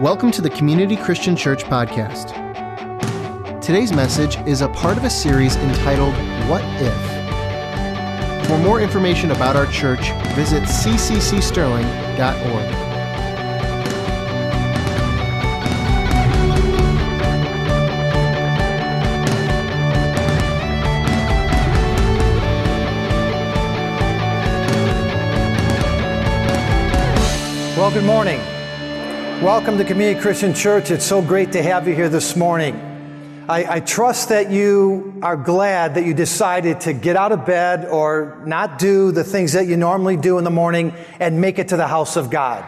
Welcome 0.00 0.32
to 0.32 0.42
the 0.42 0.50
Community 0.50 0.96
Christian 0.96 1.36
Church 1.36 1.62
Podcast. 1.64 2.32
Today's 3.60 3.92
message 3.92 4.36
is 4.46 4.60
a 4.60 4.68
part 4.68 4.98
of 4.98 5.04
a 5.04 5.10
series 5.10 5.54
entitled 5.56 6.14
What 6.48 6.62
If? 6.80 8.48
For 8.48 8.58
more 8.58 8.80
information 8.80 9.30
about 9.30 9.54
our 9.56 9.66
church, 9.66 10.10
visit 10.34 10.64
cccsterling.org. 10.64 12.83
Well, 27.84 27.92
good 27.92 28.04
morning. 28.04 28.38
Welcome 29.44 29.76
to 29.76 29.84
Community 29.84 30.18
Christian 30.18 30.54
Church. 30.54 30.90
It's 30.90 31.04
so 31.04 31.20
great 31.20 31.52
to 31.52 31.62
have 31.62 31.86
you 31.86 31.94
here 31.94 32.08
this 32.08 32.34
morning. 32.34 32.76
I, 33.46 33.74
I, 33.74 33.80
trust 33.80 34.30
that 34.30 34.50
you 34.50 35.20
are 35.22 35.36
glad 35.36 35.96
that 35.96 36.06
you 36.06 36.14
decided 36.14 36.80
to 36.80 36.94
get 36.94 37.14
out 37.14 37.30
of 37.30 37.44
bed 37.44 37.84
or 37.84 38.42
not 38.46 38.78
do 38.78 39.12
the 39.12 39.22
things 39.22 39.52
that 39.52 39.66
you 39.66 39.76
normally 39.76 40.16
do 40.16 40.38
in 40.38 40.44
the 40.44 40.50
morning 40.50 40.94
and 41.20 41.42
make 41.42 41.58
it 41.58 41.68
to 41.68 41.76
the 41.76 41.86
house 41.86 42.16
of 42.16 42.30
God. 42.30 42.64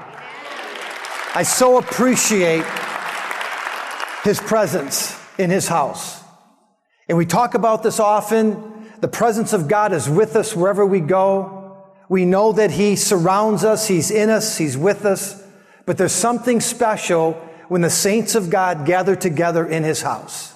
I 1.34 1.44
so 1.44 1.78
appreciate 1.78 2.66
His 4.22 4.38
presence 4.38 5.18
in 5.38 5.48
His 5.48 5.66
house. 5.66 6.22
And 7.08 7.16
we 7.16 7.24
talk 7.24 7.54
about 7.54 7.82
this 7.82 8.00
often. 8.00 8.90
The 9.00 9.08
presence 9.08 9.54
of 9.54 9.66
God 9.66 9.94
is 9.94 10.10
with 10.10 10.36
us 10.36 10.54
wherever 10.54 10.84
we 10.84 11.00
go. 11.00 11.55
We 12.08 12.24
know 12.24 12.52
that 12.52 12.70
He 12.72 12.96
surrounds 12.96 13.64
us, 13.64 13.88
He's 13.88 14.10
in 14.10 14.30
us, 14.30 14.58
He's 14.58 14.76
with 14.76 15.04
us. 15.04 15.42
But 15.84 15.98
there's 15.98 16.12
something 16.12 16.60
special 16.60 17.32
when 17.68 17.80
the 17.80 17.90
saints 17.90 18.34
of 18.34 18.50
God 18.50 18.86
gather 18.86 19.16
together 19.16 19.66
in 19.66 19.82
His 19.82 20.02
house. 20.02 20.54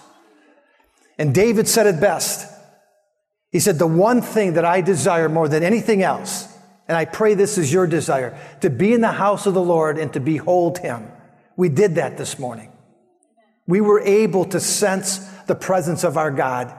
And 1.18 1.34
David 1.34 1.68
said 1.68 1.86
it 1.86 2.00
best. 2.00 2.50
He 3.50 3.60
said, 3.60 3.78
The 3.78 3.86
one 3.86 4.22
thing 4.22 4.54
that 4.54 4.64
I 4.64 4.80
desire 4.80 5.28
more 5.28 5.48
than 5.48 5.62
anything 5.62 6.02
else, 6.02 6.46
and 6.88 6.96
I 6.96 7.04
pray 7.04 7.34
this 7.34 7.58
is 7.58 7.72
your 7.72 7.86
desire, 7.86 8.38
to 8.60 8.70
be 8.70 8.92
in 8.92 9.00
the 9.00 9.12
house 9.12 9.46
of 9.46 9.54
the 9.54 9.62
Lord 9.62 9.98
and 9.98 10.12
to 10.12 10.20
behold 10.20 10.78
Him. 10.78 11.08
We 11.56 11.68
did 11.68 11.96
that 11.96 12.16
this 12.16 12.38
morning. 12.38 12.72
We 13.66 13.80
were 13.80 14.00
able 14.00 14.44
to 14.46 14.60
sense 14.60 15.18
the 15.46 15.54
presence 15.54 16.04
of 16.04 16.16
our 16.16 16.30
God. 16.30 16.74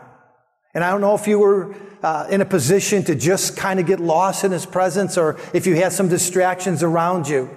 And 0.73 0.83
I 0.83 0.89
don't 0.91 1.01
know 1.01 1.15
if 1.15 1.27
you 1.27 1.39
were 1.39 1.75
uh, 2.01 2.27
in 2.29 2.41
a 2.41 2.45
position 2.45 3.03
to 3.03 3.15
just 3.15 3.57
kind 3.57 3.79
of 3.79 3.85
get 3.85 3.99
lost 3.99 4.43
in 4.43 4.51
His 4.51 4.65
presence 4.65 5.17
or 5.17 5.37
if 5.53 5.67
you 5.67 5.75
had 5.75 5.91
some 5.91 6.07
distractions 6.07 6.83
around 6.83 7.27
you. 7.27 7.49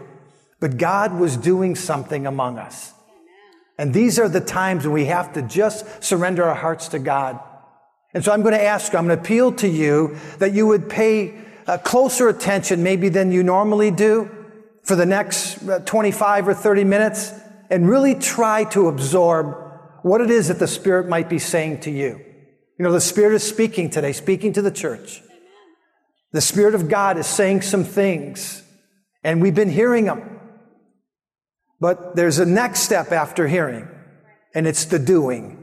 But 0.60 0.76
God 0.78 1.18
was 1.18 1.36
doing 1.36 1.76
something 1.76 2.26
among 2.26 2.58
us. 2.58 2.92
And 3.78 3.92
these 3.92 4.18
are 4.18 4.28
the 4.28 4.40
times 4.40 4.84
when 4.84 4.92
we 4.94 5.06
have 5.06 5.32
to 5.34 5.42
just 5.42 6.02
surrender 6.02 6.44
our 6.44 6.54
hearts 6.54 6.88
to 6.88 6.98
God. 6.98 7.40
And 8.12 8.24
so 8.24 8.32
I'm 8.32 8.42
going 8.42 8.54
to 8.54 8.62
ask 8.62 8.92
you, 8.92 8.98
I'm 8.98 9.06
going 9.06 9.18
to 9.18 9.22
appeal 9.22 9.52
to 9.52 9.68
you 9.68 10.16
that 10.38 10.52
you 10.52 10.66
would 10.66 10.88
pay 10.88 11.34
uh, 11.66 11.78
closer 11.78 12.28
attention 12.28 12.82
maybe 12.82 13.08
than 13.08 13.32
you 13.32 13.42
normally 13.42 13.90
do 13.90 14.30
for 14.82 14.94
the 14.94 15.06
next 15.06 15.66
uh, 15.68 15.80
25 15.80 16.48
or 16.48 16.54
30 16.54 16.84
minutes 16.84 17.32
and 17.70 17.88
really 17.88 18.14
try 18.14 18.64
to 18.64 18.88
absorb 18.88 19.56
what 20.02 20.20
it 20.20 20.30
is 20.30 20.48
that 20.48 20.58
the 20.58 20.68
Spirit 20.68 21.08
might 21.08 21.28
be 21.28 21.38
saying 21.38 21.80
to 21.80 21.90
you. 21.90 22.24
You 22.78 22.84
know, 22.84 22.92
the 22.92 23.00
Spirit 23.00 23.34
is 23.34 23.44
speaking 23.44 23.88
today, 23.88 24.12
speaking 24.12 24.52
to 24.54 24.62
the 24.62 24.70
church. 24.70 25.22
The 26.32 26.40
Spirit 26.40 26.74
of 26.74 26.88
God 26.88 27.16
is 27.18 27.26
saying 27.26 27.62
some 27.62 27.84
things, 27.84 28.62
and 29.22 29.40
we've 29.40 29.54
been 29.54 29.70
hearing 29.70 30.06
them. 30.06 30.40
But 31.80 32.16
there's 32.16 32.40
a 32.40 32.46
next 32.46 32.80
step 32.80 33.12
after 33.12 33.46
hearing, 33.46 33.88
and 34.54 34.66
it's 34.66 34.86
the 34.86 34.98
doing. 34.98 35.60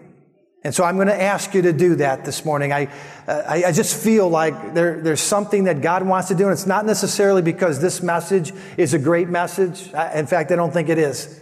And 0.64 0.74
so 0.74 0.86
I'm 0.86 0.96
going 0.96 1.08
to 1.08 1.22
ask 1.22 1.54
you 1.54 1.64
to 1.64 1.74
do 1.74 1.96
that 1.96 2.24
this 2.24 2.46
morning. 2.46 2.72
I, 2.72 2.88
I, 3.28 3.64
I, 3.66 3.72
just 3.72 4.02
feel 4.02 4.30
like 4.30 4.76
there, 4.76 5.02
there's 5.02 5.20
something 5.20 5.64
that 5.64 5.82
God 5.82 6.04
wants 6.04 6.28
to 6.28 6.36
do, 6.36 6.44
and 6.44 6.54
it's 6.54 6.68
not 6.68 6.86
necessarily 6.86 7.42
because 7.42 7.82
this 7.82 8.02
message 8.02 8.54
is 8.78 8.94
a 8.94 9.00
great 9.00 9.28
message. 9.28 9.88
In 10.16 10.28
fact, 10.28 10.52
I 10.52 10.56
don't 10.56 10.72
think 10.72 10.88
it 10.88 11.00
is. 11.00 11.42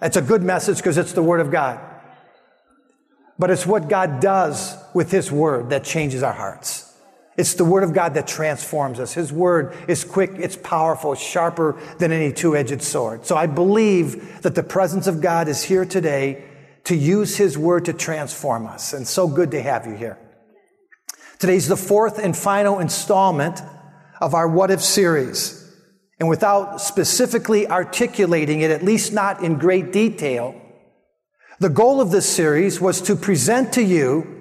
It's 0.00 0.16
a 0.16 0.22
good 0.22 0.42
message 0.42 0.76
because 0.76 0.96
it's 0.96 1.12
the 1.12 1.22
Word 1.22 1.40
of 1.40 1.50
God. 1.50 1.80
But 3.38 3.50
it's 3.50 3.66
what 3.66 3.88
God 3.88 4.20
does 4.20 4.76
with 4.94 5.10
His 5.10 5.30
Word 5.30 5.70
that 5.70 5.84
changes 5.84 6.22
our 6.22 6.32
hearts. 6.32 6.86
It's 7.36 7.54
the 7.54 7.64
Word 7.64 7.84
of 7.84 7.94
God 7.94 8.14
that 8.14 8.26
transforms 8.26 9.00
us. 9.00 9.14
His 9.14 9.32
Word 9.32 9.74
is 9.88 10.04
quick, 10.04 10.32
it's 10.34 10.56
powerful, 10.56 11.14
it's 11.14 11.22
sharper 11.22 11.80
than 11.98 12.12
any 12.12 12.32
two 12.32 12.56
edged 12.56 12.82
sword. 12.82 13.24
So 13.24 13.36
I 13.36 13.46
believe 13.46 14.42
that 14.42 14.54
the 14.54 14.62
presence 14.62 15.06
of 15.06 15.20
God 15.20 15.48
is 15.48 15.62
here 15.62 15.84
today 15.84 16.44
to 16.84 16.94
use 16.94 17.36
His 17.36 17.56
Word 17.56 17.86
to 17.86 17.92
transform 17.92 18.66
us. 18.66 18.92
And 18.92 19.06
so 19.06 19.26
good 19.26 19.52
to 19.52 19.62
have 19.62 19.86
you 19.86 19.94
here. 19.94 20.18
Today's 21.38 21.68
the 21.68 21.76
fourth 21.76 22.18
and 22.18 22.36
final 22.36 22.78
installment 22.80 23.62
of 24.20 24.34
our 24.34 24.46
What 24.46 24.70
If 24.70 24.82
series. 24.82 25.56
And 26.18 26.28
without 26.28 26.82
specifically 26.82 27.66
articulating 27.66 28.60
it, 28.60 28.70
at 28.70 28.84
least 28.84 29.14
not 29.14 29.42
in 29.42 29.56
great 29.56 29.92
detail, 29.92 30.60
the 31.58 31.70
goal 31.70 32.00
of 32.00 32.10
this 32.10 32.28
series 32.28 32.80
was 32.80 33.00
to 33.02 33.16
present 33.16 33.72
to 33.74 33.82
you 33.82 34.39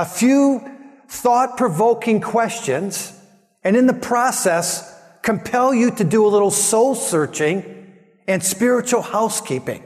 a 0.00 0.04
few 0.06 0.66
thought 1.08 1.58
provoking 1.58 2.22
questions 2.22 3.12
and 3.62 3.76
in 3.76 3.86
the 3.86 3.92
process 3.92 4.98
compel 5.20 5.74
you 5.74 5.90
to 5.90 6.04
do 6.04 6.26
a 6.26 6.28
little 6.28 6.50
soul 6.50 6.94
searching 6.94 7.92
and 8.26 8.42
spiritual 8.42 9.02
housekeeping. 9.02 9.82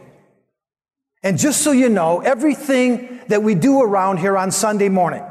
And 1.24 1.36
just 1.36 1.62
so 1.62 1.72
you 1.72 1.88
know, 1.88 2.20
everything 2.20 3.22
that 3.26 3.42
we 3.42 3.56
do 3.56 3.82
around 3.82 4.19
here 4.19 4.38
on 4.38 4.53
Sunday 4.53 4.88
morning, 4.88 5.24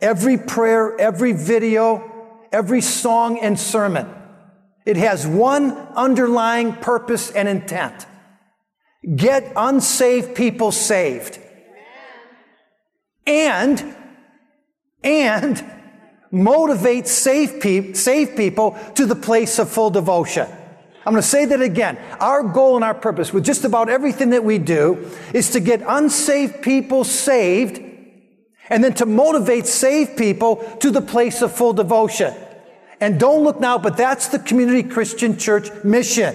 every 0.00 0.38
prayer, 0.38 0.96
every 1.00 1.32
video, 1.32 2.38
every 2.52 2.82
song 2.82 3.40
and 3.40 3.58
sermon, 3.58 4.08
it 4.86 4.96
has 4.98 5.26
one 5.26 5.72
underlying 5.96 6.74
purpose 6.74 7.32
and 7.32 7.48
intent. 7.48 8.06
Get 9.16 9.52
unsaved 9.56 10.36
people 10.36 10.70
saved. 10.70 11.40
And, 13.30 13.94
and 15.04 15.64
motivate 16.32 17.06
safe, 17.06 17.60
pe- 17.60 17.92
saved 17.92 18.36
people 18.36 18.76
to 18.96 19.06
the 19.06 19.14
place 19.14 19.60
of 19.60 19.70
full 19.70 19.90
devotion. 19.90 20.48
I'm 21.06 21.12
going 21.12 21.22
to 21.22 21.28
say 21.28 21.44
that 21.44 21.62
again. 21.62 21.96
Our 22.18 22.42
goal 22.42 22.74
and 22.74 22.84
our 22.84 22.94
purpose 22.94 23.32
with 23.32 23.44
just 23.44 23.64
about 23.64 23.88
everything 23.88 24.30
that 24.30 24.42
we 24.42 24.58
do 24.58 25.08
is 25.32 25.50
to 25.50 25.60
get 25.60 25.80
unsaved 25.86 26.60
people 26.60 27.04
saved 27.04 27.80
and 28.68 28.82
then 28.82 28.94
to 28.94 29.06
motivate 29.06 29.66
saved 29.66 30.18
people 30.18 30.56
to 30.80 30.90
the 30.90 31.00
place 31.00 31.40
of 31.40 31.52
full 31.52 31.72
devotion. 31.72 32.34
And 33.00 33.18
don't 33.18 33.44
look 33.44 33.60
now, 33.60 33.78
but 33.78 33.96
that's 33.96 34.28
the 34.28 34.40
Community 34.40 34.82
Christian 34.82 35.38
Church 35.38 35.70
mission. 35.84 36.34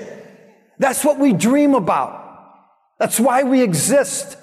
That's 0.79 1.03
what 1.03 1.19
we 1.19 1.33
dream 1.33 1.75
about. 1.75 2.23
That's 2.99 3.19
why 3.19 3.43
we 3.43 3.61
exist. 3.61 4.37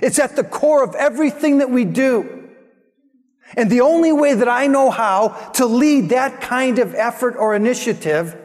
It's 0.00 0.18
at 0.18 0.36
the 0.36 0.44
core 0.44 0.84
of 0.84 0.94
everything 0.94 1.58
that 1.58 1.70
we 1.70 1.84
do. 1.84 2.50
And 3.56 3.70
the 3.70 3.80
only 3.80 4.12
way 4.12 4.34
that 4.34 4.48
I 4.48 4.66
know 4.66 4.90
how 4.90 5.28
to 5.54 5.66
lead 5.66 6.10
that 6.10 6.40
kind 6.40 6.78
of 6.78 6.94
effort 6.94 7.36
or 7.36 7.54
initiative 7.54 8.36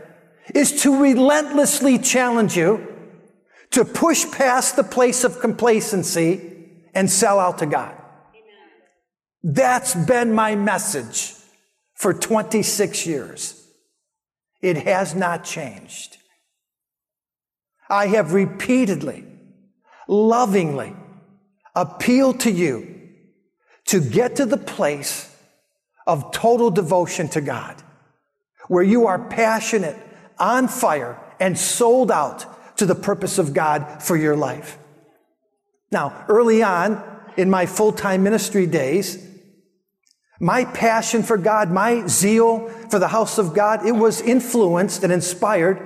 is 0.54 0.84
to 0.84 1.02
relentlessly 1.02 1.98
challenge 1.98 2.56
you 2.56 2.88
to 3.72 3.86
push 3.86 4.30
past 4.32 4.76
the 4.76 4.84
place 4.84 5.24
of 5.24 5.40
complacency 5.40 6.70
and 6.94 7.10
sell 7.10 7.40
out 7.40 7.58
to 7.60 7.66
God. 7.66 7.94
Amen. 7.94 9.56
That's 9.56 9.96
been 9.96 10.34
my 10.34 10.56
message 10.56 11.34
for 11.96 12.14
26 12.14 13.06
years. 13.06 13.58
It 14.62 14.78
has 14.78 15.16
not 15.16 15.44
changed. 15.44 16.18
I 17.90 18.08
have 18.08 18.34
repeatedly, 18.34 19.26
lovingly 20.08 20.96
appealed 21.76 22.42
to 22.42 22.52
you 22.52 23.00
to 23.86 24.00
get 24.00 24.38
to 24.38 24.46
the 24.46 24.58
place 24.58 25.34
of 26.08 26.32
total 26.32 26.72
devotion 26.72 27.28
to 27.30 27.42
God, 27.42 27.82
where 28.68 28.84
you 28.84 29.08
are 29.08 29.20
passionate, 29.20 29.98
on 30.38 30.68
fire, 30.68 31.20
and 31.40 31.58
sold 31.58 32.12
out 32.12 32.78
to 32.78 32.86
the 32.86 32.96
purpose 32.96 33.38
of 33.38 33.54
God 33.54 34.02
for 34.02 34.18
your 34.18 34.36
life. 34.36 34.78
Now, 35.92 36.26
early 36.28 36.64
on 36.64 37.04
in 37.38 37.50
my 37.50 37.66
full 37.66 37.92
time 37.92 38.24
ministry 38.24 38.66
days, 38.66 39.28
my 40.40 40.66
passion 40.66 41.22
for 41.22 41.38
God, 41.38 41.70
my 41.70 42.08
zeal 42.08 42.68
for 42.90 42.98
the 42.98 43.08
house 43.08 43.38
of 43.38 43.54
God, 43.54 43.86
it 43.86 43.92
was 43.92 44.22
influenced 44.22 45.04
and 45.04 45.14
inspired 45.14 45.80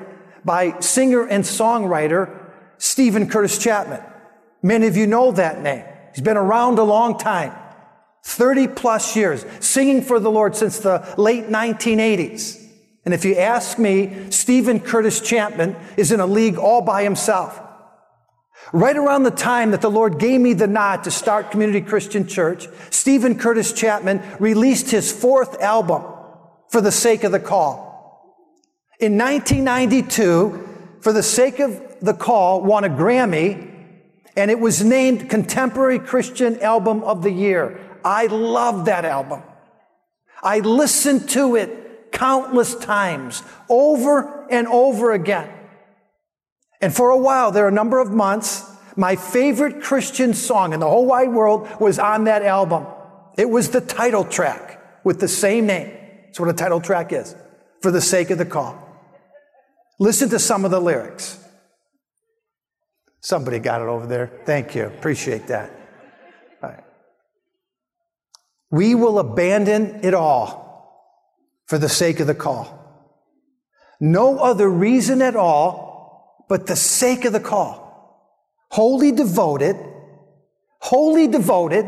by 0.45 0.79
singer 0.79 1.25
and 1.25 1.43
songwriter 1.43 2.51
Steven 2.77 3.27
Curtis 3.27 3.57
Chapman. 3.57 4.01
Many 4.65 4.87
of 4.87 4.97
you 4.97 5.05
know 5.05 5.31
that 5.33 5.61
name. 5.61 5.85
He's 6.15 6.23
been 6.23 6.37
around 6.37 6.79
a 6.79 6.83
long 6.83 7.19
time. 7.19 7.53
30 8.23 8.69
plus 8.69 9.15
years, 9.15 9.45
singing 9.59 10.01
for 10.01 10.19
the 10.19 10.31
Lord 10.31 10.55
since 10.55 10.79
the 10.79 11.07
late 11.19 11.49
1980s. 11.49 12.67
And 13.05 13.13
if 13.13 13.23
you 13.25 13.35
ask 13.35 13.77
me, 13.77 14.31
Steven 14.31 14.79
Curtis 14.79 15.21
Chapman 15.21 15.75
is 15.97 16.11
in 16.11 16.19
a 16.19 16.25
league 16.25 16.57
all 16.57 16.81
by 16.81 17.03
himself. 17.03 17.61
Right 18.73 18.97
around 18.97 19.21
the 19.21 19.29
time 19.29 19.69
that 19.69 19.81
the 19.81 19.91
Lord 19.91 20.17
gave 20.17 20.41
me 20.41 20.53
the 20.53 20.65
nod 20.65 21.03
to 21.03 21.11
start 21.11 21.51
Community 21.51 21.81
Christian 21.81 22.25
Church, 22.25 22.67
Steven 22.89 23.37
Curtis 23.37 23.71
Chapman 23.71 24.23
released 24.39 24.89
his 24.89 25.11
fourth 25.11 25.61
album, 25.61 26.01
For 26.69 26.81
the 26.81 26.91
Sake 26.91 27.23
of 27.23 27.31
the 27.31 27.39
Call. 27.39 28.41
In 28.99 29.15
1992, 29.15 30.97
For 31.01 31.13
the 31.13 31.21
Sake 31.21 31.59
of 31.59 31.99
the 32.01 32.15
Call 32.15 32.63
won 32.63 32.83
a 32.83 32.89
Grammy, 32.89 33.73
and 34.35 34.51
it 34.51 34.59
was 34.59 34.83
named 34.83 35.29
Contemporary 35.29 35.99
Christian 35.99 36.59
Album 36.59 37.03
of 37.03 37.23
the 37.23 37.31
Year. 37.31 37.79
I 38.03 38.27
love 38.27 38.85
that 38.85 39.05
album. 39.05 39.41
I 40.43 40.59
listened 40.59 41.29
to 41.29 41.55
it 41.55 42.11
countless 42.11 42.75
times, 42.75 43.43
over 43.69 44.47
and 44.49 44.67
over 44.67 45.11
again. 45.11 45.49
And 46.81 46.95
for 46.95 47.09
a 47.09 47.17
while, 47.17 47.51
there 47.51 47.65
are 47.65 47.69
a 47.69 47.73
number 47.73 47.99
of 47.99 48.11
months, 48.11 48.63
my 48.95 49.15
favorite 49.15 49.81
Christian 49.81 50.33
song 50.33 50.73
in 50.73 50.79
the 50.79 50.87
whole 50.87 51.05
wide 51.05 51.31
world 51.31 51.67
was 51.79 51.99
on 51.99 52.25
that 52.25 52.43
album. 52.43 52.85
It 53.37 53.49
was 53.49 53.71
the 53.71 53.81
title 53.81 54.23
track 54.23 55.03
with 55.03 55.19
the 55.19 55.27
same 55.27 55.65
name. 55.65 55.91
That's 56.25 56.39
what 56.39 56.49
a 56.49 56.53
title 56.53 56.79
track 56.79 57.11
is, 57.11 57.35
for 57.81 57.91
the 57.91 58.01
sake 58.01 58.29
of 58.29 58.37
the 58.37 58.45
call. 58.45 58.81
Listen 59.99 60.29
to 60.29 60.39
some 60.39 60.65
of 60.65 60.71
the 60.71 60.79
lyrics. 60.79 61.39
Somebody 63.25 63.57
got 63.57 63.81
it 63.81 63.87
over 63.87 64.05
there. 64.05 64.27
Thank 64.45 64.75
you. 64.75 64.85
Appreciate 64.85 65.47
that. 65.47 65.71
We 68.69 68.93
will 68.93 69.17
abandon 69.17 70.01
it 70.03 70.13
all 70.13 71.09
for 71.65 71.79
the 71.79 71.89
sake 71.89 72.19
of 72.19 72.27
the 72.27 72.35
call. 72.35 72.67
No 73.99 74.37
other 74.37 74.69
reason 74.69 75.23
at 75.23 75.35
all 75.35 76.45
but 76.47 76.67
the 76.67 76.75
sake 76.75 77.25
of 77.25 77.33
the 77.33 77.39
call. 77.39 78.61
Wholly 78.69 79.11
devoted, 79.11 79.75
wholly 80.77 81.27
devoted 81.27 81.87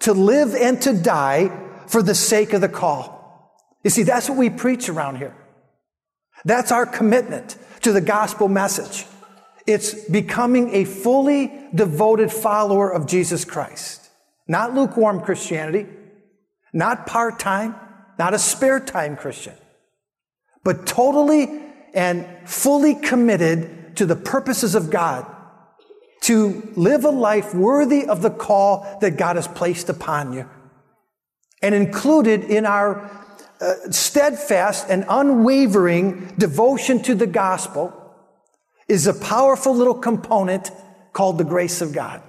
to 0.00 0.12
live 0.12 0.54
and 0.54 0.80
to 0.82 0.92
die 0.92 1.50
for 1.88 2.04
the 2.04 2.14
sake 2.14 2.52
of 2.52 2.60
the 2.60 2.68
call. 2.68 3.66
You 3.82 3.90
see, 3.90 4.04
that's 4.04 4.28
what 4.28 4.38
we 4.38 4.48
preach 4.48 4.88
around 4.88 5.16
here. 5.16 5.34
That's 6.44 6.70
our 6.70 6.86
commitment 6.86 7.56
to 7.80 7.90
the 7.90 8.00
gospel 8.00 8.46
message. 8.46 9.04
It's 9.68 9.92
becoming 10.08 10.74
a 10.74 10.84
fully 10.84 11.52
devoted 11.74 12.32
follower 12.32 12.90
of 12.90 13.06
Jesus 13.06 13.44
Christ. 13.44 14.08
Not 14.48 14.74
lukewarm 14.74 15.20
Christianity, 15.20 15.86
not 16.72 17.06
part 17.06 17.38
time, 17.38 17.74
not 18.18 18.32
a 18.32 18.38
spare 18.38 18.80
time 18.80 19.14
Christian, 19.14 19.52
but 20.64 20.86
totally 20.86 21.60
and 21.92 22.26
fully 22.46 22.94
committed 22.94 23.94
to 23.96 24.06
the 24.06 24.16
purposes 24.16 24.74
of 24.74 24.88
God 24.88 25.26
to 26.22 26.72
live 26.74 27.04
a 27.04 27.10
life 27.10 27.54
worthy 27.54 28.06
of 28.06 28.22
the 28.22 28.30
call 28.30 28.98
that 29.02 29.18
God 29.18 29.36
has 29.36 29.46
placed 29.46 29.90
upon 29.90 30.32
you. 30.32 30.48
And 31.60 31.74
included 31.74 32.44
in 32.44 32.64
our 32.64 33.02
uh, 33.60 33.74
steadfast 33.90 34.86
and 34.88 35.04
unwavering 35.10 36.36
devotion 36.38 37.02
to 37.02 37.14
the 37.14 37.26
gospel 37.26 37.97
is 38.88 39.06
a 39.06 39.14
powerful 39.14 39.74
little 39.74 39.94
component 39.94 40.70
called 41.12 41.38
the 41.38 41.44
grace 41.44 41.80
of 41.80 41.92
God. 41.92 42.22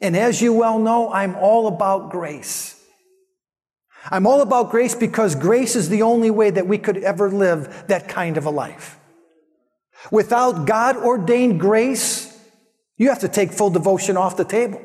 And 0.00 0.16
as 0.16 0.40
you 0.40 0.52
well 0.52 0.78
know, 0.78 1.12
I'm 1.12 1.36
all 1.36 1.66
about 1.66 2.10
grace. 2.10 2.74
I'm 4.10 4.26
all 4.26 4.40
about 4.40 4.70
grace 4.70 4.94
because 4.94 5.34
grace 5.34 5.76
is 5.76 5.88
the 5.88 6.02
only 6.02 6.30
way 6.30 6.50
that 6.50 6.66
we 6.66 6.78
could 6.78 6.98
ever 6.98 7.30
live 7.30 7.86
that 7.88 8.08
kind 8.08 8.36
of 8.36 8.46
a 8.46 8.50
life. 8.50 8.98
Without 10.10 10.66
God 10.66 10.96
ordained 10.96 11.58
grace, 11.58 12.34
you 12.96 13.08
have 13.08 13.20
to 13.20 13.28
take 13.28 13.52
full 13.52 13.70
devotion 13.70 14.16
off 14.16 14.36
the 14.36 14.44
table. 14.44 14.80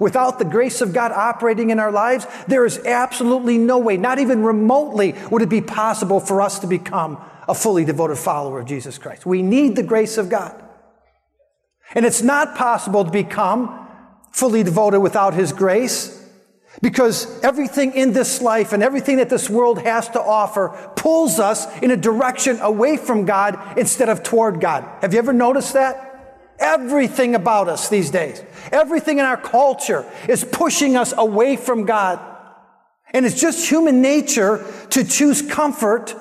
Without 0.00 0.38
the 0.38 0.44
grace 0.44 0.80
of 0.80 0.92
God 0.92 1.12
operating 1.12 1.70
in 1.70 1.78
our 1.78 1.92
lives, 1.92 2.26
there 2.48 2.64
is 2.64 2.78
absolutely 2.84 3.58
no 3.58 3.78
way, 3.78 3.96
not 3.96 4.18
even 4.18 4.42
remotely, 4.42 5.14
would 5.30 5.42
it 5.42 5.48
be 5.48 5.60
possible 5.60 6.20
for 6.20 6.40
us 6.40 6.58
to 6.60 6.66
become 6.66 7.22
a 7.48 7.54
fully 7.54 7.84
devoted 7.84 8.16
follower 8.16 8.60
of 8.60 8.66
Jesus 8.66 8.98
Christ. 8.98 9.26
We 9.26 9.42
need 9.42 9.76
the 9.76 9.82
grace 9.82 10.18
of 10.18 10.28
God. 10.28 10.62
And 11.94 12.04
it's 12.04 12.22
not 12.22 12.56
possible 12.56 13.04
to 13.04 13.10
become 13.10 13.86
fully 14.32 14.62
devoted 14.62 15.00
without 15.00 15.34
His 15.34 15.52
grace 15.52 16.20
because 16.82 17.40
everything 17.42 17.92
in 17.92 18.12
this 18.12 18.42
life 18.42 18.72
and 18.72 18.82
everything 18.82 19.18
that 19.18 19.30
this 19.30 19.48
world 19.48 19.78
has 19.80 20.08
to 20.08 20.20
offer 20.20 20.68
pulls 20.96 21.38
us 21.38 21.66
in 21.80 21.90
a 21.90 21.96
direction 21.96 22.58
away 22.60 22.96
from 22.96 23.24
God 23.24 23.78
instead 23.78 24.08
of 24.08 24.22
toward 24.22 24.60
God. 24.60 24.84
Have 25.00 25.12
you 25.12 25.18
ever 25.18 25.32
noticed 25.32 25.74
that? 25.74 26.10
Everything 26.58 27.34
about 27.34 27.68
us 27.68 27.88
these 27.88 28.10
days, 28.10 28.42
everything 28.70 29.18
in 29.18 29.24
our 29.24 29.36
culture 29.36 30.04
is 30.28 30.44
pushing 30.44 30.96
us 30.96 31.12
away 31.16 31.56
from 31.56 31.84
God. 31.84 32.20
And 33.12 33.24
it's 33.24 33.40
just 33.40 33.68
human 33.68 34.02
nature 34.02 34.64
to 34.90 35.04
choose 35.04 35.42
comfort 35.42 36.14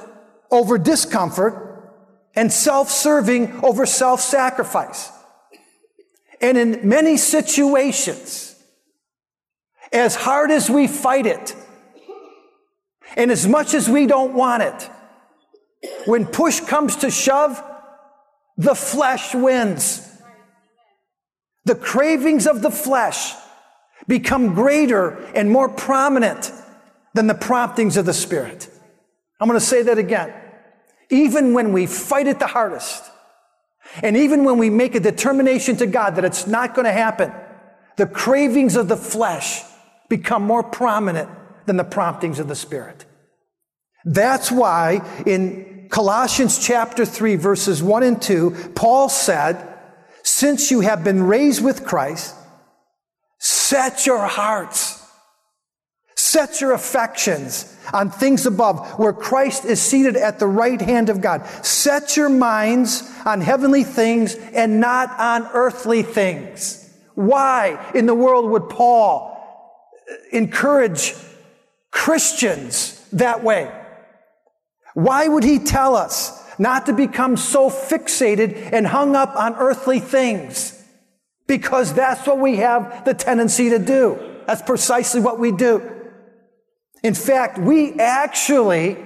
over 0.53 0.77
discomfort 0.77 1.91
and 2.35 2.53
self-serving 2.53 3.63
over 3.63 3.85
self-sacrifice. 3.85 5.11
And 6.39 6.57
in 6.57 6.87
many 6.87 7.17
situations, 7.17 8.55
as 9.91 10.15
hard 10.15 10.51
as 10.51 10.69
we 10.69 10.87
fight 10.87 11.25
it, 11.25 11.55
and 13.15 13.31
as 13.31 13.47
much 13.47 13.73
as 13.73 13.89
we 13.89 14.05
don't 14.05 14.33
want 14.33 14.63
it, 14.63 14.89
when 16.05 16.25
push 16.25 16.59
comes 16.59 16.97
to 16.97 17.09
shove, 17.09 17.61
the 18.57 18.75
flesh 18.75 19.33
wins. 19.33 20.07
The 21.65 21.75
cravings 21.75 22.45
of 22.45 22.61
the 22.61 22.71
flesh 22.71 23.33
become 24.07 24.53
greater 24.53 25.17
and 25.33 25.49
more 25.49 25.69
prominent 25.69 26.51
than 27.13 27.27
the 27.27 27.35
promptings 27.35 27.97
of 27.97 28.05
the 28.05 28.13
Spirit. 28.13 28.69
I'm 29.39 29.47
going 29.47 29.59
to 29.59 29.65
say 29.65 29.83
that 29.83 29.97
again 29.97 30.33
even 31.13 31.53
when 31.53 31.71
we 31.71 31.85
fight 31.85 32.27
it 32.27 32.39
the 32.39 32.47
hardest, 32.47 33.09
and 34.01 34.17
even 34.17 34.43
when 34.43 34.57
we 34.57 34.69
make 34.69 34.95
a 34.95 34.99
determination 34.99 35.77
to 35.77 35.85
God 35.85 36.15
that 36.15 36.25
it's 36.25 36.47
not 36.47 36.73
going 36.73 36.85
to 36.85 36.91
happen, 36.91 37.31
the 37.95 38.07
cravings 38.07 38.75
of 38.75 38.87
the 38.87 38.97
flesh 38.97 39.61
become 40.09 40.43
more 40.43 40.63
prominent 40.63 41.29
than 41.67 41.77
the 41.77 41.83
promptings 41.83 42.39
of 42.39 42.47
the 42.47 42.55
Spirit. 42.55 43.05
That's 44.03 44.51
why 44.51 45.01
in 45.25 45.87
Colossians 45.89 46.57
chapter 46.57 47.05
3, 47.05 47.35
verses 47.35 47.83
1 47.83 48.03
and 48.03 48.21
2, 48.21 48.71
Paul 48.75 49.07
said, 49.07 49.65
Since 50.23 50.71
you 50.71 50.81
have 50.81 51.03
been 51.03 51.23
raised 51.23 51.63
with 51.63 51.85
Christ, 51.85 52.35
set 53.37 54.07
your 54.07 54.25
hearts 54.25 55.03
Set 56.33 56.61
your 56.61 56.71
affections 56.71 57.72
on 57.91 58.09
things 58.09 58.45
above, 58.45 58.99
where 58.99 59.13
Christ 59.13 59.65
is 59.65 59.81
seated 59.81 60.15
at 60.15 60.39
the 60.39 60.47
right 60.47 60.79
hand 60.79 61.09
of 61.09 61.21
God. 61.21 61.45
Set 61.65 62.15
your 62.15 62.29
minds 62.29 63.11
on 63.25 63.41
heavenly 63.41 63.83
things 63.83 64.35
and 64.35 64.79
not 64.79 65.19
on 65.19 65.47
earthly 65.53 66.03
things. 66.03 66.79
Why 67.15 67.91
in 67.93 68.05
the 68.05 68.15
world 68.15 68.49
would 68.51 68.69
Paul 68.69 69.31
encourage 70.31 71.13
Christians 71.91 73.07
that 73.11 73.43
way? 73.43 73.71
Why 74.93 75.27
would 75.27 75.43
he 75.43 75.59
tell 75.59 75.95
us 75.95 76.39
not 76.59 76.85
to 76.85 76.93
become 76.93 77.37
so 77.37 77.69
fixated 77.69 78.71
and 78.71 78.85
hung 78.85 79.15
up 79.15 79.35
on 79.35 79.55
earthly 79.55 79.99
things? 79.99 80.79
Because 81.47 81.93
that's 81.93 82.25
what 82.25 82.39
we 82.39 82.57
have 82.57 83.05
the 83.05 83.13
tendency 83.13 83.69
to 83.69 83.79
do. 83.79 84.41
That's 84.47 84.61
precisely 84.61 85.21
what 85.21 85.39
we 85.39 85.51
do. 85.51 86.02
In 87.03 87.13
fact, 87.13 87.57
we 87.57 87.93
actually 87.99 88.97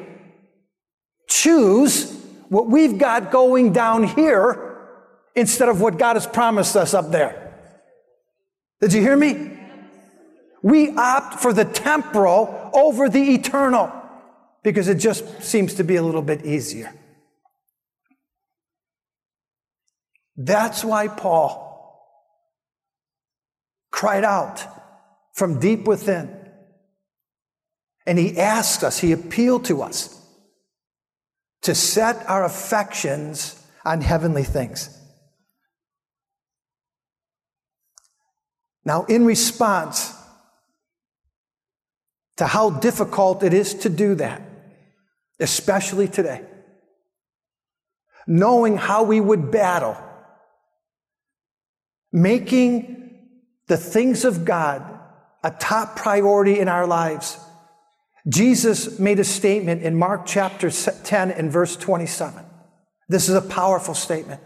choose 1.28 2.14
what 2.48 2.68
we've 2.68 2.98
got 2.98 3.32
going 3.32 3.74
down 3.74 4.04
here 4.04 4.88
instead 5.36 5.68
of 5.68 5.82
what 5.82 5.98
God 5.98 6.16
has 6.16 6.26
promised 6.28 6.76
us 6.76 6.94
up 6.94 7.12
there. 7.12 7.56
Did 8.80 8.94
you 8.94 9.02
hear 9.02 9.18
me? 9.18 9.58
We 10.62 10.96
opt 10.96 11.40
for 11.40 11.54
the 11.54 11.66
temporal 11.66 12.70
over 12.74 13.10
the 13.10 13.34
eternal 13.34 13.92
because 14.64 14.88
it 14.88 14.96
just 14.96 15.42
seems 15.42 15.76
to 15.76 15.84
be 15.84 15.96
a 15.96 16.04
little 16.04 16.22
bit 16.22 16.46
easier. 16.46 16.94
That's 20.36 20.84
why 20.84 21.08
Paul 21.08 21.66
cried 23.92 24.24
out 24.24 24.64
from 25.34 25.60
deep 25.60 25.88
within 25.88 26.37
and 28.08 28.18
he 28.18 28.40
asked 28.40 28.84
us, 28.84 28.98
he 28.98 29.12
appealed 29.12 29.66
to 29.66 29.84
us 29.84 30.20
to 31.62 31.76
set 31.76 32.28
our 32.30 32.46
affections 32.46 33.62
on 33.84 34.02
heavenly 34.02 34.44
things. 34.44 34.90
Now, 38.86 39.04
in 39.04 39.26
response 39.26 40.16
to 42.38 42.46
how 42.48 42.70
difficult 42.70 43.44
it 43.44 43.54
is 43.54 43.74
to 43.74 43.90
do 43.90 44.16
that, 44.16 44.42
especially 45.40 46.08
today. 46.08 46.44
Knowing 48.26 48.78
how 48.78 49.04
we 49.04 49.20
would 49.20 49.52
battle, 49.52 49.98
making 52.12 53.18
the 53.68 53.78
things 53.78 54.24
of 54.24 54.46
God 54.46 54.98
a 55.44 55.52
top 55.52 55.96
priority 55.96 56.60
in 56.60 56.68
our 56.68 56.88
lives. 56.88 57.38
Jesus 58.28 59.00
made 59.00 59.20
a 59.20 59.24
statement 59.24 59.84
in 59.84 59.96
Mark 59.96 60.26
chapter 60.26 60.70
10 60.70 61.32
and 61.32 61.52
verse 61.52 61.78
27. 61.78 62.44
This 63.08 63.30
is 63.30 63.36
a 63.36 63.42
powerful 63.42 63.94
statement. 63.94 64.42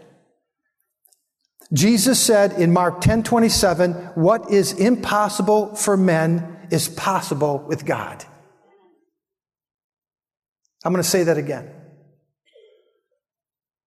Jesus 1.72 2.20
said 2.20 2.52
in 2.52 2.72
Mark 2.72 3.00
10 3.00 3.24
27, 3.24 3.92
what 4.14 4.50
is 4.50 4.72
impossible 4.74 5.74
for 5.74 5.96
men 5.96 6.68
is 6.70 6.88
possible 6.88 7.64
with 7.66 7.84
God. 7.84 8.24
I'm 10.84 10.92
going 10.92 11.02
to 11.02 11.08
say 11.08 11.24
that 11.24 11.38
again. 11.38 11.70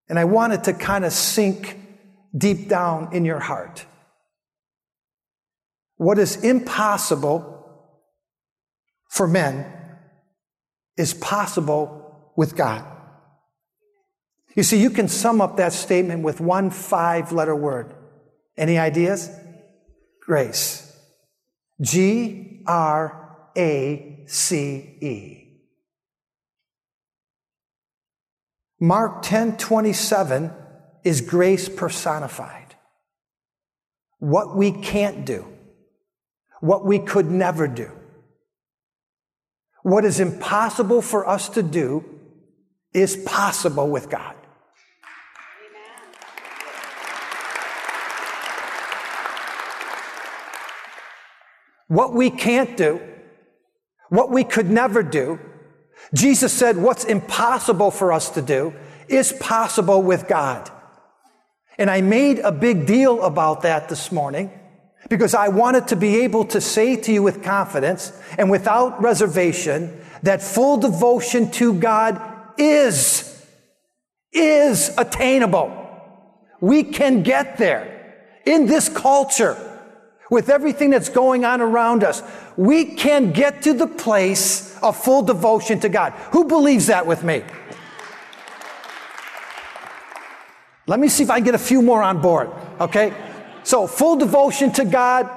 And 0.10 0.20
I 0.20 0.26
want 0.26 0.54
it 0.54 0.64
to 0.66 0.74
kind 0.74 1.06
of 1.06 1.14
sink 1.14 1.80
deep 2.36 2.68
down 2.68 3.10
in 3.14 3.24
your 3.24 3.40
heart. 3.40 3.86
What 5.98 6.20
is 6.20 6.44
impossible 6.44 7.54
for 9.10 9.28
men 9.28 9.72
is 10.98 11.14
possible 11.14 12.32
with 12.36 12.56
God. 12.56 12.86
You 14.56 14.64
see, 14.64 14.82
you 14.82 14.90
can 14.90 15.08
sum 15.08 15.42
up 15.42 15.58
that 15.58 15.74
statement 15.74 16.24
with 16.24 16.40
one 16.40 16.70
five 16.70 17.32
letter 17.32 17.56
word. 17.56 17.94
Any 18.58 18.78
ideas? 18.78 19.30
Grace. 20.22 20.82
G 21.82 22.64
R 22.66 23.50
A 23.58 24.24
C 24.28 24.98
E. 25.02 25.46
Mark 28.80 29.22
10 29.22 29.58
27 29.58 30.52
is 31.04 31.22
grace 31.22 31.70
personified. 31.70 32.76
What 34.20 34.56
we 34.56 34.72
can't 34.72 35.26
do, 35.26 35.46
what 36.60 36.86
we 36.86 37.00
could 37.00 37.30
never 37.30 37.68
do, 37.68 37.92
what 39.86 40.04
is 40.04 40.20
impossible 40.20 41.00
for 41.00 41.30
us 41.30 41.48
to 41.48 41.62
do 41.62 42.04
is 42.92 43.16
possible 43.18 43.88
with 43.88 44.10
God. 44.10 44.34
What 51.88 52.16
we 52.16 52.32
can't 52.32 52.76
do, 52.76 53.00
what 54.10 54.32
we 54.32 54.44
could 54.44 54.72
never 54.72 55.04
do, 55.04 55.40
Jesus 56.16 56.52
said 56.52 56.78
what's 56.78 57.04
impossible 57.04 57.92
for 57.92 58.12
us 58.12 58.32
to 58.32 58.42
do 58.42 58.74
is 59.08 59.34
possible 59.34 60.02
with 60.02 60.28
God. 60.28 60.68
And 61.78 61.92
I 61.92 62.02
made 62.02 62.40
a 62.40 62.52
big 62.52 62.88
deal 62.88 63.22
about 63.22 63.62
that 63.62 63.90
this 63.90 64.12
morning 64.12 64.50
because 65.10 65.36
I 65.36 65.50
wanted 65.50 65.88
to 65.90 65.96
be 65.96 66.22
able 66.22 66.46
to 66.46 66.60
say 66.60 66.96
to 66.96 67.12
you 67.12 67.22
with 67.22 67.44
confidence 67.44 68.12
and 68.38 68.50
without 68.50 69.02
reservation 69.02 70.02
that 70.24 70.42
full 70.42 70.78
devotion 70.78 71.52
to 71.52 71.74
God 71.74 72.20
is, 72.58 73.46
is 74.32 74.96
attainable. 74.98 75.82
We 76.60 76.84
can 76.84 77.22
get 77.22 77.58
there 77.58 78.16
in 78.46 78.66
this 78.66 78.90
culture 78.90 79.58
with 80.32 80.50
everything 80.50 80.90
that's 80.90 81.10
going 81.10 81.46
on 81.46 81.62
around 81.62 82.04
us. 82.04 82.24
We 82.58 82.96
can 82.96 83.32
get 83.32 83.62
to 83.64 83.74
the 83.74 83.88
place 83.88 84.78
of 84.80 84.98
full 84.98 85.22
devotion 85.22 85.80
to 85.82 85.90
God. 85.90 86.14
Who 86.32 86.46
believes 86.46 86.88
that 86.88 87.06
with 87.06 87.24
me? 87.24 87.44
Let 90.88 91.00
me 91.00 91.08
see 91.08 91.24
if 91.24 91.30
I 91.30 91.38
can 91.38 91.46
get 91.46 91.56
a 91.56 91.60
few 91.60 91.82
more 91.82 92.02
on 92.02 92.22
board, 92.22 92.50
okay? 92.80 93.14
So, 93.66 93.88
full 93.88 94.16
devotion 94.16 94.72
to 94.74 94.86
God 94.86 95.28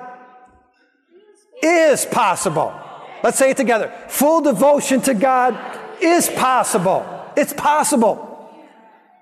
is 1.63 2.05
possible. 2.05 2.79
Let's 3.23 3.39
say 3.39 3.51
it 3.51 3.57
together. 3.57 3.91
Full 4.09 4.43
devotion 4.43 5.01
to 5.03 5.15
God 5.15 5.59
is 6.03 6.29
possible. 6.29 7.05
It's 7.39 7.55
possible. 7.55 8.53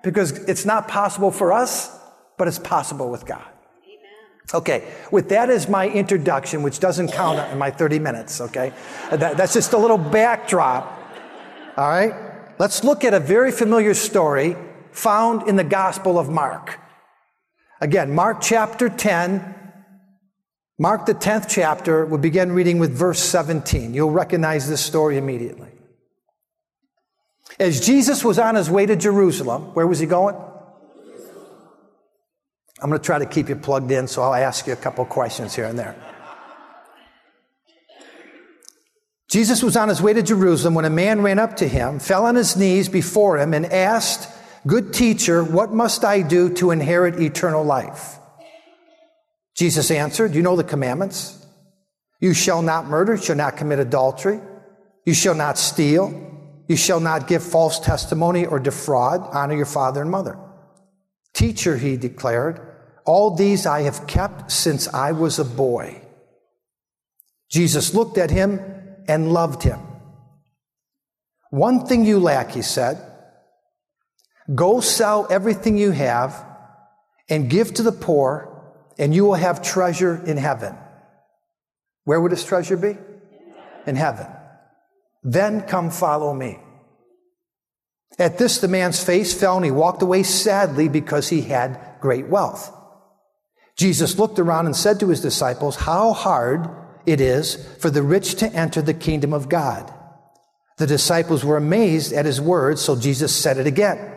Because 0.03 0.31
it's 0.49 0.65
not 0.65 0.89
possible 0.89 1.31
for 1.31 1.53
us, 1.53 1.97
but 2.37 2.49
it's 2.49 2.59
possible 2.59 3.09
with 3.09 3.25
God. 3.25 3.47
Okay, 4.53 4.93
with 5.09 5.29
that 5.29 5.49
as 5.49 5.69
my 5.69 5.87
introduction, 5.87 6.61
which 6.61 6.79
doesn't 6.79 7.11
count 7.13 7.39
in 7.51 7.57
my 7.57 7.71
30 7.71 7.99
minutes, 7.99 8.41
okay? 8.41 8.73
That, 9.09 9.37
that's 9.37 9.53
just 9.53 9.71
a 9.71 9.77
little 9.77 9.97
backdrop. 9.97 10.85
All 11.77 11.89
right? 11.89 12.13
Let's 12.59 12.83
look 12.83 13.05
at 13.05 13.13
a 13.13 13.19
very 13.21 13.51
familiar 13.53 13.93
story 13.93 14.57
found 14.91 15.47
in 15.47 15.55
the 15.55 15.63
Gospel 15.63 16.19
of 16.19 16.29
Mark. 16.29 16.79
Again, 17.79 18.13
Mark 18.15 18.41
chapter 18.41 18.89
10, 18.89 19.55
Mark 20.79 21.05
the 21.05 21.13
10th 21.13 21.47
chapter, 21.49 22.05
we'll 22.05 22.19
begin 22.19 22.51
reading 22.51 22.79
with 22.79 22.91
verse 22.91 23.19
17. 23.19 23.93
You'll 23.93 24.11
recognize 24.11 24.67
this 24.67 24.83
story 24.83 25.17
immediately. 25.17 25.69
As 27.59 27.79
Jesus 27.79 28.23
was 28.23 28.37
on 28.37 28.55
his 28.55 28.69
way 28.69 28.85
to 28.85 28.95
Jerusalem, 28.95 29.73
where 29.73 29.87
was 29.87 29.99
he 29.99 30.05
going? 30.05 30.35
I'm 32.79 32.89
going 32.89 32.99
to 33.01 33.05
try 33.05 33.17
to 33.17 33.25
keep 33.25 33.49
you 33.49 33.55
plugged 33.55 33.89
in, 33.89 34.07
so 34.07 34.21
I'll 34.21 34.35
ask 34.35 34.67
you 34.67 34.73
a 34.73 34.77
couple 34.77 35.03
questions 35.05 35.55
here 35.55 35.65
and 35.65 35.77
there. 35.77 35.95
Jesus 39.29 39.63
was 39.63 39.75
on 39.75 39.89
his 39.89 40.01
way 40.01 40.13
to 40.13 40.21
Jerusalem 40.21 40.75
when 40.75 40.85
a 40.85 40.89
man 40.89 41.21
ran 41.21 41.39
up 41.39 41.57
to 41.57 41.67
him, 41.67 41.99
fell 41.99 42.25
on 42.25 42.35
his 42.35 42.55
knees 42.55 42.87
before 42.87 43.39
him, 43.39 43.53
and 43.53 43.65
asked, 43.65 44.31
Good 44.67 44.93
teacher, 44.93 45.43
what 45.43 45.71
must 45.71 46.03
I 46.03 46.21
do 46.21 46.53
to 46.55 46.71
inherit 46.71 47.21
eternal 47.21 47.63
life? 47.63 48.19
Jesus 49.55 49.89
answered, 49.89 50.35
You 50.35 50.41
know 50.41 50.57
the 50.57 50.63
commandments. 50.63 51.45
You 52.19 52.33
shall 52.33 52.61
not 52.61 52.85
murder, 52.85 53.15
you 53.15 53.21
shall 53.21 53.35
not 53.37 53.55
commit 53.57 53.79
adultery, 53.79 54.41
you 55.05 55.13
shall 55.13 55.35
not 55.35 55.57
steal, 55.57 56.11
you 56.67 56.75
shall 56.75 56.99
not 56.99 57.27
give 57.27 57.43
false 57.43 57.79
testimony 57.79 58.45
or 58.45 58.59
defraud, 58.59 59.21
honor 59.33 59.55
your 59.55 59.65
father 59.65 60.01
and 60.01 60.11
mother. 60.11 60.37
Teacher, 61.33 61.77
he 61.77 61.95
declared, 61.95 62.59
all 63.07 63.35
these 63.35 63.65
I 63.65 63.83
have 63.83 64.05
kept 64.05 64.51
since 64.51 64.93
I 64.93 65.13
was 65.13 65.39
a 65.39 65.45
boy. 65.45 66.01
Jesus 67.49 67.93
looked 67.93 68.17
at 68.17 68.31
him 68.31 68.59
and 69.07 69.31
loved 69.31 69.63
him. 69.63 69.79
One 71.49 71.85
thing 71.85 72.03
you 72.03 72.19
lack, 72.19 72.51
he 72.51 72.61
said. 72.61 73.01
Go 74.53 74.79
sell 74.79 75.27
everything 75.29 75.77
you 75.77 75.91
have 75.91 76.45
and 77.29 77.49
give 77.49 77.73
to 77.75 77.83
the 77.83 77.91
poor, 77.91 78.49
and 78.97 79.13
you 79.13 79.25
will 79.25 79.35
have 79.35 79.61
treasure 79.61 80.23
in 80.25 80.37
heaven. 80.37 80.75
Where 82.05 82.21
would 82.21 82.31
his 82.31 82.45
treasure 82.45 82.77
be? 82.77 82.97
In 83.85 83.95
heaven. 83.95 84.27
Then 85.23 85.61
come 85.61 85.91
follow 85.91 86.33
me. 86.33 86.59
At 88.17 88.37
this, 88.37 88.59
the 88.59 88.67
man's 88.67 89.03
face 89.03 89.33
fell 89.33 89.57
and 89.57 89.65
he 89.65 89.71
walked 89.71 90.01
away 90.01 90.23
sadly 90.23 90.87
because 90.87 91.29
he 91.29 91.41
had 91.41 91.79
great 91.99 92.27
wealth. 92.27 92.73
Jesus 93.75 94.17
looked 94.17 94.39
around 94.39 94.65
and 94.65 94.75
said 94.75 94.99
to 95.01 95.09
his 95.09 95.21
disciples, 95.21 95.75
How 95.75 96.13
hard 96.13 96.67
it 97.05 97.21
is 97.21 97.55
for 97.79 97.89
the 97.89 98.01
rich 98.01 98.35
to 98.35 98.51
enter 98.53 98.81
the 98.81 98.93
kingdom 98.93 99.33
of 99.33 99.49
God. 99.49 99.93
The 100.77 100.87
disciples 100.87 101.43
were 101.43 101.57
amazed 101.57 102.13
at 102.13 102.25
his 102.25 102.41
words, 102.41 102.81
so 102.81 102.95
Jesus 102.95 103.35
said 103.35 103.57
it 103.57 103.67
again. 103.67 104.16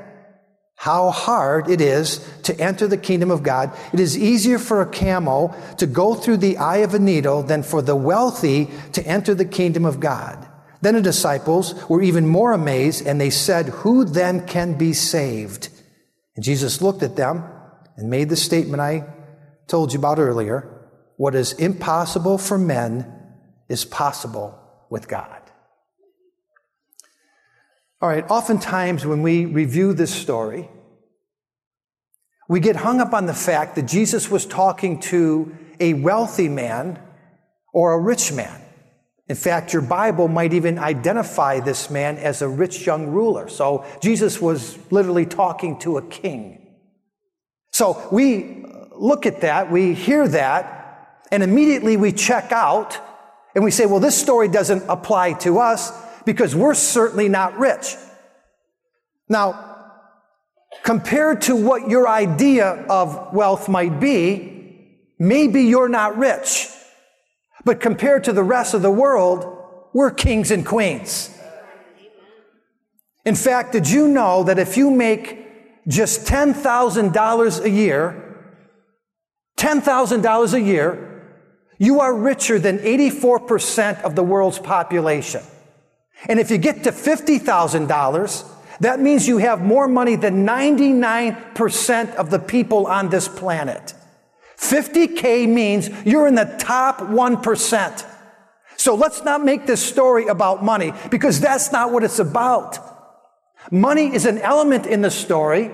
How 0.80 1.10
hard 1.10 1.68
it 1.68 1.82
is 1.82 2.26
to 2.44 2.58
enter 2.58 2.88
the 2.88 2.96
kingdom 2.96 3.30
of 3.30 3.42
God. 3.42 3.70
It 3.92 4.00
is 4.00 4.16
easier 4.16 4.58
for 4.58 4.80
a 4.80 4.88
camel 4.88 5.54
to 5.76 5.86
go 5.86 6.14
through 6.14 6.38
the 6.38 6.56
eye 6.56 6.78
of 6.78 6.94
a 6.94 6.98
needle 6.98 7.42
than 7.42 7.62
for 7.62 7.82
the 7.82 7.94
wealthy 7.94 8.70
to 8.92 9.06
enter 9.06 9.34
the 9.34 9.44
kingdom 9.44 9.84
of 9.84 10.00
God. 10.00 10.48
Then 10.80 10.94
the 10.94 11.02
disciples 11.02 11.74
were 11.90 12.00
even 12.00 12.26
more 12.26 12.52
amazed 12.52 13.06
and 13.06 13.20
they 13.20 13.28
said, 13.28 13.66
Who 13.66 14.06
then 14.06 14.46
can 14.46 14.78
be 14.78 14.94
saved? 14.94 15.68
And 16.34 16.42
Jesus 16.42 16.80
looked 16.80 17.02
at 17.02 17.14
them 17.14 17.44
and 17.98 18.08
made 18.08 18.30
the 18.30 18.36
statement 18.36 18.80
I 18.80 19.04
told 19.66 19.92
you 19.92 19.98
about 19.98 20.18
earlier 20.18 20.88
what 21.18 21.34
is 21.34 21.52
impossible 21.52 22.38
for 22.38 22.56
men 22.56 23.04
is 23.68 23.84
possible 23.84 24.58
with 24.88 25.08
God. 25.08 25.39
All 28.02 28.08
right, 28.08 28.24
oftentimes 28.30 29.04
when 29.04 29.20
we 29.20 29.44
review 29.44 29.92
this 29.92 30.14
story, 30.14 30.70
we 32.48 32.58
get 32.58 32.76
hung 32.76 32.98
up 32.98 33.12
on 33.12 33.26
the 33.26 33.34
fact 33.34 33.76
that 33.76 33.86
Jesus 33.86 34.30
was 34.30 34.46
talking 34.46 35.00
to 35.00 35.54
a 35.78 35.92
wealthy 35.92 36.48
man 36.48 36.98
or 37.74 37.92
a 37.92 37.98
rich 37.98 38.32
man. 38.32 38.58
In 39.28 39.36
fact, 39.36 39.74
your 39.74 39.82
Bible 39.82 40.28
might 40.28 40.54
even 40.54 40.78
identify 40.78 41.60
this 41.60 41.90
man 41.90 42.16
as 42.16 42.40
a 42.40 42.48
rich 42.48 42.86
young 42.86 43.08
ruler. 43.08 43.50
So 43.50 43.84
Jesus 44.00 44.40
was 44.40 44.78
literally 44.90 45.26
talking 45.26 45.78
to 45.80 45.98
a 45.98 46.02
king. 46.02 46.74
So 47.70 48.08
we 48.10 48.64
look 48.96 49.26
at 49.26 49.42
that, 49.42 49.70
we 49.70 49.92
hear 49.92 50.26
that, 50.26 51.20
and 51.30 51.42
immediately 51.42 51.98
we 51.98 52.12
check 52.12 52.50
out 52.50 52.98
and 53.54 53.62
we 53.62 53.70
say, 53.70 53.84
well, 53.84 54.00
this 54.00 54.18
story 54.18 54.48
doesn't 54.48 54.84
apply 54.88 55.34
to 55.34 55.58
us 55.58 55.92
because 56.24 56.54
we're 56.54 56.74
certainly 56.74 57.28
not 57.28 57.58
rich. 57.58 57.96
Now, 59.28 59.76
compared 60.82 61.42
to 61.42 61.56
what 61.56 61.88
your 61.88 62.08
idea 62.08 62.84
of 62.88 63.32
wealth 63.32 63.68
might 63.68 64.00
be, 64.00 64.98
maybe 65.18 65.62
you're 65.62 65.88
not 65.88 66.16
rich. 66.16 66.68
But 67.64 67.80
compared 67.80 68.24
to 68.24 68.32
the 68.32 68.42
rest 68.42 68.74
of 68.74 68.82
the 68.82 68.90
world, 68.90 69.46
we're 69.92 70.10
kings 70.10 70.50
and 70.50 70.64
queens. 70.64 71.36
In 73.24 73.34
fact, 73.34 73.72
did 73.72 73.88
you 73.88 74.08
know 74.08 74.44
that 74.44 74.58
if 74.58 74.76
you 74.76 74.90
make 74.90 75.40
just 75.86 76.26
$10,000 76.26 77.64
a 77.64 77.70
year, 77.70 78.30
$10,000 79.58 80.54
a 80.54 80.60
year, 80.60 81.10
you 81.78 82.00
are 82.00 82.14
richer 82.14 82.58
than 82.58 82.78
84% 82.78 84.02
of 84.02 84.14
the 84.14 84.22
world's 84.22 84.58
population. 84.58 85.42
And 86.28 86.38
if 86.38 86.50
you 86.50 86.58
get 86.58 86.84
to 86.84 86.92
$50,000, 86.92 88.44
that 88.80 89.00
means 89.00 89.28
you 89.28 89.38
have 89.38 89.62
more 89.62 89.88
money 89.88 90.16
than 90.16 90.46
99% 90.46 92.14
of 92.14 92.30
the 92.30 92.38
people 92.38 92.86
on 92.86 93.10
this 93.10 93.28
planet. 93.28 93.94
50K 94.56 95.48
means 95.48 95.88
you're 96.04 96.26
in 96.26 96.34
the 96.34 96.56
top 96.58 96.98
1%. 96.98 98.06
So 98.76 98.94
let's 98.94 99.22
not 99.24 99.44
make 99.44 99.66
this 99.66 99.82
story 99.82 100.26
about 100.26 100.64
money 100.64 100.92
because 101.10 101.40
that's 101.40 101.72
not 101.72 101.92
what 101.92 102.04
it's 102.04 102.18
about. 102.18 102.78
Money 103.70 104.14
is 104.14 104.24
an 104.24 104.38
element 104.38 104.86
in 104.86 105.02
the 105.02 105.10
story, 105.10 105.70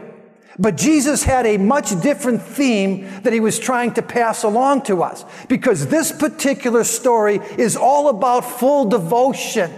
but 0.58 0.76
Jesus 0.76 1.22
had 1.22 1.46
a 1.46 1.56
much 1.56 2.00
different 2.00 2.42
theme 2.42 3.08
that 3.22 3.32
he 3.32 3.40
was 3.40 3.58
trying 3.58 3.92
to 3.94 4.02
pass 4.02 4.42
along 4.42 4.82
to 4.82 5.02
us 5.02 5.24
because 5.48 5.86
this 5.86 6.10
particular 6.10 6.82
story 6.82 7.40
is 7.58 7.76
all 7.76 8.08
about 8.08 8.40
full 8.44 8.86
devotion, 8.86 9.70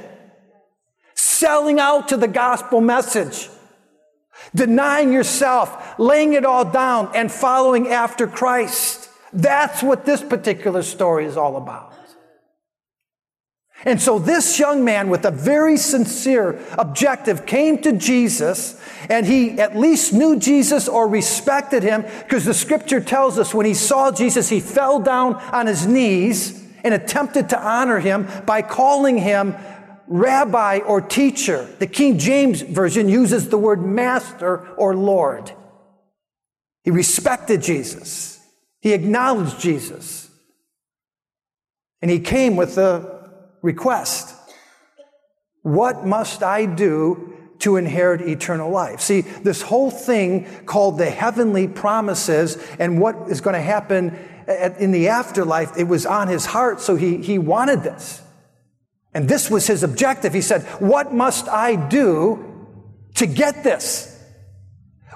selling 1.38 1.78
out 1.78 2.08
to 2.08 2.16
the 2.16 2.28
gospel 2.28 2.80
message, 2.80 3.48
denying 4.54 5.12
yourself, 5.12 5.98
laying 5.98 6.32
it 6.32 6.44
all 6.44 6.64
down, 6.64 7.10
and 7.14 7.30
following 7.30 7.88
after 7.88 8.26
Christ. 8.26 9.08
That's 9.32 9.82
what 9.82 10.04
this 10.04 10.22
particular 10.22 10.82
story 10.82 11.26
is 11.26 11.36
all 11.36 11.56
about. 11.56 11.94
And 13.84 14.00
so 14.00 14.18
this 14.18 14.58
young 14.58 14.84
man 14.84 15.08
with 15.08 15.24
a 15.24 15.30
very 15.30 15.76
sincere 15.76 16.60
objective 16.76 17.46
came 17.46 17.80
to 17.82 17.92
Jesus 17.92 18.80
and 19.08 19.24
he 19.24 19.60
at 19.60 19.76
least 19.76 20.12
knew 20.12 20.36
Jesus 20.36 20.88
or 20.88 21.06
respected 21.06 21.84
him 21.84 22.02
because 22.24 22.44
the 22.44 22.54
scripture 22.54 23.00
tells 23.00 23.38
us 23.38 23.54
when 23.54 23.66
he 23.66 23.74
saw 23.74 24.10
Jesus, 24.10 24.48
he 24.48 24.58
fell 24.58 24.98
down 24.98 25.36
on 25.36 25.68
his 25.68 25.86
knees 25.86 26.60
and 26.82 26.92
attempted 26.92 27.50
to 27.50 27.60
honor 27.60 28.00
him 28.00 28.26
by 28.44 28.62
calling 28.62 29.16
him 29.16 29.54
rabbi 30.08 30.78
or 30.78 31.00
teacher. 31.00 31.68
The 31.78 31.86
King 31.86 32.18
James 32.18 32.62
Version 32.62 33.08
uses 33.08 33.48
the 33.48 33.58
word 33.58 33.82
master 33.82 34.66
or 34.76 34.94
Lord. 34.94 35.52
He 36.84 36.90
respected 36.90 37.62
Jesus. 37.62 38.40
He 38.80 38.92
acknowledged 38.92 39.60
Jesus. 39.60 40.30
And 42.00 42.10
he 42.10 42.20
came 42.20 42.56
with 42.56 42.74
the 42.74 43.30
request 43.62 44.34
What 45.62 46.06
must 46.06 46.42
I 46.42 46.64
do 46.64 47.34
to 47.58 47.76
inherit 47.76 48.22
eternal 48.22 48.70
life? 48.70 49.00
See, 49.00 49.22
this 49.22 49.60
whole 49.60 49.90
thing 49.90 50.46
called 50.64 50.96
the 50.96 51.10
heavenly 51.10 51.68
promises 51.68 52.56
and 52.78 53.00
what 53.00 53.28
is 53.28 53.40
going 53.40 53.54
to 53.54 53.60
happen 53.60 54.16
in 54.78 54.92
the 54.92 55.08
afterlife, 55.08 55.76
it 55.76 55.84
was 55.84 56.06
on 56.06 56.28
his 56.28 56.46
heart, 56.46 56.80
so 56.80 56.96
he, 56.96 57.18
he 57.18 57.38
wanted 57.38 57.82
this. 57.82 58.22
And 59.14 59.28
this 59.28 59.50
was 59.50 59.66
his 59.66 59.82
objective. 59.82 60.34
He 60.34 60.42
said, 60.42 60.62
What 60.80 61.12
must 61.12 61.48
I 61.48 61.76
do 61.76 62.44
to 63.14 63.26
get 63.26 63.64
this? 63.64 64.14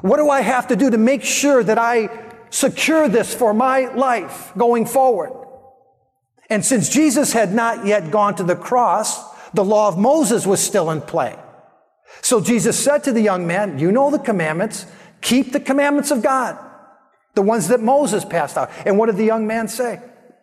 What 0.00 0.16
do 0.16 0.28
I 0.28 0.40
have 0.40 0.68
to 0.68 0.76
do 0.76 0.90
to 0.90 0.98
make 0.98 1.22
sure 1.22 1.62
that 1.62 1.78
I 1.78 2.08
secure 2.50 3.08
this 3.08 3.34
for 3.34 3.54
my 3.54 3.92
life 3.94 4.52
going 4.56 4.86
forward? 4.86 5.32
And 6.50 6.64
since 6.64 6.88
Jesus 6.88 7.32
had 7.32 7.54
not 7.54 7.86
yet 7.86 8.10
gone 8.10 8.34
to 8.36 8.42
the 8.42 8.56
cross, 8.56 9.22
the 9.54 9.64
law 9.64 9.88
of 9.88 9.98
Moses 9.98 10.46
was 10.46 10.60
still 10.60 10.90
in 10.90 11.00
play. 11.00 11.38
So 12.20 12.40
Jesus 12.40 12.82
said 12.82 13.04
to 13.04 13.12
the 13.12 13.20
young 13.20 13.46
man, 13.46 13.78
You 13.78 13.92
know 13.92 14.10
the 14.10 14.18
commandments, 14.18 14.86
keep 15.20 15.52
the 15.52 15.60
commandments 15.60 16.10
of 16.10 16.22
God, 16.22 16.58
the 17.34 17.42
ones 17.42 17.68
that 17.68 17.80
Moses 17.80 18.24
passed 18.24 18.56
out. 18.56 18.70
And 18.84 18.98
what 18.98 19.06
did 19.06 19.16
the 19.16 19.24
young 19.24 19.46
man 19.46 19.68
say? 19.68 20.00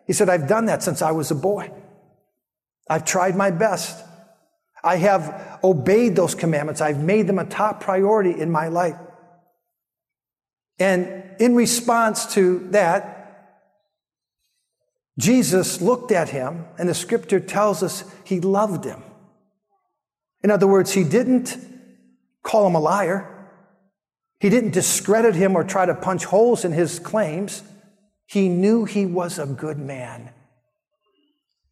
He 0.07 0.13
said, 0.13 0.29
I've 0.29 0.47
done 0.47 0.65
that 0.65 0.81
since 0.81 1.01
I 1.01 1.12
was 1.12 1.29
a 1.29 1.35
boy. 1.35 1.71
I've 2.89 3.06
tried 3.06 3.36
my 3.36 3.52
best. 3.52 4.04
I 4.84 4.95
have 4.97 5.60
obeyed 5.63 6.15
those 6.15 6.36
commandments. 6.36 6.82
I've 6.82 7.04
made 7.04 7.28
them 7.28 7.39
a 7.39 7.45
top 7.45 7.82
priority 7.82 8.39
in 8.39 8.49
my 8.49 8.69
life. 8.69 8.95
And 10.80 11.23
in 11.39 11.56
response 11.56 12.34
to 12.34 12.60
that, 12.71 13.17
Jesus 15.19 15.82
looked 15.82 16.12
at 16.13 16.30
him, 16.30 16.65
and 16.78 16.88
the 16.88 16.93
scripture 16.93 17.41
tells 17.41 17.84
us 17.84 18.06
he 18.23 18.39
loved 18.39 18.86
him. 18.86 19.04
In 20.41 20.49
other 20.49 20.67
words, 20.67 20.93
he 20.93 21.04
didn't 21.04 21.58
call 22.41 22.65
him 22.65 22.75
a 22.75 22.80
liar. 22.80 23.28
He 24.39 24.49
didn't 24.49 24.71
discredit 24.71 25.36
him 25.36 25.58
or 25.58 25.65
try 25.65 25.86
to 25.86 25.93
punch 25.93 26.23
holes 26.23 26.63
in 26.63 26.71
his 26.71 26.99
claims. 26.99 27.62
He 28.25 28.47
knew 28.47 28.86
he 28.86 29.06
was 29.06 29.38
a 29.38 29.45
good 29.45 29.78
man. 29.78 30.30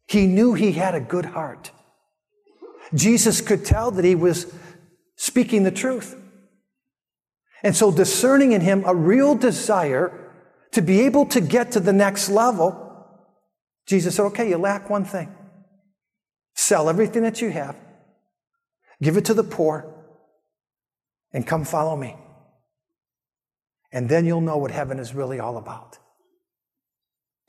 He 0.08 0.26
knew 0.26 0.54
he 0.54 0.72
had 0.72 0.94
a 0.94 1.00
good 1.00 1.26
heart. 1.26 1.70
Jesus 2.94 3.40
could 3.40 3.64
tell 3.64 3.90
that 3.90 4.04
he 4.04 4.14
was 4.14 4.52
speaking 5.16 5.62
the 5.62 5.70
truth. 5.70 6.16
And 7.62 7.76
so, 7.76 7.92
discerning 7.92 8.52
in 8.52 8.62
him 8.62 8.84
a 8.86 8.94
real 8.94 9.34
desire 9.34 10.32
to 10.72 10.80
be 10.80 11.00
able 11.00 11.26
to 11.26 11.40
get 11.40 11.72
to 11.72 11.80
the 11.80 11.92
next 11.92 12.30
level, 12.30 12.84
Jesus 13.86 14.14
said, 14.16 14.24
okay, 14.26 14.48
you 14.48 14.56
lack 14.56 14.88
one 14.88 15.04
thing. 15.04 15.34
Sell 16.54 16.88
everything 16.88 17.22
that 17.22 17.40
you 17.40 17.50
have, 17.50 17.76
give 19.02 19.16
it 19.16 19.24
to 19.26 19.34
the 19.34 19.44
poor, 19.44 19.94
and 21.32 21.46
come 21.46 21.64
follow 21.64 21.96
me. 21.96 22.16
And 23.92 24.08
then 24.08 24.24
you'll 24.24 24.40
know 24.40 24.56
what 24.56 24.70
heaven 24.70 24.98
is 24.98 25.14
really 25.14 25.40
all 25.40 25.56
about. 25.56 25.92
Do 25.92 25.98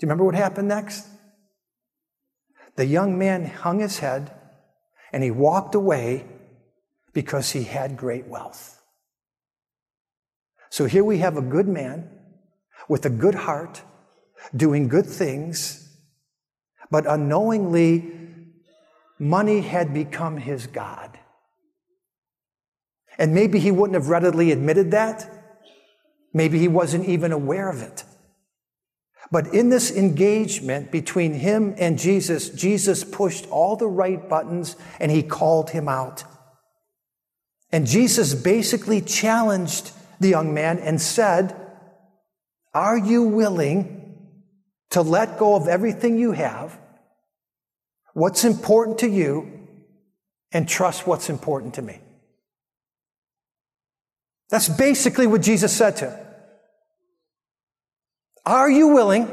you 0.05 0.07
remember 0.07 0.23
what 0.23 0.35
happened 0.35 0.67
next? 0.67 1.07
The 2.79 2.85
young 2.85 3.17
man 3.17 3.43
hung 3.43 3.79
his 3.79 3.99
head 3.99 4.31
and 5.11 5.21
he 5.21 5.31
walked 5.31 5.75
away 5.75 6.25
because 7.11 7.51
he 7.51 7.63
had 7.63 7.97
great 7.97 8.25
wealth. 8.27 8.81
So 10.69 10.85
here 10.85 11.03
we 11.03 11.17
have 11.17 11.35
a 11.35 11.41
good 11.41 11.67
man 11.67 12.09
with 12.87 13.05
a 13.05 13.09
good 13.09 13.35
heart, 13.35 13.81
doing 14.55 14.87
good 14.87 15.05
things 15.05 15.85
but 16.89 17.05
unknowingly, 17.05 18.13
money 19.19 19.59
had 19.59 19.93
become 19.93 20.37
his 20.37 20.65
God. 20.65 21.19
And 23.17 23.35
maybe 23.35 23.59
he 23.59 23.71
wouldn't 23.71 23.95
have 23.95 24.07
readily 24.07 24.53
admitted 24.53 24.91
that. 24.91 25.29
Maybe 26.33 26.59
he 26.59 26.69
wasn't 26.69 27.09
even 27.09 27.33
aware 27.33 27.69
of 27.69 27.81
it. 27.81 28.05
But 29.31 29.53
in 29.53 29.69
this 29.69 29.91
engagement 29.91 30.91
between 30.91 31.33
him 31.33 31.75
and 31.77 31.99
Jesus, 31.99 32.49
Jesus 32.49 33.03
pushed 33.03 33.47
all 33.49 33.75
the 33.75 33.87
right 33.87 34.27
buttons 34.27 34.75
and 34.99 35.11
he 35.11 35.21
called 35.21 35.69
him 35.69 35.87
out. 35.87 36.23
And 37.71 37.85
Jesus 37.85 38.33
basically 38.33 39.01
challenged 39.01 39.91
the 40.19 40.29
young 40.29 40.53
man 40.53 40.79
and 40.79 40.99
said, 40.99 41.55
Are 42.73 42.97
you 42.97 43.23
willing 43.23 43.99
to 44.91 45.01
let 45.01 45.37
go 45.37 45.55
of 45.55 45.67
everything 45.67 46.17
you 46.17 46.31
have, 46.31 46.77
what's 48.13 48.43
important 48.43 48.99
to 48.99 49.09
you, 49.09 49.67
and 50.51 50.67
trust 50.67 51.05
what's 51.05 51.29
important 51.29 51.75
to 51.75 51.81
me. 51.81 51.99
That's 54.49 54.67
basically 54.67 55.27
what 55.27 55.41
Jesus 55.41 55.75
said 55.75 55.97
to 55.97 56.09
him. 56.09 56.25
Are 58.49 58.67
you 58.67 58.87
willing 58.87 59.27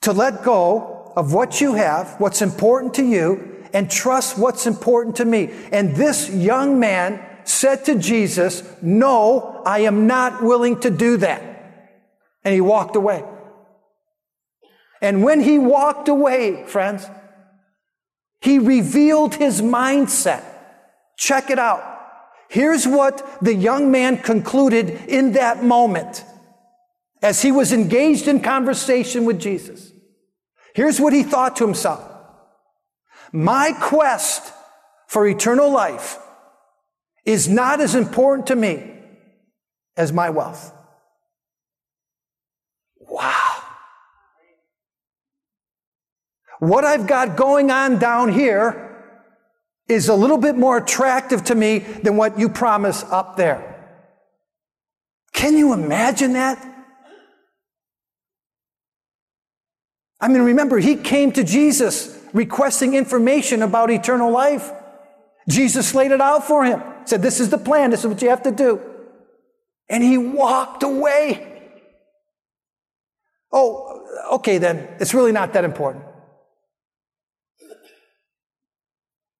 to 0.00 0.12
let 0.12 0.42
go 0.42 1.12
of 1.14 1.32
what 1.32 1.60
you 1.60 1.74
have, 1.74 2.16
what's 2.18 2.42
important 2.42 2.94
to 2.94 3.04
you, 3.04 3.64
and 3.72 3.88
trust 3.88 4.36
what's 4.36 4.66
important 4.66 5.14
to 5.16 5.24
me? 5.24 5.52
And 5.70 5.94
this 5.94 6.28
young 6.28 6.80
man 6.80 7.24
said 7.44 7.84
to 7.84 7.94
Jesus, 7.94 8.64
No, 8.82 9.62
I 9.64 9.82
am 9.82 10.08
not 10.08 10.42
willing 10.42 10.80
to 10.80 10.90
do 10.90 11.16
that. 11.18 11.42
And 12.42 12.52
he 12.52 12.60
walked 12.60 12.96
away. 12.96 13.22
And 15.00 15.22
when 15.22 15.40
he 15.40 15.58
walked 15.58 16.08
away, 16.08 16.66
friends, 16.66 17.06
he 18.40 18.58
revealed 18.58 19.36
his 19.36 19.62
mindset. 19.62 20.42
Check 21.16 21.50
it 21.50 21.58
out. 21.60 21.84
Here's 22.48 22.84
what 22.84 23.24
the 23.40 23.54
young 23.54 23.92
man 23.92 24.16
concluded 24.16 24.90
in 25.06 25.34
that 25.34 25.62
moment 25.62 26.24
as 27.22 27.40
he 27.40 27.52
was 27.52 27.72
engaged 27.72 28.26
in 28.26 28.40
conversation 28.40 29.24
with 29.24 29.40
Jesus. 29.40 29.92
Here's 30.74 31.00
what 31.00 31.12
he 31.12 31.22
thought 31.22 31.56
to 31.56 31.64
himself. 31.64 32.02
My 33.32 33.72
quest 33.72 34.52
for 35.06 35.26
eternal 35.26 35.70
life 35.70 36.18
is 37.24 37.48
not 37.48 37.80
as 37.80 37.94
important 37.94 38.48
to 38.48 38.56
me 38.56 38.92
as 39.96 40.12
my 40.12 40.30
wealth. 40.30 40.74
Wow. 42.98 43.62
What 46.58 46.84
I've 46.84 47.06
got 47.06 47.36
going 47.36 47.70
on 47.70 47.98
down 47.98 48.32
here 48.32 48.88
is 49.88 50.08
a 50.08 50.14
little 50.14 50.38
bit 50.38 50.56
more 50.56 50.78
attractive 50.78 51.44
to 51.44 51.54
me 51.54 51.78
than 51.78 52.16
what 52.16 52.38
you 52.38 52.48
promise 52.48 53.04
up 53.04 53.36
there. 53.36 53.68
Can 55.32 55.56
you 55.56 55.72
imagine 55.72 56.34
that? 56.34 56.71
I 60.22 60.28
mean, 60.28 60.42
remember, 60.42 60.78
he 60.78 60.94
came 60.94 61.32
to 61.32 61.42
Jesus 61.42 62.16
requesting 62.32 62.94
information 62.94 63.60
about 63.60 63.90
eternal 63.90 64.30
life. 64.30 64.70
Jesus 65.48 65.96
laid 65.96 66.12
it 66.12 66.20
out 66.20 66.46
for 66.46 66.64
him, 66.64 66.80
said, 67.04 67.22
This 67.22 67.40
is 67.40 67.50
the 67.50 67.58
plan, 67.58 67.90
this 67.90 68.00
is 68.00 68.06
what 68.06 68.22
you 68.22 68.28
have 68.28 68.44
to 68.44 68.52
do. 68.52 68.80
And 69.88 70.02
he 70.02 70.16
walked 70.16 70.84
away. 70.84 71.48
Oh, 73.50 74.06
okay, 74.34 74.58
then, 74.58 74.88
it's 75.00 75.12
really 75.12 75.32
not 75.32 75.54
that 75.54 75.64
important. 75.64 76.04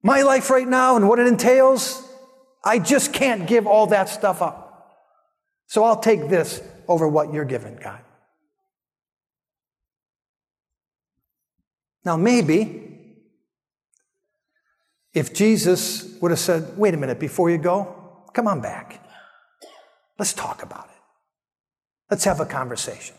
My 0.03 0.23
life 0.23 0.51
right 0.51 0.67
now 0.67 0.97
and 0.97 1.09
what 1.09 1.21
it 1.21 1.29
entails, 1.29 2.03
I 2.65 2.81
just 2.81 3.13
can't 3.13 3.47
give 3.47 3.69
all 3.69 3.87
that 3.87 4.09
stuff 4.09 4.43
up. 4.43 4.99
So 5.69 5.85
I'll 5.85 6.01
take 6.01 6.29
this 6.29 6.61
over 6.89 7.07
what 7.07 7.33
you're 7.33 7.45
giving, 7.45 7.77
God. 7.77 8.01
Now, 12.05 12.17
maybe 12.17 12.83
if 15.15 15.35
Jesus 15.35 16.19
would 16.21 16.31
have 16.31 16.41
said, 16.41 16.77
wait 16.77 16.95
a 16.95 16.97
minute, 16.97 17.21
before 17.21 17.51
you 17.51 17.59
go, 17.59 18.25
come 18.33 18.49
on 18.49 18.61
back. 18.61 19.05
Let's 20.19 20.33
talk 20.33 20.63
about 20.63 20.87
it. 20.87 21.01
Let's 22.11 22.25
have 22.25 22.41
a 22.41 22.47
conversation. 22.47 23.17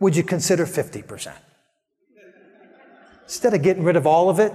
Would 0.00 0.16
you 0.16 0.22
consider 0.22 0.66
50%? 0.66 1.32
Instead 3.24 3.54
of 3.54 3.62
getting 3.62 3.84
rid 3.84 3.96
of 3.96 4.06
all 4.06 4.28
of 4.28 4.40
it, 4.40 4.52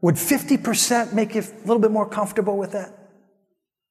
would 0.00 0.14
50% 0.14 1.12
make 1.12 1.34
you 1.34 1.42
a 1.42 1.66
little 1.66 1.78
bit 1.78 1.90
more 1.90 2.08
comfortable 2.08 2.56
with 2.56 2.72
that? 2.72 2.96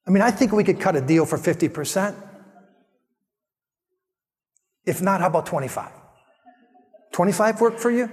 I 0.08 0.12
mean, 0.12 0.24
I 0.24 0.32
think 0.32 0.52
we 0.52 0.64
could 0.64 0.80
cut 0.80 0.96
a 0.96 1.02
deal 1.02 1.26
for 1.26 1.38
50%. 1.38 2.16
If 4.86 5.02
not, 5.02 5.22
how 5.22 5.28
about 5.28 5.46
25? 5.46 5.99
25 7.12 7.62
work 7.62 7.78
for 7.80 7.92
you? 7.92 8.10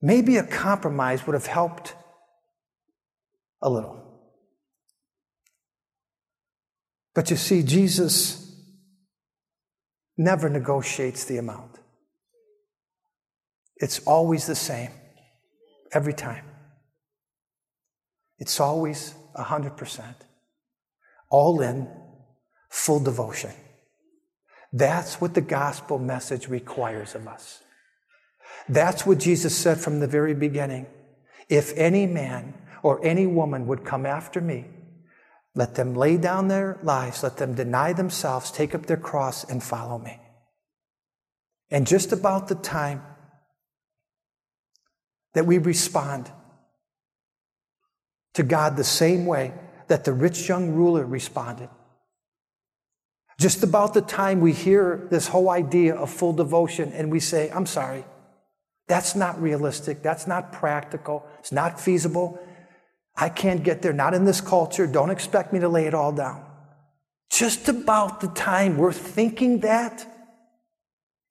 Maybe 0.00 0.36
a 0.36 0.44
compromise 0.44 1.26
would 1.26 1.34
have 1.34 1.46
helped 1.46 1.94
a 3.60 3.68
little. 3.68 4.04
But 7.14 7.30
you 7.30 7.36
see, 7.36 7.62
Jesus 7.62 8.54
never 10.16 10.48
negotiates 10.48 11.24
the 11.24 11.38
amount. 11.38 11.78
It's 13.76 14.00
always 14.00 14.46
the 14.46 14.54
same, 14.54 14.90
every 15.92 16.12
time. 16.12 16.44
It's 18.38 18.60
always 18.60 19.14
100%. 19.36 20.14
All 21.30 21.60
in, 21.60 21.88
full 22.70 23.00
devotion. 23.00 23.50
That's 24.72 25.20
what 25.20 25.34
the 25.34 25.40
gospel 25.40 25.98
message 25.98 26.48
requires 26.48 27.14
of 27.14 27.26
us. 27.26 27.62
That's 28.68 29.06
what 29.06 29.18
Jesus 29.18 29.56
said 29.56 29.78
from 29.78 30.00
the 30.00 30.06
very 30.06 30.34
beginning. 30.34 30.86
If 31.48 31.72
any 31.76 32.06
man 32.06 32.54
or 32.82 33.04
any 33.04 33.26
woman 33.26 33.66
would 33.66 33.84
come 33.84 34.04
after 34.04 34.40
me, 34.40 34.66
let 35.54 35.74
them 35.74 35.94
lay 35.94 36.18
down 36.18 36.48
their 36.48 36.78
lives, 36.82 37.22
let 37.22 37.38
them 37.38 37.54
deny 37.54 37.92
themselves, 37.92 38.50
take 38.50 38.74
up 38.74 38.86
their 38.86 38.98
cross, 38.98 39.44
and 39.44 39.62
follow 39.62 39.98
me. 39.98 40.20
And 41.70 41.86
just 41.86 42.12
about 42.12 42.48
the 42.48 42.54
time 42.54 43.02
that 45.34 45.46
we 45.46 45.58
respond 45.58 46.30
to 48.34 48.42
God 48.42 48.76
the 48.76 48.84
same 48.84 49.26
way 49.26 49.52
that 49.88 50.04
the 50.04 50.12
rich 50.12 50.48
young 50.48 50.74
ruler 50.74 51.04
responded, 51.04 51.70
just 53.38 53.62
about 53.62 53.94
the 53.94 54.00
time 54.00 54.40
we 54.40 54.52
hear 54.52 55.06
this 55.10 55.28
whole 55.28 55.48
idea 55.48 55.94
of 55.94 56.10
full 56.10 56.32
devotion 56.32 56.92
and 56.92 57.10
we 57.10 57.20
say, 57.20 57.50
I'm 57.50 57.66
sorry, 57.66 58.04
that's 58.88 59.14
not 59.14 59.40
realistic, 59.40 60.02
that's 60.02 60.26
not 60.26 60.52
practical, 60.52 61.24
it's 61.38 61.52
not 61.52 61.80
feasible. 61.80 62.40
I 63.14 63.28
can't 63.28 63.62
get 63.62 63.82
there, 63.82 63.92
not 63.92 64.14
in 64.14 64.24
this 64.24 64.40
culture. 64.40 64.86
Don't 64.86 65.10
expect 65.10 65.52
me 65.52 65.60
to 65.60 65.68
lay 65.68 65.86
it 65.86 65.94
all 65.94 66.12
down. 66.12 66.44
Just 67.30 67.68
about 67.68 68.20
the 68.20 68.28
time 68.28 68.76
we're 68.76 68.92
thinking 68.92 69.60
that 69.60 70.06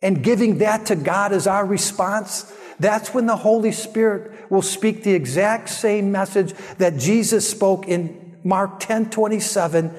and 0.02 0.24
giving 0.24 0.60
that 0.60 0.86
to 0.88 0.96
God 0.96 1.34
as 1.34 1.48
our 1.48 1.66
response, 1.66 2.54
that's 2.80 3.14
when 3.14 3.26
the 3.26 3.38
Holy 3.38 3.72
Spirit 3.72 4.52
will 4.52 4.62
speak 4.62 5.04
the 5.04 5.14
exact 5.14 5.70
same 5.70 6.12
message 6.12 6.54
that 6.78 6.98
Jesus 6.98 7.50
spoke 7.50 7.88
in 7.88 8.38
Mark 8.44 8.80
10 8.80 9.10
27 9.10 9.92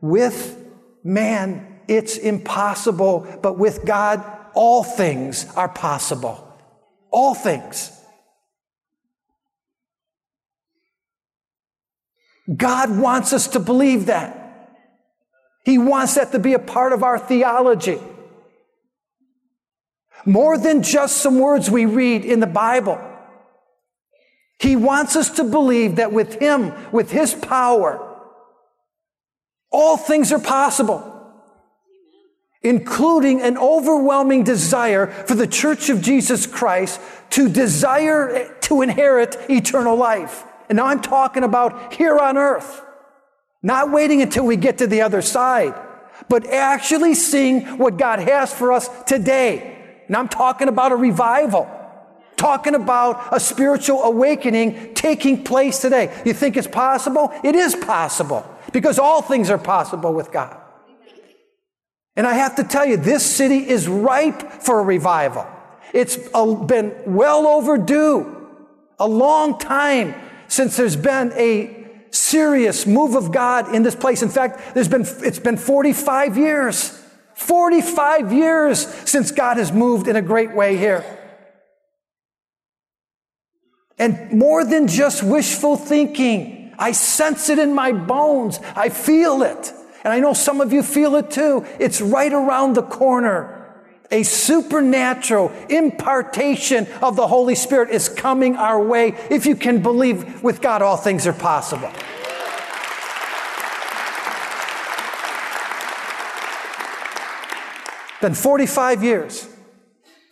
with 0.00 0.59
man, 1.02 1.80
it's 1.88 2.16
impossible, 2.16 3.26
but 3.42 3.58
with 3.58 3.84
God, 3.84 4.24
all 4.54 4.82
things 4.84 5.46
are 5.56 5.68
possible. 5.68 6.46
All 7.10 7.34
things. 7.34 7.90
God 12.56 12.96
wants 12.96 13.32
us 13.32 13.48
to 13.48 13.60
believe 13.60 14.06
that. 14.06 14.36
He 15.64 15.78
wants 15.78 16.14
that 16.14 16.32
to 16.32 16.38
be 16.38 16.54
a 16.54 16.58
part 16.58 16.92
of 16.92 17.02
our 17.02 17.18
theology. 17.18 17.98
More 20.24 20.58
than 20.58 20.82
just 20.82 21.18
some 21.18 21.38
words 21.38 21.70
we 21.70 21.86
read 21.86 22.24
in 22.24 22.40
the 22.40 22.46
Bible. 22.46 23.00
He 24.58 24.76
wants 24.76 25.16
us 25.16 25.30
to 25.36 25.44
believe 25.44 25.96
that 25.96 26.12
with 26.12 26.34
Him, 26.34 26.72
with 26.92 27.10
His 27.10 27.34
power, 27.34 28.09
all 29.70 29.96
things 29.96 30.32
are 30.32 30.38
possible, 30.38 31.06
including 32.62 33.40
an 33.40 33.56
overwhelming 33.56 34.44
desire 34.44 35.06
for 35.06 35.34
the 35.34 35.46
church 35.46 35.88
of 35.88 36.02
Jesus 36.02 36.46
Christ 36.46 37.00
to 37.30 37.48
desire 37.48 38.54
to 38.62 38.82
inherit 38.82 39.36
eternal 39.48 39.96
life. 39.96 40.44
And 40.68 40.76
now 40.76 40.86
I'm 40.86 41.00
talking 41.00 41.44
about 41.44 41.94
here 41.94 42.18
on 42.18 42.36
earth, 42.36 42.82
not 43.62 43.90
waiting 43.90 44.22
until 44.22 44.44
we 44.44 44.56
get 44.56 44.78
to 44.78 44.86
the 44.86 45.02
other 45.02 45.22
side, 45.22 45.74
but 46.28 46.46
actually 46.46 47.14
seeing 47.14 47.78
what 47.78 47.96
God 47.96 48.18
has 48.20 48.52
for 48.52 48.72
us 48.72 48.88
today. 49.04 50.02
And 50.06 50.16
I'm 50.16 50.28
talking 50.28 50.68
about 50.68 50.92
a 50.92 50.96
revival 50.96 51.76
talking 52.40 52.74
about 52.74 53.36
a 53.36 53.38
spiritual 53.38 54.02
awakening 54.02 54.94
taking 54.94 55.44
place 55.44 55.78
today. 55.78 56.10
You 56.24 56.32
think 56.32 56.56
it's 56.56 56.66
possible? 56.66 57.30
It 57.44 57.54
is 57.54 57.74
possible 57.74 58.40
because 58.72 58.98
all 58.98 59.22
things 59.22 59.50
are 59.50 59.58
possible 59.58 60.12
with 60.12 60.32
God. 60.32 60.56
And 62.16 62.26
I 62.26 62.34
have 62.34 62.56
to 62.56 62.64
tell 62.64 62.84
you, 62.84 62.96
this 62.96 63.24
city 63.24 63.68
is 63.68 63.88
ripe 63.88 64.62
for 64.62 64.80
a 64.80 64.84
revival. 64.84 65.46
It's 65.92 66.18
uh, 66.34 66.54
been 66.54 66.94
well 67.06 67.46
overdue, 67.46 68.48
a 68.98 69.08
long 69.08 69.58
time 69.58 70.14
since 70.48 70.76
there's 70.76 70.96
been 70.96 71.32
a 71.32 71.76
serious 72.10 72.86
move 72.86 73.14
of 73.14 73.32
God 73.32 73.74
in 73.74 73.82
this 73.82 73.94
place. 73.94 74.22
In 74.22 74.28
fact, 74.28 74.74
there's 74.74 74.88
been, 74.88 75.06
it's 75.22 75.38
been 75.38 75.56
45 75.56 76.36
years. 76.36 76.96
45 77.34 78.32
years 78.32 78.86
since 79.08 79.30
God 79.30 79.56
has 79.56 79.72
moved 79.72 80.08
in 80.08 80.16
a 80.16 80.22
great 80.22 80.52
way 80.52 80.76
here. 80.76 81.04
And 83.98 84.32
more 84.32 84.64
than 84.64 84.88
just 84.88 85.22
wishful 85.22 85.76
thinking, 85.76 86.59
I 86.80 86.92
sense 86.92 87.50
it 87.50 87.58
in 87.58 87.74
my 87.74 87.92
bones. 87.92 88.58
I 88.74 88.88
feel 88.88 89.42
it. 89.42 89.72
And 90.02 90.12
I 90.12 90.18
know 90.18 90.32
some 90.32 90.62
of 90.62 90.72
you 90.72 90.82
feel 90.82 91.14
it 91.16 91.30
too. 91.30 91.66
It's 91.78 92.00
right 92.00 92.32
around 92.32 92.74
the 92.74 92.82
corner. 92.82 93.56
A 94.10 94.22
supernatural 94.22 95.52
impartation 95.68 96.88
of 97.00 97.14
the 97.14 97.28
Holy 97.28 97.54
Spirit 97.54 97.90
is 97.90 98.08
coming 98.08 98.56
our 98.56 98.82
way. 98.82 99.14
If 99.30 99.46
you 99.46 99.54
can 99.54 99.82
believe 99.82 100.42
with 100.42 100.60
God, 100.62 100.82
all 100.82 100.96
things 100.96 101.26
are 101.26 101.32
possible. 101.34 101.92
Been 108.20 108.34
45 108.34 109.04
years 109.04 109.46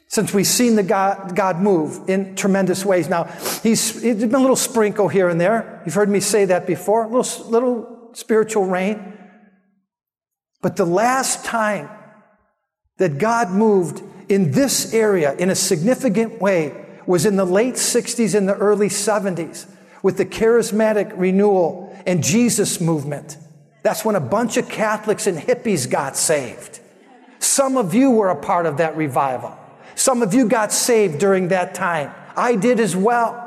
since 0.09 0.33
we've 0.33 0.47
seen 0.47 0.75
the 0.75 0.83
God, 0.83 1.37
God 1.37 1.61
move 1.61 2.09
in 2.09 2.35
tremendous 2.35 2.85
ways. 2.85 3.09
Now, 3.09 3.25
he's, 3.63 4.03
he's 4.03 4.17
been 4.17 4.35
a 4.35 4.39
little 4.39 4.57
sprinkle 4.57 5.09
here 5.09 5.29
and 5.29 5.39
there. 5.39 5.83
You've 5.85 5.95
heard 5.95 6.09
me 6.09 6.21
say 6.21 6.47
that 6.47 6.67
before, 6.67 7.05
a 7.05 7.09
little, 7.09 7.51
little 7.51 8.11
spiritual 8.15 8.65
rain. 8.65 9.19
But 10.63 10.77
the 10.77 10.87
last 10.87 11.45
time 11.45 11.91
that 12.97 13.19
God 13.19 13.51
moved 13.51 14.03
in 14.31 14.53
this 14.53 14.95
area 14.95 15.35
in 15.35 15.51
a 15.51 15.55
significant 15.55 16.41
way 16.41 16.87
was 17.07 17.27
in 17.27 17.37
the 17.37 17.45
late 17.45 17.75
60s 17.75 18.35
and 18.35 18.49
the 18.49 18.55
early 18.55 18.89
70s 18.89 19.67
with 20.03 20.17
the 20.17 20.27
charismatic 20.27 21.13
renewal 21.17 21.95
and 22.07 22.25
Jesus 22.25 22.81
movement. 22.81 23.37
That's 23.83 24.05
when 24.05 24.17
a 24.17 24.21
bunch 24.21 24.57
of 24.57 24.69
Catholics 24.69 25.27
and 25.27 25.39
hippies 25.39 25.89
got 25.89 26.17
saved. 26.17 26.81
Some 27.41 27.77
of 27.77 27.95
you 27.95 28.11
were 28.11 28.31
a 28.31 28.37
part 28.37 28.67
of 28.67 28.79
that 28.79 28.97
revival. 28.97 29.58
Some 29.99 30.23
of 30.23 30.33
you 30.33 30.47
got 30.47 30.73
saved 30.73 31.19
during 31.19 31.49
that 31.49 31.75
time. 31.75 32.15
I 32.37 32.55
did 32.55 32.79
as 32.79 32.95
well. 32.95 33.45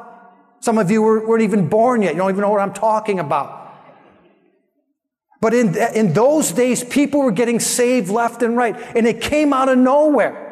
Some 0.59 0.77
of 0.77 0.91
you 0.91 1.01
were, 1.01 1.25
weren't 1.25 1.43
even 1.43 1.69
born 1.69 2.01
yet. 2.01 2.13
You 2.13 2.19
don't 2.19 2.29
even 2.29 2.41
know 2.41 2.49
what 2.49 2.59
I'm 2.59 2.73
talking 2.73 3.19
about. 3.19 3.73
But 5.39 5.53
in, 5.53 5.77
in 5.95 6.11
those 6.11 6.51
days, 6.51 6.83
people 6.83 7.21
were 7.21 7.31
getting 7.31 7.61
saved 7.61 8.09
left 8.09 8.43
and 8.43 8.57
right, 8.57 8.75
and 8.97 9.07
it 9.07 9.21
came 9.21 9.53
out 9.53 9.69
of 9.69 9.77
nowhere. 9.77 10.49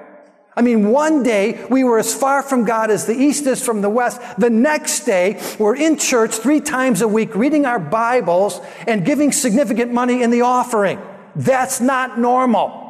I 0.55 0.61
mean, 0.61 0.87
one 0.87 1.21
day 1.21 1.65
we 1.69 1.83
were 1.83 1.99
as 1.99 2.15
far 2.15 2.43
from 2.43 2.63
God 2.63 2.89
as 2.91 3.05
the 3.05 3.13
East 3.13 3.45
is 3.45 3.63
from 3.63 3.81
the 3.81 3.89
West. 3.89 4.21
The 4.37 4.49
next 4.49 5.01
day, 5.01 5.41
we're 5.59 5.75
in 5.75 5.97
church 5.97 6.35
three 6.35 6.61
times 6.61 7.01
a 7.01 7.09
week, 7.09 7.35
reading 7.35 7.65
our 7.65 7.77
Bibles 7.77 8.61
and 8.87 9.05
giving 9.05 9.33
significant 9.33 9.91
money 9.91 10.23
in 10.23 10.31
the 10.31 10.41
offering. 10.43 11.01
That's 11.35 11.81
not 11.81 12.17
normal. 12.17 12.88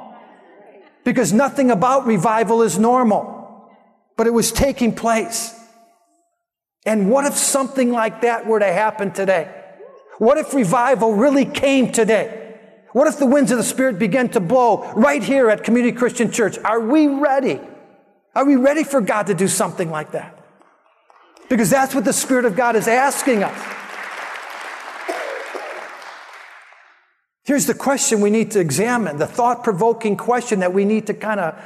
Because 1.10 1.34
nothing 1.34 1.72
about 1.72 2.06
revival 2.06 2.62
is 2.62 2.78
normal. 2.78 3.68
But 4.16 4.28
it 4.28 4.30
was 4.30 4.52
taking 4.52 4.94
place. 4.94 5.60
And 6.86 7.10
what 7.10 7.26
if 7.26 7.34
something 7.34 7.92
like 7.92 8.22
that 8.22 8.46
were 8.46 8.60
to 8.60 8.72
happen 8.72 9.10
today? 9.10 9.52
What 10.20 10.38
if 10.38 10.54
revival 10.54 11.16
really 11.16 11.46
came 11.46 11.92
today? 11.92 12.58
What 12.92 13.08
if 13.08 13.18
the 13.18 13.26
winds 13.26 13.50
of 13.50 13.58
the 13.58 13.64
Spirit 13.64 13.98
began 13.98 14.30
to 14.30 14.40
blow 14.40 14.94
right 14.94 15.24
here 15.24 15.50
at 15.50 15.64
Community 15.64 15.98
Christian 15.98 16.30
Church? 16.30 16.60
Are 16.60 16.80
we 16.80 17.08
ready? 17.08 17.60
Are 18.36 18.46
we 18.46 18.56
ready 18.56 18.84
for 18.84 19.02
God 19.02 19.26
to 19.26 19.34
do 19.34 19.48
something 19.48 19.90
like 19.90 20.12
that? 20.12 20.38
Because 21.50 21.72
that's 21.72 21.96
what 21.96 22.06
the 22.06 22.14
Spirit 22.14 22.46
of 22.46 22.56
God 22.56 22.76
is 22.76 22.88
asking 22.88 23.42
us. 23.42 23.79
Here's 27.50 27.66
the 27.66 27.74
question 27.74 28.22
we 28.22 28.30
need 28.30 28.52
to 28.52 28.60
examine, 28.60 29.18
the 29.18 29.26
thought 29.26 29.64
provoking 29.64 30.18
question 30.18 30.60
that 30.60 30.72
we 30.72 30.86
need 30.86 31.08
to 31.08 31.16
kind 31.16 31.40
of 31.40 31.60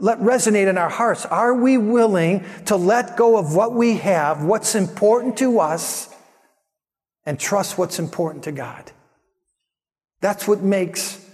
let 0.00 0.18
resonate 0.18 0.66
in 0.66 0.76
our 0.76 0.88
hearts. 0.88 1.24
Are 1.26 1.54
we 1.54 1.78
willing 1.78 2.44
to 2.64 2.74
let 2.74 3.16
go 3.16 3.38
of 3.38 3.54
what 3.54 3.72
we 3.72 3.98
have, 3.98 4.42
what's 4.42 4.74
important 4.74 5.36
to 5.36 5.60
us, 5.60 6.12
and 7.24 7.38
trust 7.38 7.78
what's 7.78 8.00
important 8.00 8.42
to 8.44 8.50
God? 8.50 8.90
That's 10.20 10.48
what 10.48 10.62
makes 10.62 11.24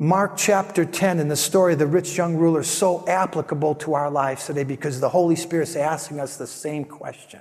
Mark 0.00 0.36
chapter 0.36 0.84
10 0.84 1.20
and 1.20 1.30
the 1.30 1.36
story 1.36 1.74
of 1.74 1.78
the 1.78 1.86
rich 1.86 2.16
young 2.16 2.34
ruler 2.34 2.64
so 2.64 3.06
applicable 3.06 3.76
to 3.76 3.94
our 3.94 4.10
lives 4.10 4.46
today 4.46 4.64
because 4.64 4.98
the 4.98 5.10
Holy 5.10 5.36
Spirit's 5.36 5.76
asking 5.76 6.18
us 6.18 6.36
the 6.36 6.46
same 6.48 6.84
question. 6.84 7.38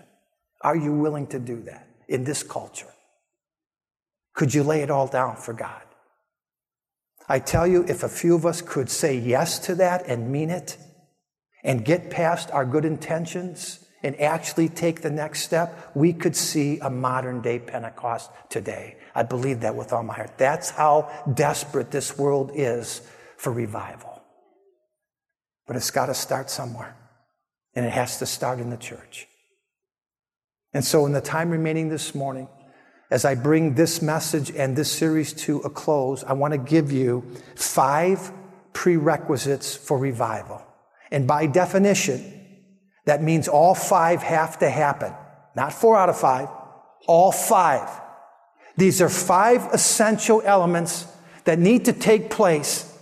Are 0.61 0.75
you 0.75 0.93
willing 0.93 1.25
to 1.29 1.39
do 1.39 1.63
that 1.63 1.87
in 2.07 2.23
this 2.23 2.43
culture? 2.43 2.93
Could 4.37 4.53
you 4.53 4.61
lay 4.61 4.83
it 4.83 4.91
all 4.91 5.07
down 5.07 5.35
for 5.35 5.51
God? 5.51 5.81
I 7.27 7.39
tell 7.39 7.65
you, 7.65 7.83
if 7.85 8.03
a 8.03 8.07
few 8.07 8.35
of 8.35 8.45
us 8.45 8.61
could 8.61 8.87
say 8.87 9.17
yes 9.17 9.57
to 9.65 9.73
that 9.75 10.05
and 10.05 10.31
mean 10.31 10.51
it 10.51 10.77
and 11.63 11.83
get 11.83 12.11
past 12.11 12.51
our 12.51 12.63
good 12.63 12.85
intentions 12.85 13.83
and 14.03 14.15
actually 14.21 14.69
take 14.69 15.01
the 15.01 15.09
next 15.09 15.41
step, 15.41 15.91
we 15.95 16.13
could 16.13 16.35
see 16.35 16.77
a 16.79 16.89
modern 16.89 17.41
day 17.41 17.57
Pentecost 17.57 18.29
today. 18.47 18.97
I 19.15 19.23
believe 19.23 19.61
that 19.61 19.75
with 19.75 19.91
all 19.91 20.03
my 20.03 20.13
heart. 20.13 20.37
That's 20.37 20.69
how 20.69 21.09
desperate 21.33 21.89
this 21.89 22.15
world 22.15 22.51
is 22.53 23.01
for 23.37 23.51
revival. 23.51 24.21
But 25.65 25.77
it's 25.77 25.89
got 25.89 26.05
to 26.05 26.13
start 26.13 26.51
somewhere, 26.51 26.95
and 27.73 27.87
it 27.87 27.91
has 27.91 28.19
to 28.19 28.27
start 28.27 28.59
in 28.59 28.69
the 28.69 28.77
church. 28.77 29.27
And 30.73 30.85
so, 30.85 31.07
in 31.07 31.11
the 31.11 31.21
time 31.21 31.49
remaining 31.49 31.89
this 31.89 32.13
morning, 32.13 32.47
as 33.09 33.23
I 33.23 33.35
bring 33.35 33.75
this 33.75 34.01
message 34.01 34.51
and 34.51 34.75
this 34.75 34.91
series 34.91 35.33
to 35.33 35.59
a 35.59 35.69
close, 35.69 36.23
I 36.23 36.33
want 36.33 36.53
to 36.53 36.57
give 36.57 36.91
you 36.91 37.23
five 37.55 38.31
prerequisites 38.73 39.75
for 39.75 39.97
revival. 39.97 40.61
And 41.09 41.25
by 41.25 41.47
definition, 41.47 42.33
that 43.05 43.23
means 43.23 43.47
all 43.47 43.73
five 43.73 44.21
have 44.21 44.59
to 44.59 44.69
happen. 44.69 45.13
Not 45.55 45.71
four 45.71 45.97
out 45.97 46.09
of 46.09 46.19
five, 46.19 46.49
all 47.07 47.31
five. 47.31 47.89
These 48.75 49.01
are 49.01 49.09
five 49.09 49.67
essential 49.73 50.41
elements 50.43 51.07
that 51.45 51.57
need 51.57 51.85
to 51.85 51.93
take 51.93 52.29
place 52.29 52.93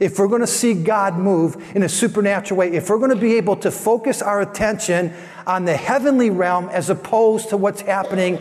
if 0.00 0.18
we're 0.18 0.28
going 0.28 0.40
to 0.40 0.46
see 0.46 0.72
God 0.72 1.18
move 1.18 1.76
in 1.76 1.82
a 1.82 1.88
supernatural 1.88 2.58
way, 2.58 2.72
if 2.72 2.88
we're 2.88 2.98
going 2.98 3.10
to 3.10 3.16
be 3.16 3.34
able 3.34 3.56
to 3.56 3.70
focus 3.70 4.22
our 4.22 4.40
attention 4.40 5.12
on 5.46 5.66
the 5.66 5.76
heavenly 5.76 6.30
realm 6.30 6.70
as 6.70 6.88
opposed 6.88 7.50
to 7.50 7.58
what's 7.58 7.82
happening 7.82 8.38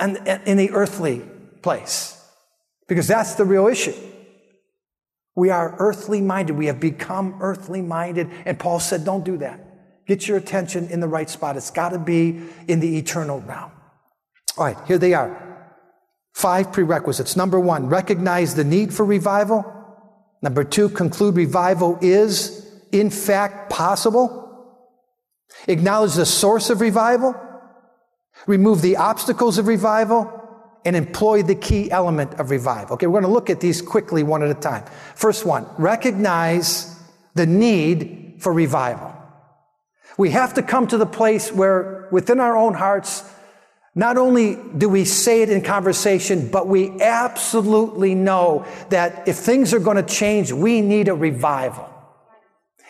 in, 0.00 0.16
in 0.46 0.56
the 0.56 0.70
earthly 0.70 1.22
place. 1.62 2.14
Because 2.86 3.06
that's 3.06 3.34
the 3.34 3.44
real 3.44 3.66
issue. 3.66 3.94
We 5.36 5.50
are 5.50 5.76
earthly 5.78 6.20
minded. 6.20 6.56
We 6.56 6.66
have 6.66 6.80
become 6.80 7.36
earthly 7.40 7.82
minded. 7.82 8.30
And 8.44 8.58
Paul 8.58 8.80
said, 8.80 9.04
don't 9.04 9.24
do 9.24 9.36
that. 9.38 9.60
Get 10.06 10.26
your 10.26 10.38
attention 10.38 10.88
in 10.88 11.00
the 11.00 11.06
right 11.06 11.28
spot. 11.28 11.56
It's 11.56 11.70
got 11.70 11.90
to 11.90 11.98
be 11.98 12.40
in 12.66 12.80
the 12.80 12.96
eternal 12.96 13.40
realm. 13.40 13.70
All 14.56 14.64
right, 14.64 14.76
here 14.86 14.98
they 14.98 15.14
are. 15.14 15.44
Five 16.34 16.72
prerequisites. 16.72 17.36
Number 17.36 17.60
one, 17.60 17.88
recognize 17.88 18.54
the 18.54 18.64
need 18.64 18.92
for 18.92 19.04
revival. 19.04 19.64
Number 20.42 20.64
two, 20.64 20.88
conclude 20.88 21.36
revival 21.36 21.98
is, 22.00 22.66
in 22.90 23.10
fact, 23.10 23.70
possible. 23.70 24.46
Acknowledge 25.66 26.14
the 26.14 26.26
source 26.26 26.70
of 26.70 26.80
revival 26.80 27.34
remove 28.48 28.82
the 28.82 28.96
obstacles 28.96 29.58
of 29.58 29.68
revival, 29.68 30.34
and 30.84 30.96
employ 30.96 31.42
the 31.42 31.54
key 31.54 31.90
element 31.90 32.32
of 32.40 32.50
revival. 32.50 32.94
Okay, 32.94 33.06
we're 33.06 33.20
going 33.20 33.30
to 33.30 33.34
look 33.34 33.50
at 33.50 33.60
these 33.60 33.82
quickly 33.82 34.22
one 34.22 34.42
at 34.42 34.48
a 34.48 34.54
time. 34.54 34.84
First 35.14 35.44
one, 35.44 35.66
recognize 35.76 36.98
the 37.34 37.46
need 37.46 38.36
for 38.38 38.52
revival. 38.52 39.14
We 40.16 40.30
have 40.30 40.54
to 40.54 40.62
come 40.62 40.86
to 40.86 40.96
the 40.96 41.06
place 41.06 41.52
where 41.52 42.08
within 42.10 42.40
our 42.40 42.56
own 42.56 42.72
hearts, 42.72 43.22
not 43.94 44.16
only 44.16 44.56
do 44.78 44.88
we 44.88 45.04
say 45.04 45.42
it 45.42 45.50
in 45.50 45.60
conversation, 45.60 46.48
but 46.48 46.66
we 46.68 47.00
absolutely 47.02 48.14
know 48.14 48.64
that 48.88 49.28
if 49.28 49.36
things 49.36 49.74
are 49.74 49.80
going 49.80 49.96
to 49.96 50.14
change, 50.14 50.52
we 50.52 50.80
need 50.80 51.08
a 51.08 51.14
revival. 51.14 51.88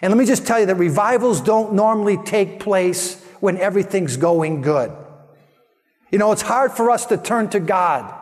And 0.00 0.12
let 0.12 0.18
me 0.18 0.24
just 0.24 0.46
tell 0.46 0.60
you 0.60 0.66
that 0.66 0.76
revivals 0.76 1.40
don't 1.40 1.72
normally 1.72 2.18
take 2.18 2.60
place 2.60 3.20
when 3.40 3.56
everything's 3.58 4.16
going 4.16 4.62
good. 4.62 4.92
You 6.10 6.18
know, 6.18 6.32
it's 6.32 6.42
hard 6.42 6.72
for 6.72 6.90
us 6.90 7.06
to 7.06 7.16
turn 7.16 7.50
to 7.50 7.60
God 7.60 8.14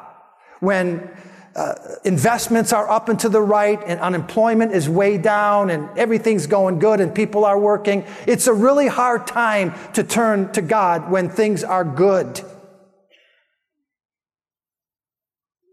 when 0.60 1.10
uh, 1.54 1.74
investments 2.04 2.72
are 2.72 2.88
up 2.90 3.08
and 3.08 3.18
to 3.20 3.28
the 3.28 3.40
right 3.40 3.80
and 3.86 3.98
unemployment 4.00 4.72
is 4.72 4.88
way 4.88 5.16
down 5.16 5.70
and 5.70 5.88
everything's 5.96 6.46
going 6.46 6.78
good 6.78 7.00
and 7.00 7.14
people 7.14 7.44
are 7.44 7.58
working. 7.58 8.04
It's 8.26 8.46
a 8.46 8.52
really 8.52 8.88
hard 8.88 9.26
time 9.26 9.74
to 9.94 10.04
turn 10.04 10.52
to 10.52 10.60
God 10.60 11.10
when 11.10 11.30
things 11.30 11.64
are 11.64 11.84
good. 11.84 12.42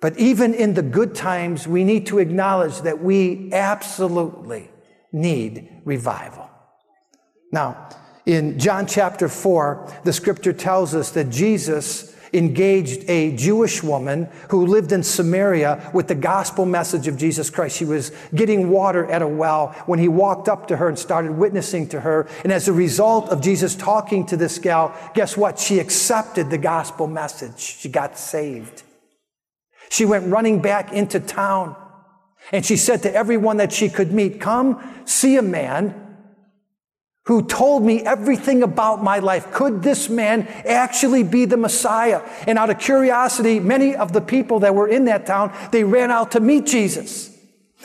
But 0.01 0.17
even 0.17 0.53
in 0.53 0.73
the 0.73 0.81
good 0.81 1.15
times, 1.15 1.67
we 1.67 1.83
need 1.83 2.07
to 2.07 2.19
acknowledge 2.19 2.81
that 2.81 3.01
we 3.01 3.51
absolutely 3.53 4.69
need 5.11 5.81
revival. 5.85 6.49
Now, 7.51 7.89
in 8.25 8.57
John 8.57 8.87
chapter 8.87 9.27
4, 9.27 10.01
the 10.03 10.13
scripture 10.13 10.53
tells 10.53 10.95
us 10.95 11.11
that 11.11 11.29
Jesus 11.29 12.13
engaged 12.33 13.07
a 13.09 13.35
Jewish 13.35 13.83
woman 13.83 14.27
who 14.49 14.65
lived 14.65 14.91
in 14.91 15.03
Samaria 15.03 15.91
with 15.93 16.07
the 16.07 16.15
gospel 16.15 16.65
message 16.65 17.07
of 17.07 17.15
Jesus 17.15 17.49
Christ. 17.49 17.77
She 17.77 17.85
was 17.85 18.11
getting 18.33 18.69
water 18.69 19.05
at 19.05 19.21
a 19.21 19.27
well 19.27 19.67
when 19.85 19.99
he 19.99 20.07
walked 20.07 20.49
up 20.49 20.67
to 20.67 20.77
her 20.77 20.87
and 20.87 20.97
started 20.97 21.33
witnessing 21.33 21.87
to 21.89 21.99
her. 21.99 22.27
And 22.43 22.51
as 22.51 22.67
a 22.67 22.73
result 22.73 23.29
of 23.29 23.41
Jesus 23.41 23.75
talking 23.75 24.25
to 24.27 24.37
this 24.37 24.57
gal, 24.57 24.97
guess 25.13 25.37
what? 25.37 25.59
She 25.59 25.79
accepted 25.79 26.49
the 26.49 26.57
gospel 26.57 27.07
message. 27.07 27.59
She 27.59 27.89
got 27.89 28.17
saved. 28.17 28.81
She 29.89 30.05
went 30.05 30.31
running 30.31 30.59
back 30.59 30.91
into 30.91 31.19
town 31.19 31.75
and 32.51 32.65
she 32.65 32.77
said 32.77 33.03
to 33.03 33.13
everyone 33.13 33.57
that 33.57 33.71
she 33.71 33.89
could 33.89 34.11
meet, 34.11 34.41
come 34.41 34.81
see 35.05 35.37
a 35.37 35.41
man 35.41 36.02
who 37.25 37.41
told 37.41 37.83
me 37.83 38.01
everything 38.01 38.63
about 38.63 39.01
my 39.03 39.19
life. 39.19 39.51
Could 39.51 39.81
this 39.81 40.09
man 40.09 40.45
actually 40.67 41.23
be 41.23 41.45
the 41.45 41.57
Messiah? 41.57 42.21
And 42.47 42.57
out 42.57 42.69
of 42.69 42.79
curiosity, 42.79 43.59
many 43.59 43.95
of 43.95 44.11
the 44.11 44.21
people 44.21 44.59
that 44.59 44.75
were 44.75 44.87
in 44.87 45.05
that 45.05 45.25
town, 45.25 45.55
they 45.71 45.83
ran 45.83 46.11
out 46.11 46.31
to 46.31 46.41
meet 46.41 46.65
Jesus. 46.65 47.29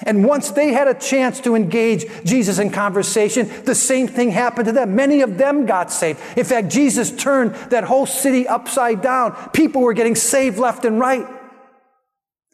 And 0.04 0.24
once 0.24 0.50
they 0.50 0.72
had 0.72 0.86
a 0.86 0.94
chance 0.94 1.40
to 1.40 1.54
engage 1.54 2.04
Jesus 2.24 2.58
in 2.58 2.70
conversation, 2.70 3.50
the 3.64 3.74
same 3.74 4.06
thing 4.06 4.30
happened 4.30 4.66
to 4.66 4.72
them. 4.72 4.94
Many 4.94 5.22
of 5.22 5.38
them 5.38 5.66
got 5.66 5.90
saved. 5.90 6.20
In 6.36 6.44
fact, 6.44 6.68
Jesus 6.68 7.10
turned 7.10 7.54
that 7.70 7.84
whole 7.84 8.06
city 8.06 8.46
upside 8.46 9.02
down. 9.02 9.34
People 9.52 9.82
were 9.82 9.94
getting 9.94 10.14
saved 10.14 10.58
left 10.58 10.84
and 10.84 11.00
right. 11.00 11.26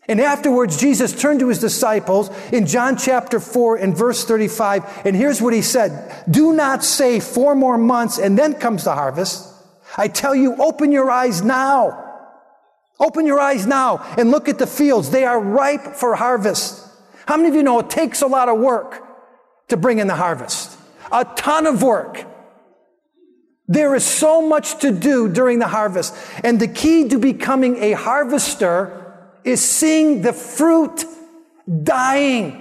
And 0.07 0.21
afterwards, 0.21 0.77
Jesus 0.77 1.19
turned 1.19 1.41
to 1.41 1.49
his 1.49 1.59
disciples 1.59 2.31
in 2.53 2.67
John 2.67 2.97
chapter 2.97 3.41
4 3.41 3.77
and 3.77 3.97
verse 3.97 4.25
35. 4.25 5.07
And 5.07 5.17
here's 5.17 5.41
what 5.41 5.55
he 5.55 5.63
said 5.63 6.25
Do 6.31 6.53
not 6.53 6.85
say 6.85 7.21
four 7.21 7.55
more 7.55 7.79
months 7.79 8.19
and 8.19 8.39
then 8.39 8.55
comes 8.55 8.85
the 8.85 8.95
harvest. 8.95 9.51
I 9.97 10.09
tell 10.09 10.35
you, 10.35 10.57
open 10.57 10.93
your 10.93 11.11
eyes 11.11 11.43
now. 11.43 12.01
Open 13.01 13.27
your 13.27 13.41
eyes 13.41 13.67
now 13.67 13.99
and 14.19 14.31
look 14.31 14.49
at 14.49 14.59
the 14.59 14.67
fields. 14.67 15.11
They 15.11 15.25
are 15.25 15.41
ripe 15.41 15.97
for 15.97 16.15
harvest. 16.15 16.87
How 17.27 17.37
many 17.37 17.49
of 17.49 17.55
you 17.55 17.63
know 17.63 17.79
it 17.81 17.91
takes 17.91 18.23
a 18.23 18.27
lot 18.27 18.49
of 18.49 18.59
work 18.59 19.03
to 19.69 19.77
bring 19.77 19.99
in 19.99 20.07
the 20.07 20.15
harvest? 20.15 20.79
A 21.11 21.25
ton 21.25 21.67
of 21.67 21.83
work. 21.83 22.25
There 23.67 23.95
is 23.95 24.05
so 24.05 24.47
much 24.47 24.81
to 24.81 24.93
do 24.93 25.29
during 25.29 25.59
the 25.59 25.69
harvest. 25.69 26.15
And 26.45 26.61
the 26.61 26.69
key 26.69 27.09
to 27.09 27.19
becoming 27.19 27.77
a 27.77 27.93
harvester 27.93 29.04
is 29.45 29.63
seeing 29.63 30.23
the 30.23 30.33
fruit 30.33 31.05
dying 31.83 32.61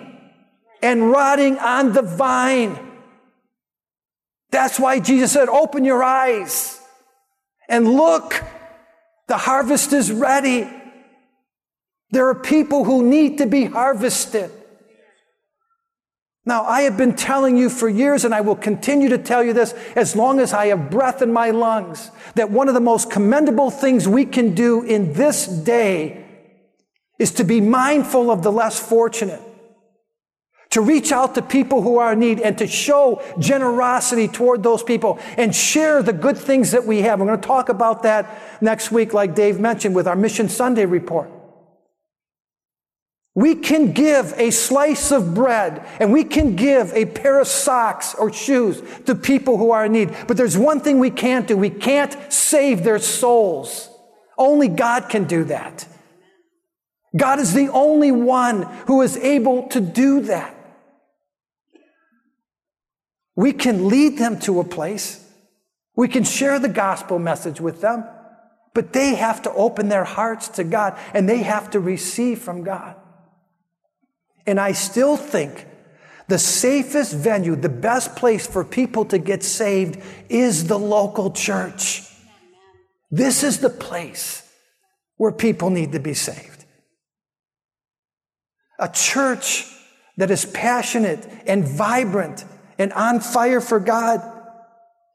and 0.82 1.10
rotting 1.10 1.58
on 1.58 1.94
the 1.94 2.02
vine. 2.02 2.78
That's 4.52 4.80
why 4.80 5.00
Jesus 5.00 5.32
said, 5.32 5.50
Open 5.50 5.86
your 5.86 6.04
eyes 6.04 6.80
and 7.70 7.88
look. 7.88 8.44
The 9.28 9.38
harvest 9.38 9.94
is 9.94 10.12
ready. 10.12 10.70
There 12.12 12.28
are 12.28 12.36
people 12.36 12.84
who 12.84 13.02
need 13.10 13.40
to 13.40 13.48
be 13.48 13.66
harvested. 13.66 14.52
Now, 16.46 16.66
I 16.66 16.82
have 16.82 16.98
been 16.98 17.16
telling 17.16 17.56
you 17.56 17.70
for 17.70 17.88
years, 17.88 18.26
and 18.26 18.36
I 18.36 18.42
will 18.42 18.58
continue 18.58 19.08
to 19.10 19.18
tell 19.18 19.42
you 19.42 19.54
this 19.54 19.74
as 19.96 20.14
long 20.14 20.42
as 20.42 20.52
I 20.52 20.68
have 20.68 20.92
breath 20.92 21.22
in 21.22 21.32
my 21.32 21.52
lungs, 21.52 22.12
that 22.36 22.52
one 22.52 22.68
of 22.68 22.74
the 22.74 22.82
most 22.82 23.10
commendable 23.10 23.72
things 23.72 24.10
we 24.10 24.26
can 24.26 24.54
do 24.54 24.84
in 24.84 25.14
this 25.14 25.48
day 25.48 26.23
is 27.20 27.32
to 27.34 27.44
be 27.44 27.62
mindful 27.62 28.32
of 28.32 28.44
the 28.44 28.52
less 28.52 28.80
fortunate, 28.80 29.42
to 30.72 30.82
reach 30.82 31.12
out 31.12 31.36
to 31.36 31.42
people 31.42 31.82
who 31.82 31.98
are 31.98 32.14
in 32.14 32.20
need, 32.20 32.40
and 32.40 32.58
to 32.58 32.68
show 32.68 33.22
generosity 33.40 34.28
toward 34.28 34.64
those 34.64 34.84
people 34.84 35.20
and 35.38 35.56
share 35.56 36.02
the 36.02 36.14
good 36.14 36.38
things 36.38 36.72
that 36.72 36.86
we 36.86 37.02
have. 37.02 37.20
We're 37.20 37.28
going 37.28 37.40
to 37.40 37.48
talk 37.48 37.70
about 37.70 38.04
that 38.04 38.62
next 38.62 38.92
week, 38.92 39.14
like 39.14 39.36
Dave 39.36 39.60
mentioned, 39.60 39.96
with 39.96 40.08
our 40.08 40.16
Mission 40.16 40.50
Sunday 40.50 40.86
report. 40.86 41.30
We 43.36 43.56
can 43.56 43.94
give 43.94 44.34
a 44.38 44.52
slice 44.52 45.12
of 45.12 45.34
bread 45.34 45.84
and 46.00 46.14
we 46.14 46.24
can 46.24 46.56
give 46.56 46.94
a 46.94 47.06
pair 47.06 47.40
of 47.40 47.48
socks 47.48 48.14
or 48.14 48.32
shoes 48.32 48.82
to 49.06 49.16
people 49.16 49.58
who 49.58 49.72
are 49.72 49.86
in 49.86 49.92
need. 49.94 50.16
But 50.28 50.38
there's 50.38 50.58
one 50.58 50.82
thing 50.82 51.00
we 51.00 51.10
can't 51.10 51.48
do. 51.48 51.58
We 51.58 51.72
can't 51.72 52.16
save 52.32 52.84
their 52.84 53.00
souls. 53.00 53.90
Only 54.38 54.68
God 54.68 55.10
can 55.10 55.24
do 55.24 55.46
that. 55.46 55.88
God 57.16 57.40
is 57.40 57.54
the 57.54 57.70
only 57.70 58.12
one 58.12 58.64
who 58.88 59.02
is 59.02 59.18
able 59.18 59.68
to 59.70 59.80
do 59.80 60.22
that. 60.22 60.56
We 63.36 63.54
can 63.54 63.88
lead 63.88 64.18
them 64.18 64.40
to 64.42 64.60
a 64.60 64.64
place. 64.64 65.20
We 65.96 66.08
can 66.08 66.24
share 66.24 66.60
the 66.60 66.70
gospel 66.70 67.20
message 67.20 67.62
with 67.62 67.82
them, 67.82 68.04
but 68.74 68.94
they 68.94 69.16
have 69.16 69.44
to 69.44 69.54
open 69.54 69.90
their 69.90 70.04
hearts 70.04 70.48
to 70.50 70.64
God 70.64 70.98
and 71.14 71.30
they 71.30 71.44
have 71.44 71.70
to 71.72 71.80
receive 71.80 72.40
from 72.40 72.64
God. 72.64 72.96
And 74.46 74.60
I 74.60 74.72
still 74.72 75.18
think 75.18 75.68
the 76.28 76.40
safest 76.40 77.14
venue, 77.14 77.56
the 77.56 77.70
best 77.70 78.16
place 78.16 78.48
for 78.48 78.64
people 78.64 79.06
to 79.06 79.18
get 79.18 79.44
saved 79.44 80.02
is 80.30 80.68
the 80.68 80.80
local 80.80 81.32
church. 81.32 82.04
This 83.12 83.44
is 83.44 83.60
the 83.60 83.70
place 83.70 84.50
where 85.18 85.32
people 85.32 85.70
need 85.70 85.92
to 85.92 86.00
be 86.00 86.16
saved. 86.16 86.53
A 88.80 88.90
church 88.90 89.68
that 90.18 90.32
is 90.32 90.46
passionate 90.46 91.28
and 91.46 91.66
vibrant 91.66 92.46
and 92.78 92.92
on 92.94 93.20
fire 93.20 93.62
for 93.62 93.80
God. 93.80 94.22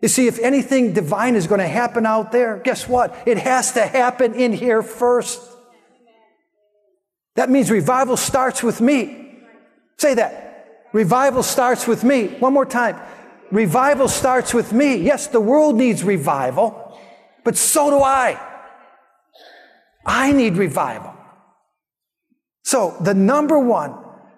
You 0.01 0.09
see, 0.09 0.27
if 0.27 0.38
anything 0.38 0.92
divine 0.92 1.35
is 1.35 1.47
going 1.47 1.61
to 1.61 1.66
happen 1.68 2.07
out 2.07 2.31
there, 2.31 2.59
guess 2.59 2.88
what? 2.88 3.16
It 3.27 3.38
has 3.38 3.73
to 3.73 3.87
happen 3.87 4.35
in 4.35 4.53
here 4.53 4.83
first. 4.83 5.40
That 7.35 7.51
means 7.51 7.71
revival 7.71 8.16
starts 8.16 8.62
with 8.62 8.81
me. 8.81 9.38
Say 9.97 10.14
that. 10.14 10.88
Revival 10.92 11.42
starts 11.42 11.87
with 11.87 12.05
me. 12.05 12.29
One 12.38 12.53
more 12.53 12.66
time. 12.66 12.97
Revival 13.51 14.09
starts 14.09 14.53
with 14.53 14.73
me. 14.73 14.97
Yes, 14.97 15.27
the 15.27 15.40
world 15.40 15.77
needs 15.77 16.05
revival, 16.05 16.99
but 17.44 17.57
so 17.57 17.90
do 17.90 17.99
I. 17.99 18.40
I 20.05 20.33
need 20.33 20.57
revival. 20.57 21.14
So, 22.68 22.94
the 23.00 23.14
number 23.14 23.59
one 23.59 23.94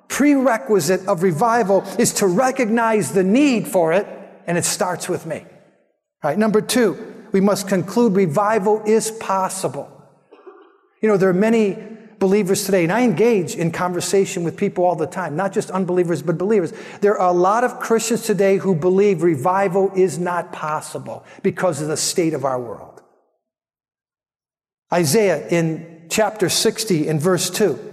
prerequisite 0.06 1.08
of 1.08 1.24
revival 1.24 1.82
is 1.98 2.14
to 2.14 2.28
recognize 2.28 3.10
the 3.10 3.24
need 3.24 3.66
for 3.66 3.92
it, 3.92 4.06
and 4.46 4.56
it 4.56 4.64
starts 4.64 5.08
with 5.08 5.26
me. 5.26 5.38
All 6.22 6.30
right, 6.30 6.38
number 6.38 6.60
two, 6.60 7.26
we 7.32 7.40
must 7.40 7.66
conclude 7.66 8.14
revival 8.14 8.84
is 8.86 9.10
possible. 9.10 9.90
You 11.02 11.08
know, 11.08 11.16
there 11.16 11.28
are 11.28 11.32
many 11.32 11.76
believers 12.20 12.64
today, 12.64 12.84
and 12.84 12.92
I 12.92 13.02
engage 13.02 13.56
in 13.56 13.72
conversation 13.72 14.44
with 14.44 14.56
people 14.56 14.84
all 14.84 14.94
the 14.94 15.08
time, 15.08 15.34
not 15.34 15.52
just 15.52 15.68
unbelievers, 15.72 16.22
but 16.22 16.38
believers. 16.38 16.72
There 17.00 17.18
are 17.18 17.30
a 17.30 17.36
lot 17.36 17.64
of 17.64 17.80
Christians 17.80 18.22
today 18.22 18.58
who 18.58 18.76
believe 18.76 19.24
revival 19.24 19.90
is 19.96 20.20
not 20.20 20.52
possible 20.52 21.24
because 21.42 21.82
of 21.82 21.88
the 21.88 21.96
state 21.96 22.34
of 22.34 22.44
our 22.44 22.60
world. 22.60 23.02
Isaiah 24.92 25.48
in 25.48 26.06
chapter 26.08 26.48
60 26.48 27.08
in 27.08 27.18
verse 27.18 27.50
2, 27.50 27.90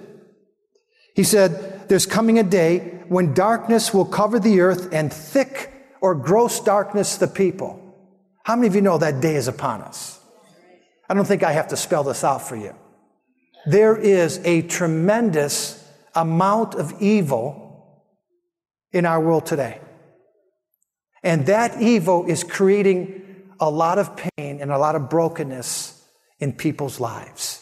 he 1.17 1.25
said, 1.25 1.89
There's 1.89 2.05
coming 2.05 2.39
a 2.39 2.43
day 2.43 3.01
when 3.09 3.33
darkness 3.33 3.93
will 3.93 4.05
cover 4.05 4.39
the 4.39 4.61
earth 4.61 4.93
and 4.93 5.11
thick 5.11 5.73
or 5.99 6.15
gross 6.15 6.61
darkness 6.61 7.17
the 7.17 7.27
people. 7.27 7.83
How 8.43 8.55
many 8.55 8.67
of 8.67 8.75
you 8.75 8.81
know 8.81 8.97
that 8.97 9.19
day 9.19 9.35
is 9.35 9.49
upon 9.49 9.81
us? 9.81 10.17
I 11.09 11.13
don't 11.13 11.25
think 11.25 11.43
I 11.43 11.51
have 11.51 11.69
to 11.69 11.77
spell 11.77 12.05
this 12.05 12.23
out 12.23 12.47
for 12.47 12.55
you 12.55 12.73
there 13.67 13.97
is 13.97 14.39
a 14.45 14.61
tremendous 14.61 15.85
amount 16.15 16.73
of 16.75 17.01
evil 17.01 18.01
in 18.93 19.05
our 19.05 19.19
world 19.19 19.45
today. 19.45 19.81
And 21.21 21.47
that 21.47 21.81
evil 21.81 22.25
is 22.27 22.45
creating 22.45 23.25
a 23.59 23.69
lot 23.69 23.99
of 23.99 24.15
pain 24.15 24.61
and 24.61 24.71
a 24.71 24.77
lot 24.77 24.95
of 24.95 25.09
brokenness 25.09 26.01
in 26.39 26.53
people's 26.53 27.01
lives. 27.01 27.56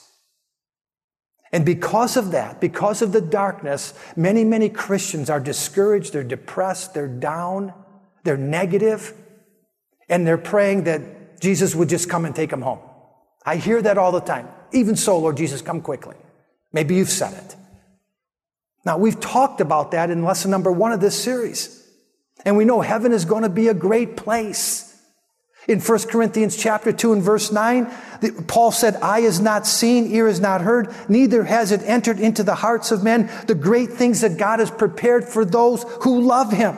And 1.56 1.66
because 1.66 2.18
of 2.18 2.32
that, 2.32 2.60
because 2.60 3.02
of 3.02 3.14
the 3.14 3.22
darkness, 3.22 3.94
many, 4.18 4.44
many 4.44 4.68
Christians 4.68 5.30
are 5.30 5.40
discouraged, 5.40 6.12
they're 6.12 6.22
depressed, 6.22 6.94
they're 6.94 7.08
down, 7.08 7.74
they're 8.26 8.36
negative, 8.36 9.14
and 10.10 10.28
they're 10.28 10.38
praying 10.38 10.84
that 10.84 11.40
Jesus 11.40 11.74
would 11.74 11.88
just 11.88 12.10
come 12.10 12.26
and 12.26 12.36
take 12.36 12.50
them 12.50 12.62
home. 12.62 12.80
I 13.46 13.56
hear 13.56 13.82
that 13.82 13.98
all 13.98 14.12
the 14.12 14.20
time. 14.20 14.50
Even 14.74 14.98
so, 14.98 15.18
Lord 15.18 15.38
Jesus, 15.38 15.62
come 15.62 15.80
quickly. 15.80 16.18
Maybe 16.74 16.96
you've 16.96 17.08
said 17.10 17.34
it. 17.34 17.56
Now, 18.84 18.98
we've 18.98 19.22
talked 19.22 19.62
about 19.62 19.92
that 19.92 20.12
in 20.12 20.26
lesson 20.26 20.52
number 20.52 20.74
one 20.74 20.92
of 20.92 21.00
this 21.00 21.18
series. 21.18 21.90
And 22.44 22.58
we 22.58 22.66
know 22.66 22.82
heaven 22.82 23.14
is 23.14 23.24
going 23.24 23.44
to 23.44 23.50
be 23.50 23.70
a 23.70 23.74
great 23.74 24.18
place. 24.18 24.95
In 25.68 25.80
1 25.80 26.00
Corinthians 26.10 26.56
chapter 26.56 26.92
2 26.92 27.14
and 27.14 27.24
verse 27.24 27.52
9, 27.52 27.92
Paul 28.48 28.72
said, 28.72 28.98
Eye 28.98 29.22
is 29.22 29.40
not 29.40 29.66
seen, 29.66 30.12
ear 30.12 30.28
is 30.28 30.40
not 30.40 30.62
heard, 30.62 30.94
neither 31.10 31.44
has 31.44 31.72
it 31.72 31.82
entered 31.84 32.20
into 32.20 32.44
the 32.44 32.56
hearts 32.56 32.92
of 32.92 33.04
men 33.04 33.32
the 33.48 33.56
great 33.56 33.92
things 33.92 34.22
that 34.22 34.38
God 34.38 34.60
has 34.60 34.70
prepared 34.70 35.26
for 35.26 35.44
those 35.44 35.84
who 36.02 36.22
love 36.22 36.52
him. 36.52 36.78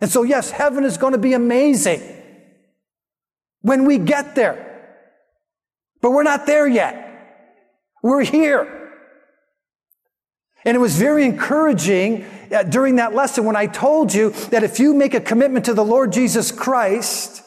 And 0.00 0.10
so, 0.10 0.22
yes, 0.22 0.50
heaven 0.50 0.84
is 0.84 0.96
going 0.96 1.12
to 1.12 1.18
be 1.18 1.32
amazing 1.32 2.00
when 3.62 3.84
we 3.84 3.98
get 3.98 4.36
there. 4.36 4.66
But 6.00 6.12
we're 6.12 6.22
not 6.22 6.46
there 6.46 6.68
yet. 6.68 7.06
We're 8.02 8.22
here. 8.22 8.76
And 10.64 10.76
it 10.76 10.80
was 10.80 10.96
very 10.96 11.24
encouraging 11.24 12.26
uh, 12.52 12.62
during 12.62 12.96
that 12.96 13.14
lesson 13.14 13.44
when 13.44 13.56
I 13.56 13.66
told 13.66 14.14
you 14.14 14.30
that 14.50 14.62
if 14.62 14.78
you 14.78 14.94
make 14.94 15.14
a 15.14 15.20
commitment 15.20 15.64
to 15.66 15.74
the 15.74 15.84
Lord 15.84 16.12
Jesus 16.12 16.52
Christ, 16.52 17.42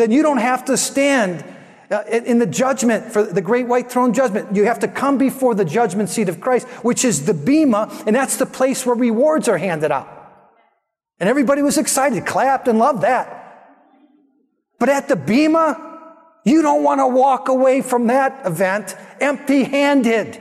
then 0.00 0.10
you 0.10 0.22
don't 0.22 0.38
have 0.38 0.64
to 0.66 0.76
stand 0.76 1.44
uh, 1.90 2.04
in 2.08 2.38
the 2.38 2.46
judgment 2.46 3.12
for 3.12 3.22
the 3.22 3.42
great 3.42 3.66
white 3.66 3.90
throne 3.90 4.14
judgment. 4.14 4.54
You 4.54 4.64
have 4.64 4.78
to 4.80 4.88
come 4.88 5.18
before 5.18 5.54
the 5.54 5.64
judgment 5.64 6.08
seat 6.08 6.28
of 6.28 6.40
Christ, 6.40 6.66
which 6.84 7.04
is 7.04 7.26
the 7.26 7.34
bema, 7.34 7.90
and 8.06 8.14
that's 8.14 8.36
the 8.36 8.46
place 8.46 8.86
where 8.86 8.94
rewards 8.94 9.48
are 9.48 9.58
handed 9.58 9.90
out. 9.90 10.08
And 11.18 11.28
everybody 11.28 11.62
was 11.62 11.76
excited, 11.76 12.24
clapped, 12.26 12.68
and 12.68 12.78
loved 12.78 13.02
that. 13.02 13.36
But 14.78 14.88
at 14.88 15.08
the 15.08 15.16
bema, 15.16 15.90
you 16.44 16.62
don't 16.62 16.82
want 16.82 17.00
to 17.00 17.06
walk 17.06 17.48
away 17.48 17.82
from 17.82 18.06
that 18.06 18.46
event 18.46 18.96
empty 19.20 19.64
handed. 19.64 20.40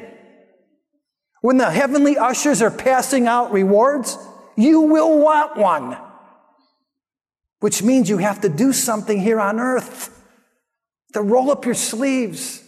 When 1.41 1.57
the 1.57 1.69
heavenly 1.69 2.17
ushers 2.17 2.61
are 2.61 2.71
passing 2.71 3.27
out 3.27 3.51
rewards, 3.51 4.17
you 4.55 4.81
will 4.81 5.19
want 5.19 5.57
one. 5.57 5.97
Which 7.59 7.83
means 7.83 8.09
you 8.09 8.17
have 8.17 8.41
to 8.41 8.49
do 8.49 8.71
something 8.71 9.19
here 9.19 9.39
on 9.39 9.59
earth 9.59 10.15
to 11.13 11.21
roll 11.21 11.51
up 11.51 11.65
your 11.65 11.73
sleeves, 11.73 12.63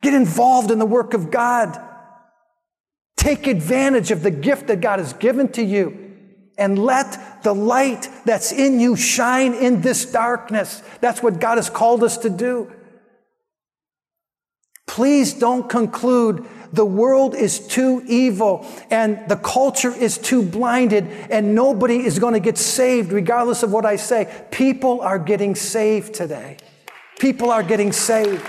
get 0.00 0.14
involved 0.14 0.70
in 0.70 0.78
the 0.78 0.86
work 0.86 1.12
of 1.12 1.30
God, 1.30 1.78
take 3.16 3.46
advantage 3.46 4.10
of 4.10 4.22
the 4.22 4.30
gift 4.30 4.68
that 4.68 4.80
God 4.80 4.98
has 5.00 5.12
given 5.12 5.48
to 5.52 5.62
you, 5.62 6.14
and 6.56 6.78
let 6.78 7.42
the 7.42 7.54
light 7.54 8.08
that's 8.24 8.52
in 8.52 8.80
you 8.80 8.96
shine 8.96 9.54
in 9.54 9.80
this 9.80 10.10
darkness. 10.10 10.82
That's 11.00 11.22
what 11.22 11.40
God 11.40 11.56
has 11.58 11.68
called 11.68 12.02
us 12.02 12.18
to 12.18 12.30
do. 12.30 12.72
Please 14.98 15.32
don't 15.32 15.70
conclude 15.70 16.44
the 16.72 16.84
world 16.84 17.36
is 17.36 17.60
too 17.60 18.02
evil 18.08 18.66
and 18.90 19.20
the 19.28 19.36
culture 19.36 19.94
is 19.94 20.18
too 20.18 20.42
blinded 20.42 21.04
and 21.30 21.54
nobody 21.54 22.04
is 22.04 22.18
going 22.18 22.34
to 22.34 22.40
get 22.40 22.58
saved 22.58 23.12
regardless 23.12 23.62
of 23.62 23.70
what 23.70 23.86
I 23.86 23.94
say. 23.94 24.26
People 24.50 25.00
are 25.00 25.20
getting 25.20 25.54
saved 25.54 26.14
today. 26.14 26.56
People 27.20 27.52
are 27.52 27.62
getting 27.62 27.92
saved. 27.92 28.44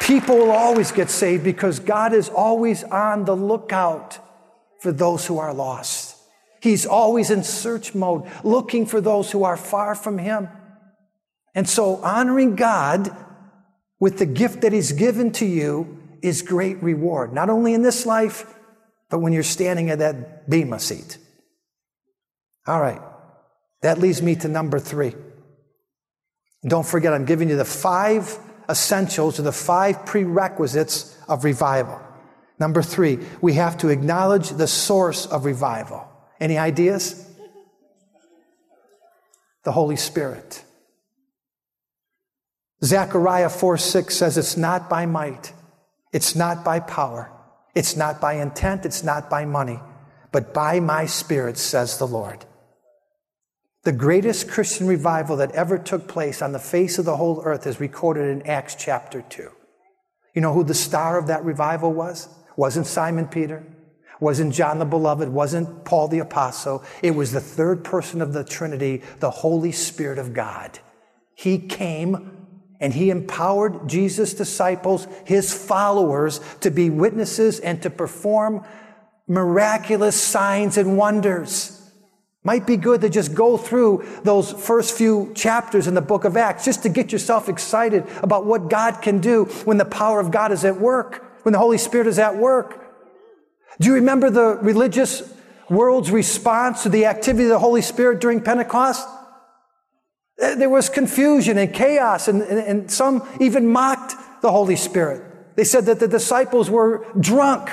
People 0.00 0.36
will 0.38 0.50
always 0.50 0.90
get 0.90 1.08
saved 1.08 1.44
because 1.44 1.78
God 1.78 2.12
is 2.12 2.28
always 2.28 2.82
on 2.82 3.26
the 3.26 3.36
lookout 3.36 4.18
for 4.80 4.90
those 4.90 5.24
who 5.24 5.38
are 5.38 5.54
lost. 5.54 6.16
He's 6.60 6.84
always 6.84 7.30
in 7.30 7.44
search 7.44 7.94
mode, 7.94 8.28
looking 8.42 8.86
for 8.86 9.00
those 9.00 9.30
who 9.30 9.44
are 9.44 9.56
far 9.56 9.94
from 9.94 10.18
Him. 10.18 10.48
And 11.54 11.68
so, 11.68 11.96
honoring 11.96 12.56
God 12.56 13.14
with 13.98 14.18
the 14.18 14.26
gift 14.26 14.62
that 14.62 14.72
He's 14.72 14.92
given 14.92 15.32
to 15.32 15.46
you 15.46 15.98
is 16.22 16.42
great 16.42 16.82
reward, 16.82 17.32
not 17.32 17.50
only 17.50 17.74
in 17.74 17.82
this 17.82 18.06
life, 18.06 18.46
but 19.08 19.18
when 19.18 19.32
you're 19.32 19.42
standing 19.42 19.90
at 19.90 19.98
that 19.98 20.48
Bema 20.48 20.78
seat. 20.78 21.18
All 22.66 22.80
right, 22.80 23.00
that 23.82 23.98
leads 23.98 24.22
me 24.22 24.36
to 24.36 24.48
number 24.48 24.78
three. 24.78 25.14
Don't 26.66 26.86
forget, 26.86 27.12
I'm 27.12 27.24
giving 27.24 27.48
you 27.48 27.56
the 27.56 27.64
five 27.64 28.38
essentials 28.68 29.40
or 29.40 29.42
the 29.42 29.52
five 29.52 30.06
prerequisites 30.06 31.16
of 31.28 31.44
revival. 31.44 32.00
Number 32.58 32.82
three, 32.82 33.18
we 33.40 33.54
have 33.54 33.78
to 33.78 33.88
acknowledge 33.88 34.50
the 34.50 34.66
source 34.66 35.26
of 35.26 35.46
revival. 35.46 36.06
Any 36.38 36.58
ideas? 36.58 37.26
The 39.64 39.72
Holy 39.72 39.96
Spirit. 39.96 40.62
Zechariah 42.82 43.50
4 43.50 43.76
6 43.76 44.14
says, 44.14 44.38
It's 44.38 44.56
not 44.56 44.88
by 44.88 45.06
might, 45.06 45.52
it's 46.12 46.34
not 46.34 46.64
by 46.64 46.80
power, 46.80 47.30
it's 47.74 47.96
not 47.96 48.20
by 48.20 48.34
intent, 48.34 48.86
it's 48.86 49.04
not 49.04 49.28
by 49.28 49.44
money, 49.44 49.80
but 50.32 50.54
by 50.54 50.80
my 50.80 51.06
Spirit, 51.06 51.58
says 51.58 51.98
the 51.98 52.06
Lord. 52.06 52.46
The 53.82 53.92
greatest 53.92 54.48
Christian 54.50 54.86
revival 54.86 55.36
that 55.36 55.52
ever 55.52 55.78
took 55.78 56.06
place 56.06 56.42
on 56.42 56.52
the 56.52 56.58
face 56.58 56.98
of 56.98 57.04
the 57.04 57.16
whole 57.16 57.42
earth 57.44 57.66
is 57.66 57.80
recorded 57.80 58.28
in 58.28 58.46
Acts 58.46 58.74
chapter 58.74 59.22
2. 59.22 59.50
You 60.34 60.40
know 60.42 60.52
who 60.52 60.64
the 60.64 60.74
star 60.74 61.18
of 61.18 61.26
that 61.26 61.44
revival 61.44 61.92
was? 61.92 62.28
Wasn't 62.56 62.86
Simon 62.86 63.26
Peter, 63.26 63.64
wasn't 64.20 64.54
John 64.54 64.78
the 64.78 64.84
Beloved, 64.84 65.28
wasn't 65.30 65.84
Paul 65.84 66.08
the 66.08 66.18
Apostle. 66.18 66.84
It 67.02 67.12
was 67.12 67.32
the 67.32 67.40
third 67.40 67.84
person 67.84 68.20
of 68.20 68.32
the 68.32 68.44
Trinity, 68.44 69.02
the 69.18 69.30
Holy 69.30 69.72
Spirit 69.72 70.18
of 70.18 70.34
God. 70.34 70.78
He 71.34 71.58
came 71.58 72.39
and 72.80 72.94
he 72.94 73.10
empowered 73.10 73.88
Jesus' 73.88 74.34
disciples, 74.34 75.06
his 75.24 75.52
followers, 75.52 76.40
to 76.60 76.70
be 76.70 76.90
witnesses 76.90 77.60
and 77.60 77.82
to 77.82 77.90
perform 77.90 78.64
miraculous 79.28 80.20
signs 80.20 80.76
and 80.76 80.96
wonders. 80.96 81.76
Might 82.42 82.66
be 82.66 82.78
good 82.78 83.02
to 83.02 83.10
just 83.10 83.34
go 83.34 83.58
through 83.58 84.04
those 84.24 84.50
first 84.50 84.96
few 84.96 85.32
chapters 85.34 85.86
in 85.86 85.94
the 85.94 86.00
book 86.00 86.24
of 86.24 86.38
Acts 86.38 86.64
just 86.64 86.82
to 86.84 86.88
get 86.88 87.12
yourself 87.12 87.48
excited 87.50 88.06
about 88.22 88.46
what 88.46 88.70
God 88.70 89.02
can 89.02 89.20
do 89.20 89.44
when 89.66 89.76
the 89.76 89.84
power 89.84 90.18
of 90.18 90.30
God 90.30 90.50
is 90.50 90.64
at 90.64 90.80
work 90.80 91.26
when 91.42 91.52
the 91.52 91.58
Holy 91.58 91.78
Spirit 91.78 92.06
is 92.06 92.18
at 92.18 92.36
work. 92.36 92.86
Do 93.80 93.88
you 93.88 93.94
remember 93.94 94.30
the 94.30 94.58
religious 94.60 95.22
world's 95.68 96.10
response 96.10 96.82
to 96.82 96.88
the 96.88 97.06
activity 97.06 97.44
of 97.44 97.50
the 97.50 97.58
Holy 97.58 97.82
Spirit 97.82 98.20
during 98.20 98.40
Pentecost? 98.40 99.06
Uh, 100.40 100.54
there 100.54 100.70
was 100.70 100.88
confusion 100.88 101.58
and 101.58 101.74
chaos, 101.74 102.28
and, 102.28 102.42
and, 102.42 102.58
and 102.58 102.90
some 102.90 103.26
even 103.40 103.66
mocked 103.66 104.14
the 104.42 104.50
Holy 104.50 104.76
Spirit. 104.76 105.22
They 105.56 105.64
said 105.64 105.86
that 105.86 106.00
the 106.00 106.08
disciples 106.08 106.70
were 106.70 107.06
drunk. 107.18 107.70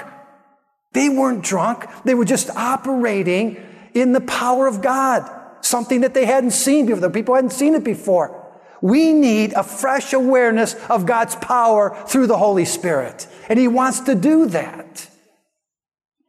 They 0.94 1.10
weren't 1.10 1.44
drunk, 1.44 1.86
they 2.06 2.16
were 2.16 2.26
just 2.26 2.50
operating 2.50 3.64
in 3.94 4.14
the 4.14 4.22
power 4.22 4.68
of 4.68 4.82
God, 4.82 5.30
something 5.62 6.02
that 6.02 6.14
they 6.14 6.26
hadn't 6.26 6.52
seen 6.52 6.86
before. 6.86 7.02
The 7.02 7.10
people 7.10 7.36
hadn't 7.36 7.52
seen 7.52 7.76
it 7.76 7.84
before. 7.84 8.44
We 8.82 9.14
need 9.14 9.54
a 9.54 9.64
fresh 9.64 10.14
awareness 10.14 10.76
of 10.90 11.06
God's 11.06 11.36
power 11.36 11.96
through 12.08 12.28
the 12.28 12.38
Holy 12.38 12.66
Spirit. 12.66 13.28
And 13.50 13.58
He 13.58 13.68
wants 13.68 14.02
to 14.02 14.16
do 14.16 14.48
that. 14.48 15.10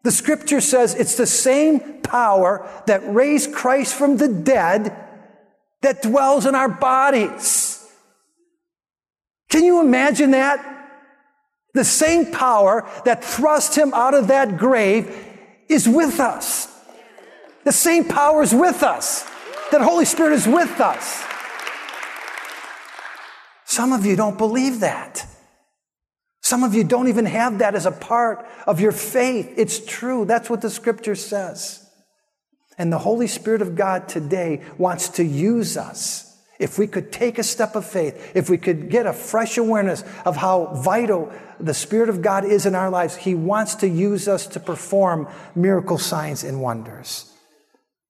The 0.03 0.12
scripture 0.12 0.61
says 0.61 0.95
it's 0.95 1.16
the 1.16 1.26
same 1.26 2.01
power 2.03 2.68
that 2.86 3.03
raised 3.12 3.53
Christ 3.53 3.95
from 3.95 4.16
the 4.16 4.28
dead 4.28 5.07
that 5.82 6.02
dwells 6.02 6.46
in 6.46 6.54
our 6.54 6.68
bodies. 6.68 7.86
Can 9.48 9.64
you 9.64 9.80
imagine 9.80 10.32
that? 10.32 10.64
The 11.74 11.84
same 11.84 12.32
power 12.32 12.88
that 13.04 13.24
thrust 13.24 13.76
him 13.76 13.92
out 13.94 14.14
of 14.14 14.28
that 14.28 14.58
grave 14.58 15.14
is 15.68 15.88
with 15.88 16.18
us. 16.20 16.66
The 17.64 17.72
same 17.72 18.04
power 18.04 18.42
is 18.42 18.54
with 18.54 18.82
us. 18.82 19.28
That 19.70 19.82
Holy 19.82 20.04
Spirit 20.04 20.32
is 20.32 20.46
with 20.46 20.80
us. 20.80 21.24
Some 23.66 23.92
of 23.92 24.06
you 24.06 24.16
don't 24.16 24.38
believe 24.38 24.80
that. 24.80 25.26
Some 26.42 26.64
of 26.64 26.74
you 26.74 26.84
don't 26.84 27.08
even 27.08 27.26
have 27.26 27.58
that 27.58 27.74
as 27.74 27.84
a 27.84 27.92
part 27.92 28.46
of 28.66 28.80
your 28.80 28.92
faith. 28.92 29.52
It's 29.56 29.84
true. 29.84 30.24
That's 30.24 30.48
what 30.48 30.62
the 30.62 30.70
scripture 30.70 31.14
says. 31.14 31.88
And 32.78 32.92
the 32.92 32.98
Holy 32.98 33.26
Spirit 33.26 33.60
of 33.60 33.74
God 33.74 34.08
today 34.08 34.62
wants 34.78 35.08
to 35.10 35.24
use 35.24 35.76
us. 35.76 36.24
If 36.58 36.78
we 36.78 36.86
could 36.86 37.12
take 37.12 37.38
a 37.38 37.42
step 37.42 37.76
of 37.76 37.84
faith, 37.84 38.32
if 38.34 38.48
we 38.48 38.58
could 38.58 38.88
get 38.88 39.06
a 39.06 39.12
fresh 39.12 39.58
awareness 39.58 40.02
of 40.24 40.36
how 40.36 40.74
vital 40.74 41.32
the 41.60 41.74
Spirit 41.74 42.08
of 42.08 42.22
God 42.22 42.44
is 42.44 42.66
in 42.66 42.74
our 42.74 42.90
lives, 42.90 43.16
He 43.16 43.34
wants 43.34 43.76
to 43.76 43.88
use 43.88 44.26
us 44.26 44.46
to 44.48 44.60
perform 44.60 45.28
miracle 45.54 45.98
signs 45.98 46.42
and 46.44 46.60
wonders. 46.60 47.32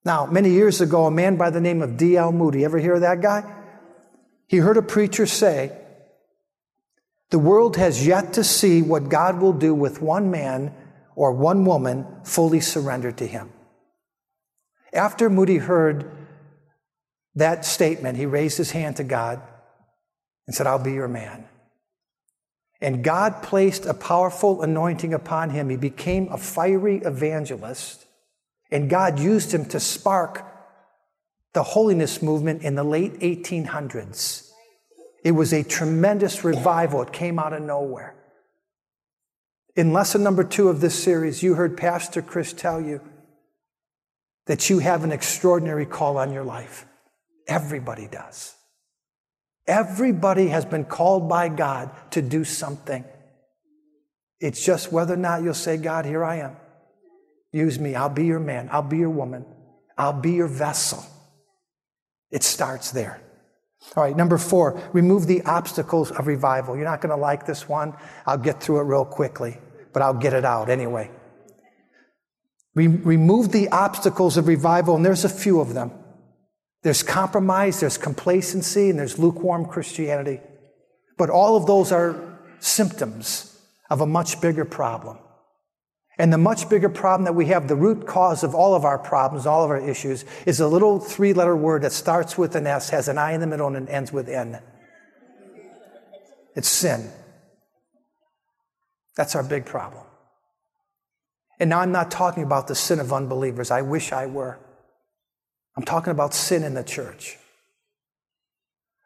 Now, 0.05 0.25
many 0.27 0.51
years 0.51 0.81
ago, 0.81 1.07
a 1.07 1.11
man 1.11 1.37
by 1.37 1.51
the 1.51 1.61
name 1.61 1.83
of 1.83 1.97
D.L. 1.97 2.33
Moody, 2.33 2.65
ever 2.65 2.79
hear 2.79 2.95
of 2.95 3.03
that 3.03 3.21
guy? 3.21 3.45
He 4.47 4.59
heard 4.59 4.79
a 4.79 4.83
preacher 4.83 5.27
say, 5.27 5.77
The 7.29 7.39
world 7.39 7.77
has 7.77 8.07
yet 8.07 8.33
to 8.35 8.45
see 8.45 8.81
what 8.81 9.11
God 9.11 9.41
will 9.41 9.53
do 9.53 9.75
with 9.75 10.01
one 10.01 10.31
man 10.31 10.75
or 11.15 11.33
one 11.33 11.67
woman 11.67 12.07
fully 12.25 12.61
surrendered 12.61 13.19
to 13.19 13.27
Him. 13.27 13.53
After 14.93 15.29
Moody 15.29 15.59
heard 15.59 16.11
that 17.35 17.65
statement, 17.65 18.17
he 18.17 18.27
raised 18.27 18.59
his 18.59 18.71
hand 18.71 18.97
to 18.97 19.05
God 19.05 19.41
and 20.47 20.55
said, 20.55 20.67
I'll 20.67 20.83
be 20.83 20.93
your 20.93 21.09
man. 21.09 21.45
And 22.81 23.03
God 23.03 23.43
placed 23.43 23.87
a 23.87 23.95
powerful 23.95 24.63
anointing 24.63 25.13
upon 25.13 25.51
him. 25.51 25.69
He 25.69 25.77
became 25.77 26.29
a 26.31 26.39
fiery 26.39 26.99
evangelist, 26.99 28.07
and 28.71 28.89
God 28.89 29.19
used 29.19 29.53
him 29.53 29.65
to 29.67 29.81
spark 29.81 30.45
the 31.55 31.63
holiness 31.63 32.23
movement 32.23 32.63
in 32.63 32.77
the 32.77 32.85
late 32.85 33.19
1800s. 33.21 34.51
It 35.25 35.33
was 35.33 35.53
a 35.53 35.65
tremendous 35.65 36.45
revival. 36.45 37.03
It 37.03 37.13
came 37.13 37.39
out 37.39 37.53
of 37.53 37.63
nowhere. 37.63 38.15
In 39.75 39.93
lesson 39.93 40.23
number 40.23 40.45
two 40.45 40.69
of 40.69 40.81
this 40.81 41.01
series, 41.01 41.43
you 41.43 41.55
heard 41.55 41.77
Pastor 41.77 42.23
Chris 42.23 42.53
tell 42.53 42.81
you 42.81 43.01
that 44.49 44.71
you 44.71 44.79
have 44.81 45.05
an 45.05 45.13
extraordinary 45.13 45.87
call 45.87 46.17
on 46.17 46.33
your 46.33 46.43
life. 46.43 46.87
Everybody 47.47 48.09
does. 48.09 48.55
Everybody 49.67 50.49
has 50.49 50.65
been 50.65 50.87
called 50.87 51.29
by 51.29 51.51
God 51.51 51.91
to 52.13 52.23
do 52.23 52.45
something. 52.45 53.05
It's 54.41 54.65
just 54.65 54.91
whether 54.91 55.15
or 55.15 55.19
not 55.19 55.43
you'll 55.43 55.53
say, 55.53 55.77
God, 55.77 56.07
here 56.07 56.25
I 56.25 56.37
am. 56.37 56.57
Use 57.53 57.79
me. 57.79 57.95
I'll 57.95 58.09
be 58.09 58.25
your 58.25 58.41
man. 58.41 58.71
I'll 58.73 58.83
be 58.83 58.99
your 58.99 59.11
woman. 59.11 59.45
I'll 59.99 60.19
be 60.19 60.33
your 60.33 60.49
vessel. 60.49 61.05
It 62.31 62.43
starts 62.43 62.91
there. 62.91 63.21
All 63.97 64.03
right, 64.03 64.17
number 64.17 64.39
four, 64.39 64.81
remove 64.93 65.27
the 65.27 65.43
obstacles 65.43 66.11
of 66.11 66.27
revival. 66.27 66.75
You're 66.75 66.85
not 66.85 67.01
going 67.01 67.15
to 67.15 67.21
like 67.21 67.47
this 67.47 67.69
one. 67.69 67.95
I'll 68.27 68.39
get 68.39 68.63
through 68.63 68.81
it 68.81 68.85
real 68.85 69.05
quickly, 69.05 69.59
but 69.93 70.03
I'll 70.03 70.15
get 70.15 70.33
it 70.33 70.45
out 70.45 70.69
anyway. 70.71 71.11
Re- 72.75 72.87
remove 72.87 73.53
the 73.53 73.69
obstacles 73.69 74.37
of 74.37 74.47
revival, 74.47 74.97
and 74.97 75.05
there's 75.05 75.25
a 75.25 75.29
few 75.29 75.61
of 75.61 75.75
them. 75.75 75.91
There's 76.83 77.03
compromise, 77.03 77.81
there's 77.81 77.99
complacency, 77.99 78.91
and 78.91 78.99
there's 78.99 79.19
lukewarm 79.19 79.67
Christianity. 79.67 80.41
But 81.17 81.31
all 81.31 81.57
of 81.57 81.67
those 81.67 81.91
are 81.91 82.39
symptoms 82.61 83.61
of 83.91 84.01
a 84.01 84.07
much 84.07 84.41
bigger 84.41 84.65
problem. 84.65 85.19
And 86.19 86.33
the 86.33 86.39
much 86.39 86.69
bigger 86.69 86.89
problem 86.89 87.25
that 87.25 87.35
we 87.35 87.47
have, 87.47 87.69
the 87.69 87.77
root 87.77 88.07
cause 88.07 88.43
of 88.43 88.55
all 88.55 88.75
of 88.75 88.85
our 88.85 88.99
problems, 88.99 89.47
all 89.47 89.65
of 89.65 89.71
our 89.71 89.79
issues, 89.79 90.25
is 90.47 90.59
a 90.59 90.67
little 90.67 90.99
three 90.99 91.33
letter 91.33 91.57
word 91.57 91.83
that 91.83 91.93
starts 91.93 92.37
with 92.37 92.57
an 92.57 92.67
S, 92.67 92.91
has 92.91 93.07
an 93.07 93.19
I 93.19 93.33
in 93.33 93.41
the 93.41 93.47
middle, 93.47 93.69
and 93.75 93.89
ends 93.89 94.13
with 94.13 94.29
N. 94.29 94.61
It's 96.57 96.69
sin. 96.69 97.09
That's 99.17 99.37
our 99.37 99.45
big 99.45 99.65
problem. 99.65 100.05
And 101.61 101.71
now 101.71 101.81
I'm 101.81 101.93
not 101.93 102.11
talking 102.11 102.43
about 102.43 102.69
the 102.69 102.75
sin 102.75 103.01
of 103.01 103.13
unbelievers. 103.13 103.71
I 103.71 103.83
wish 103.83 104.13
I 104.13 104.27
were. 104.27 104.59
I'm 105.77 105.85
talking 105.85 106.11
about 106.11 106.35
sin 106.35 106.63
in 106.63 106.75
the 106.75 106.85
church. 106.85 107.37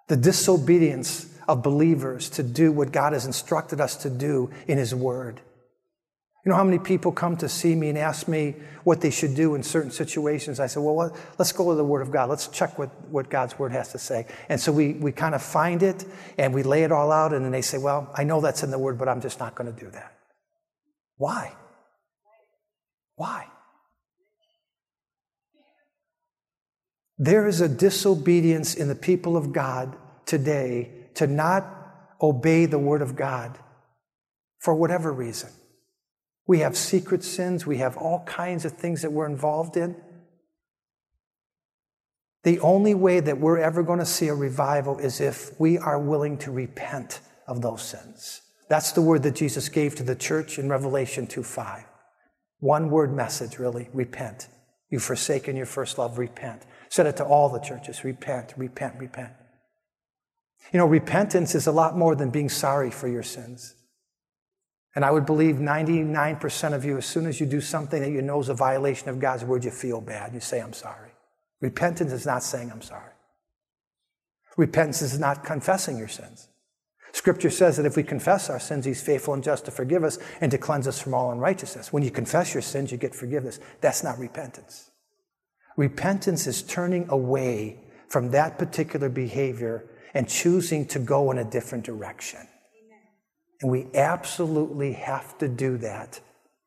The 0.09 0.17
disobedience 0.17 1.29
of 1.49 1.63
believers 1.63 2.31
to 2.31 2.43
do 2.43 2.71
what 2.73 2.93
God 2.93 3.13
has 3.13 3.27
instructed 3.27 3.81
us 3.81 3.97
to 3.97 4.11
do 4.11 4.51
in 4.67 4.79
His 4.79 4.95
Word. 4.95 5.41
You 6.45 6.51
know 6.51 6.57
how 6.57 6.65
many 6.65 6.79
people 6.79 7.13
come 7.13 7.37
to 7.37 7.49
see 7.49 7.75
me 7.75 7.89
and 7.89 7.97
ask 7.97 8.27
me 8.27 8.57
what 8.83 9.01
they 9.01 9.11
should 9.11 9.37
do 9.37 9.55
in 9.55 9.63
certain 9.63 9.93
situations? 9.93 10.59
I 10.59 10.67
say, 10.67 10.81
well, 10.81 11.17
let's 11.39 11.53
go 11.53 11.71
to 11.71 11.77
the 11.77 11.85
Word 11.85 12.03
of 12.03 12.11
God. 12.11 12.29
Let's 12.29 12.49
check 12.49 12.79
what, 12.79 12.91
what 13.11 13.31
God's 13.31 13.59
Word 13.59 13.71
has 13.73 13.93
to 13.93 13.99
say. 13.99 14.27
And 14.49 14.61
so 14.61 14.73
we, 14.73 14.95
we 14.95 15.13
kind 15.13 15.37
of 15.37 15.43
find 15.43 15.83
it 15.83 16.05
and 16.39 16.53
we 16.53 16.65
lay 16.65 16.83
it 16.83 16.91
all 16.91 17.13
out, 17.13 17.33
and 17.33 17.45
then 17.45 17.53
they 17.53 17.63
say, 17.63 17.79
well, 17.79 18.13
I 18.17 18.25
know 18.25 18.41
that's 18.41 18.63
in 18.63 18.73
the 18.73 18.79
Word, 18.79 18.99
but 18.99 19.09
I'm 19.09 19.21
just 19.21 19.39
not 19.39 19.55
going 19.55 19.73
to 19.73 19.79
do 19.79 19.91
that. 19.91 20.13
Why? 21.17 21.53
Why? 23.23 23.47
There 27.19 27.47
is 27.47 27.61
a 27.61 27.69
disobedience 27.69 28.75
in 28.75 28.89
the 28.89 28.97
people 28.97 29.37
of 29.37 29.53
God 29.53 29.97
today 30.27 30.91
to 31.15 31.29
not 31.29 31.65
obey 32.21 32.67
the 32.67 32.81
Word 32.81 33.01
of 33.01 33.15
God 33.15 33.57
for 34.59 34.75
whatever 34.75 35.13
reason. 35.13 35.51
We 36.49 36.59
have 36.61 36.77
secret 36.77 37.23
sins, 37.23 37.65
we 37.65 37.77
have 37.77 37.97
all 37.97 38.25
kinds 38.25 38.65
of 38.65 38.73
things 38.73 39.03
that 39.03 39.13
we're 39.13 39.27
involved 39.27 39.77
in. 39.77 39.95
The 42.43 42.59
only 42.59 42.95
way 42.95 43.21
that 43.21 43.39
we're 43.39 43.59
ever 43.59 43.85
going 43.85 44.01
to 44.01 44.05
see 44.05 44.27
a 44.27 44.35
revival 44.35 44.99
is 44.99 45.21
if 45.21 45.53
we 45.61 45.79
are 45.79 46.01
willing 46.01 46.39
to 46.39 46.51
repent 46.51 47.21
of 47.47 47.63
those 47.63 47.83
sins. 47.83 48.43
That's 48.69 48.91
the 48.91 49.01
word 49.01 49.23
that 49.23 49.37
Jesus 49.37 49.69
gave 49.69 49.95
to 49.95 50.03
the 50.03 50.17
church 50.17 50.59
in 50.59 50.69
Revelation 50.69 51.29
2 51.29 51.45
5. 51.45 51.85
One 52.63 52.91
word 52.91 53.13
message, 53.13 53.59
really 53.59 53.89
repent. 53.93 54.47
You've 54.89 55.03
forsaken 55.03 55.57
your 55.57 55.67
first 55.67 55.99
love, 55.99 56.17
repent. 56.17 56.63
Said 56.91 57.07
it 57.07 57.17
to 57.17 57.25
all 57.25 57.49
the 57.49 57.59
churches 57.59 58.05
repent, 58.05 58.55
repent, 58.57 58.95
repent. 59.01 59.33
You 60.73 60.79
know, 60.79 60.87
repentance 60.87 61.57
is 61.57 61.67
a 61.67 61.73
lot 61.73 61.99
more 61.99 62.15
than 62.15 62.31
being 62.31 62.49
sorry 62.49 62.93
for 62.93 63.09
your 63.09 63.25
sins. 63.25 63.75
And 64.95 65.05
I 65.05 65.11
would 65.11 65.27
believe 65.27 65.57
99% 65.57 66.73
of 66.73 66.85
you, 66.85 66.99
as 66.99 67.05
soon 67.05 67.27
as 67.27 67.41
you 67.41 67.47
do 67.47 67.61
something 67.61 68.01
that 68.01 68.13
you 68.13 68.23
know 68.23 68.39
is 68.39 68.49
a 68.49 68.55
violation 68.55 69.09
of 69.09 69.19
God's 69.19 69.45
word, 69.45 69.65
you 69.65 69.73
feel 69.73 70.01
bad. 70.01 70.33
You 70.33 70.39
say, 70.39 70.61
I'm 70.61 70.73
sorry. 70.73 71.11
Repentance 71.61 72.13
is 72.13 72.27
not 72.27 72.45
saying, 72.45 72.71
I'm 72.71 72.83
sorry. 72.83 73.11
Repentance 74.57 75.03
is 75.03 75.19
not 75.19 75.43
confessing 75.43 75.99
your 75.99 76.07
sins. 76.07 76.47
Scripture 77.13 77.51
says 77.51 77.77
that 77.77 77.87
if 77.87 77.97
we 77.97 78.03
confess 78.03 78.49
our 78.49 78.59
sins, 78.59 78.85
He's 78.85 79.03
faithful 79.03 79.35
and 79.35 79.45
just 79.45 79.67
to 79.67 79.71
forgive 79.71 80.03
us 80.03 80.19
and 80.41 80.51
to 80.51 80.59
cleanse 80.59 80.89
us 80.89 81.01
from 81.01 81.15
all 81.15 81.31
unrighteousness. 81.31 81.93
When 81.93 82.03
you 82.03 82.11
confess 82.11 82.55
your 82.55 82.63
sins, 82.63 82.91
you 82.91 82.99
get 82.99 83.15
forgiveness. 83.15 83.61
That's 83.81 84.03
not 84.03 84.19
repentance. 84.19 84.91
Repentance 85.77 86.47
is 86.47 86.63
turning 86.63 87.09
away 87.09 87.79
from 88.09 88.31
that 88.31 88.59
particular 88.59 89.09
behavior 89.09 89.89
and 90.15 90.29
choosing 90.29 90.87
to 90.87 90.99
go 90.99 91.31
in 91.31 91.39
a 91.39 91.45
different 91.45 91.85
direction. 91.85 92.41
And 93.61 93.71
we 93.71 93.87
absolutely 93.95 94.93
have 94.95 95.39
to 95.39 95.49
do 95.49 95.79
that 95.79 96.21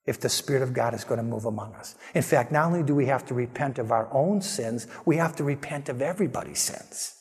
if 0.05 0.19
the 0.19 0.29
Spirit 0.29 0.61
of 0.61 0.73
God 0.73 0.93
is 0.93 1.03
going 1.03 1.17
to 1.17 1.23
move 1.23 1.45
among 1.45 1.73
us. 1.75 1.95
In 2.13 2.21
fact, 2.21 2.51
not 2.51 2.67
only 2.67 2.83
do 2.83 2.95
we 2.95 3.07
have 3.07 3.25
to 3.25 3.33
repent 3.33 3.79
of 3.79 3.91
our 3.91 4.07
own 4.13 4.41
sins, 4.41 4.87
we 5.05 5.17
have 5.17 5.35
to 5.37 5.43
repent 5.43 5.89
of 5.89 6.01
everybody's 6.01 6.59
sins. 6.59 7.15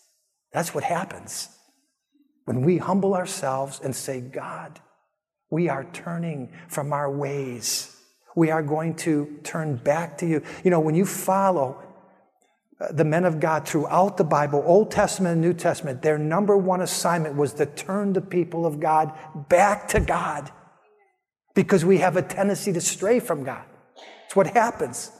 That's 0.52 0.74
what 0.74 0.84
happens. 0.84 1.48
When 2.44 2.62
we 2.62 2.78
humble 2.78 3.14
ourselves 3.14 3.80
and 3.82 3.94
say, 3.94 4.20
God, 4.20 4.80
we 5.50 5.68
are 5.68 5.84
turning 5.92 6.52
from 6.68 6.92
our 6.92 7.10
ways. 7.10 7.96
We 8.36 8.50
are 8.50 8.62
going 8.62 8.96
to 8.96 9.38
turn 9.44 9.76
back 9.76 10.18
to 10.18 10.26
you. 10.26 10.42
You 10.64 10.70
know, 10.70 10.80
when 10.80 10.94
you 10.94 11.06
follow 11.06 11.82
uh, 12.80 12.92
the 12.92 13.04
men 13.04 13.24
of 13.24 13.40
God 13.40 13.66
throughout 13.66 14.16
the 14.16 14.24
Bible, 14.24 14.62
Old 14.66 14.90
Testament 14.90 15.34
and 15.34 15.40
New 15.40 15.54
Testament, 15.54 16.02
their 16.02 16.18
number 16.18 16.56
one 16.56 16.80
assignment 16.80 17.36
was 17.36 17.54
to 17.54 17.66
turn 17.66 18.12
the 18.12 18.20
people 18.20 18.66
of 18.66 18.80
God 18.80 19.12
back 19.48 19.88
to 19.88 20.00
God 20.00 20.50
because 21.54 21.84
we 21.84 21.98
have 21.98 22.16
a 22.16 22.22
tendency 22.22 22.72
to 22.72 22.80
stray 22.80 23.20
from 23.20 23.44
God. 23.44 23.64
It's 24.26 24.34
what 24.34 24.48
happens. 24.48 25.12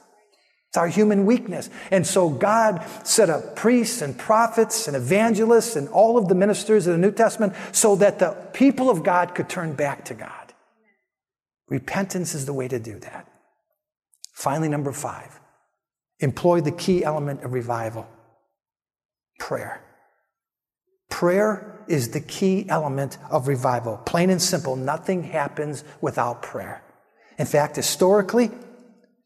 It's 0.74 0.78
our 0.78 0.88
human 0.88 1.24
weakness. 1.24 1.70
And 1.92 2.04
so 2.04 2.28
God 2.28 2.84
set 3.04 3.30
up 3.30 3.54
priests 3.54 4.02
and 4.02 4.18
prophets 4.18 4.88
and 4.88 4.96
evangelists 4.96 5.76
and 5.76 5.88
all 5.90 6.18
of 6.18 6.26
the 6.26 6.34
ministers 6.34 6.88
of 6.88 6.94
the 6.94 6.98
New 6.98 7.12
Testament 7.12 7.52
so 7.70 7.94
that 7.94 8.18
the 8.18 8.32
people 8.52 8.90
of 8.90 9.04
God 9.04 9.36
could 9.36 9.48
turn 9.48 9.74
back 9.74 10.04
to 10.06 10.14
God. 10.14 10.52
Repentance 11.68 12.34
is 12.34 12.46
the 12.46 12.52
way 12.52 12.66
to 12.66 12.80
do 12.80 12.98
that. 12.98 13.28
Finally, 14.32 14.68
number 14.68 14.90
five, 14.90 15.38
employ 16.18 16.60
the 16.60 16.72
key 16.72 17.04
element 17.04 17.44
of 17.44 17.52
revival 17.52 18.08
prayer. 19.38 19.80
Prayer 21.08 21.84
is 21.86 22.08
the 22.08 22.20
key 22.20 22.66
element 22.68 23.16
of 23.30 23.46
revival. 23.46 23.98
Plain 23.98 24.28
and 24.28 24.42
simple, 24.42 24.74
nothing 24.74 25.22
happens 25.22 25.84
without 26.00 26.42
prayer. 26.42 26.82
In 27.38 27.46
fact, 27.46 27.76
historically, 27.76 28.50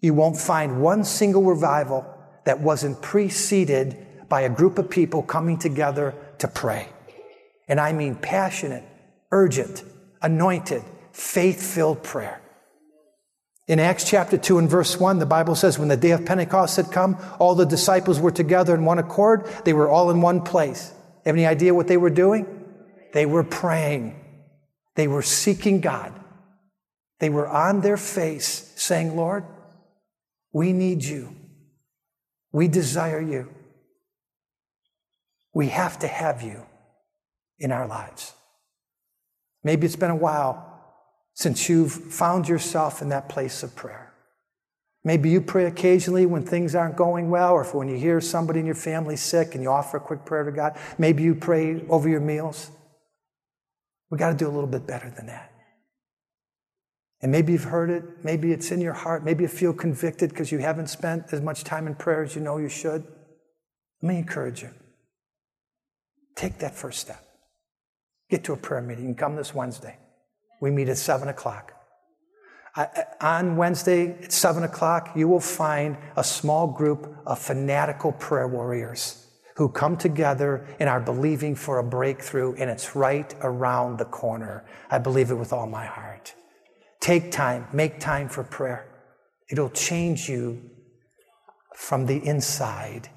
you 0.00 0.14
won't 0.14 0.36
find 0.36 0.80
one 0.80 1.04
single 1.04 1.42
revival 1.42 2.06
that 2.44 2.60
wasn't 2.60 3.02
preceded 3.02 3.96
by 4.28 4.42
a 4.42 4.48
group 4.48 4.78
of 4.78 4.90
people 4.90 5.22
coming 5.22 5.58
together 5.58 6.14
to 6.38 6.48
pray. 6.48 6.88
And 7.66 7.80
I 7.80 7.92
mean 7.92 8.14
passionate, 8.14 8.84
urgent, 9.30 9.84
anointed, 10.22 10.82
faith 11.12 11.62
filled 11.62 12.02
prayer. 12.02 12.40
In 13.66 13.78
Acts 13.80 14.08
chapter 14.08 14.38
2 14.38 14.58
and 14.58 14.70
verse 14.70 14.98
1, 14.98 15.18
the 15.18 15.26
Bible 15.26 15.54
says, 15.54 15.78
when 15.78 15.88
the 15.88 15.96
day 15.96 16.12
of 16.12 16.24
Pentecost 16.24 16.76
had 16.76 16.90
come, 16.90 17.18
all 17.38 17.54
the 17.54 17.66
disciples 17.66 18.18
were 18.18 18.30
together 18.30 18.74
in 18.74 18.86
one 18.86 18.98
accord. 18.98 19.46
They 19.64 19.74
were 19.74 19.90
all 19.90 20.10
in 20.10 20.22
one 20.22 20.40
place. 20.40 20.90
Have 21.26 21.34
any 21.34 21.44
idea 21.44 21.74
what 21.74 21.86
they 21.86 21.98
were 21.98 22.08
doing? 22.08 22.46
They 23.12 23.26
were 23.26 23.44
praying. 23.44 24.18
They 24.94 25.06
were 25.06 25.22
seeking 25.22 25.82
God. 25.82 26.18
They 27.18 27.28
were 27.28 27.46
on 27.46 27.82
their 27.82 27.98
face 27.98 28.72
saying, 28.76 29.16
Lord, 29.16 29.44
we 30.52 30.72
need 30.72 31.04
you. 31.04 31.34
We 32.52 32.68
desire 32.68 33.20
you. 33.20 33.48
We 35.52 35.68
have 35.68 35.98
to 36.00 36.06
have 36.06 36.42
you 36.42 36.64
in 37.58 37.72
our 37.72 37.86
lives. 37.86 38.32
Maybe 39.64 39.86
it's 39.86 39.96
been 39.96 40.10
a 40.10 40.16
while 40.16 40.64
since 41.34 41.68
you've 41.68 41.92
found 41.92 42.48
yourself 42.48 43.02
in 43.02 43.08
that 43.10 43.28
place 43.28 43.62
of 43.62 43.74
prayer. 43.76 44.12
Maybe 45.04 45.30
you 45.30 45.40
pray 45.40 45.66
occasionally 45.66 46.26
when 46.26 46.42
things 46.44 46.74
aren't 46.74 46.96
going 46.96 47.30
well, 47.30 47.52
or 47.52 47.64
when 47.64 47.88
you 47.88 47.96
hear 47.96 48.20
somebody 48.20 48.60
in 48.60 48.66
your 48.66 48.74
family 48.74 49.16
sick 49.16 49.54
and 49.54 49.62
you 49.62 49.70
offer 49.70 49.96
a 49.96 50.00
quick 50.00 50.24
prayer 50.24 50.44
to 50.44 50.52
God. 50.52 50.76
Maybe 50.98 51.22
you 51.22 51.34
pray 51.34 51.84
over 51.88 52.08
your 52.08 52.20
meals. 52.20 52.70
We 54.10 54.18
got 54.18 54.30
to 54.30 54.36
do 54.36 54.46
a 54.46 54.50
little 54.50 54.68
bit 54.68 54.86
better 54.86 55.10
than 55.10 55.26
that. 55.26 55.52
And 57.20 57.32
maybe 57.32 57.52
you've 57.52 57.64
heard 57.64 57.90
it, 57.90 58.04
maybe 58.22 58.52
it's 58.52 58.70
in 58.70 58.80
your 58.80 58.92
heart, 58.92 59.24
maybe 59.24 59.42
you 59.42 59.48
feel 59.48 59.72
convicted 59.72 60.30
because 60.30 60.52
you 60.52 60.58
haven't 60.58 60.88
spent 60.88 61.32
as 61.32 61.40
much 61.40 61.64
time 61.64 61.86
in 61.86 61.96
prayer 61.96 62.22
as 62.22 62.36
you 62.36 62.40
know 62.40 62.58
you 62.58 62.68
should. 62.68 63.04
Let 64.02 64.08
me 64.08 64.18
encourage 64.18 64.62
you. 64.62 64.70
Take 66.36 66.58
that 66.58 66.76
first 66.76 67.00
step. 67.00 67.24
Get 68.30 68.44
to 68.44 68.52
a 68.52 68.56
prayer 68.56 68.80
meeting. 68.80 69.14
Come 69.16 69.34
this 69.34 69.52
Wednesday. 69.52 69.96
We 70.60 70.70
meet 70.70 70.88
at 70.88 70.98
7 70.98 71.26
o'clock. 71.28 71.72
I, 72.76 73.04
on 73.20 73.56
Wednesday 73.56 74.12
at 74.22 74.30
7 74.30 74.62
o'clock, 74.62 75.10
you 75.16 75.26
will 75.26 75.40
find 75.40 75.96
a 76.16 76.22
small 76.22 76.68
group 76.68 77.12
of 77.26 77.40
fanatical 77.40 78.12
prayer 78.12 78.46
warriors 78.46 79.26
who 79.56 79.68
come 79.68 79.96
together 79.96 80.64
and 80.78 80.88
are 80.88 81.00
believing 81.00 81.56
for 81.56 81.78
a 81.78 81.82
breakthrough, 81.82 82.54
and 82.54 82.70
it's 82.70 82.94
right 82.94 83.34
around 83.42 83.98
the 83.98 84.04
corner. 84.04 84.64
I 84.88 84.98
believe 84.98 85.32
it 85.32 85.34
with 85.34 85.52
all 85.52 85.66
my 85.66 85.84
heart. 85.84 86.34
Take 87.00 87.30
time, 87.30 87.66
make 87.72 88.00
time 88.00 88.28
for 88.28 88.44
prayer. 88.44 88.86
It'll 89.50 89.70
change 89.70 90.28
you 90.28 90.62
from 91.74 92.06
the 92.06 92.24
inside, 92.26 93.08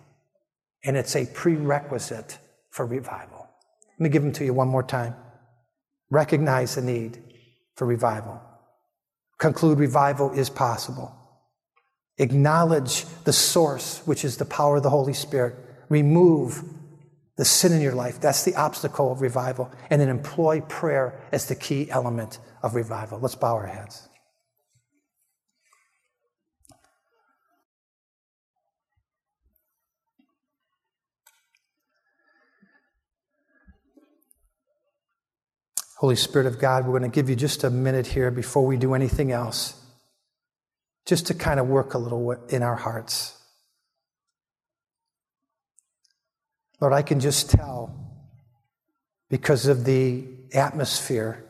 and 0.84 0.96
it's 0.96 1.16
a 1.16 1.26
prerequisite 1.26 2.38
for 2.70 2.86
revival. 2.86 3.48
Let 4.00 4.04
me 4.04 4.10
give 4.10 4.24
them 4.24 4.32
to 4.34 4.46
you 4.46 4.54
one 4.54 4.68
more 4.68 4.84
time. 4.84 5.16
Recognize 6.10 6.76
the 6.76 6.82
need 6.82 7.22
for 7.76 7.86
revival. 7.86 8.42
Conclude 9.40 9.80
revival 9.80 10.32
is 10.32 10.50
possible. 10.50 11.16
Acknowledge 12.18 13.06
the 13.24 13.34
source, 13.34 14.02
which 14.06 14.24
is 14.24 14.38
the 14.38 14.46
power 14.46 14.78
of 14.78 14.84
the 14.84 14.90
Holy 14.90 15.14
Spirit. 15.14 15.56
Remove 15.90 16.64
the 17.38 17.46
sin 17.46 17.72
in 17.72 17.82
your 17.82 17.96
life. 17.96 18.22
That's 18.22 18.44
the 18.44 18.56
obstacle 18.56 19.12
of 19.12 19.22
revival. 19.22 19.72
And 19.90 20.00
then 20.00 20.10
employ 20.10 20.62
prayer 20.62 21.20
as 21.32 21.48
the 21.48 21.56
key 21.56 21.90
element 21.90 22.38
of 22.64 22.76
revival. 22.76 23.20
Let's 23.20 23.36
bow 23.36 23.56
our 23.56 23.68
heads. 23.68 24.08
Holy 35.98 36.16
Spirit 36.16 36.48
of 36.48 36.60
God, 36.60 36.86
we're 36.86 36.98
going 36.98 37.12
to 37.12 37.16
give 37.16 37.30
you 37.30 37.36
just 37.36 37.64
a 37.64 37.70
minute 37.70 38.08
here 38.08 38.32
before 38.32 38.66
we 38.66 38.76
do 38.76 38.96
anything 38.96 39.32
else. 39.32 39.76
just 41.06 41.28
to 41.28 41.34
kind 41.34 41.60
of 41.60 41.68
work 41.68 41.94
a 41.94 41.98
little 41.98 42.32
in 42.50 42.64
our 42.64 42.76
hearts. 42.76 43.38
Lord, 46.80 46.94
I 46.94 47.02
can 47.02 47.20
just 47.20 47.50
tell 47.50 47.94
because 49.30 49.68
of 49.68 49.86
the 49.86 50.26
atmosphere 50.54 51.46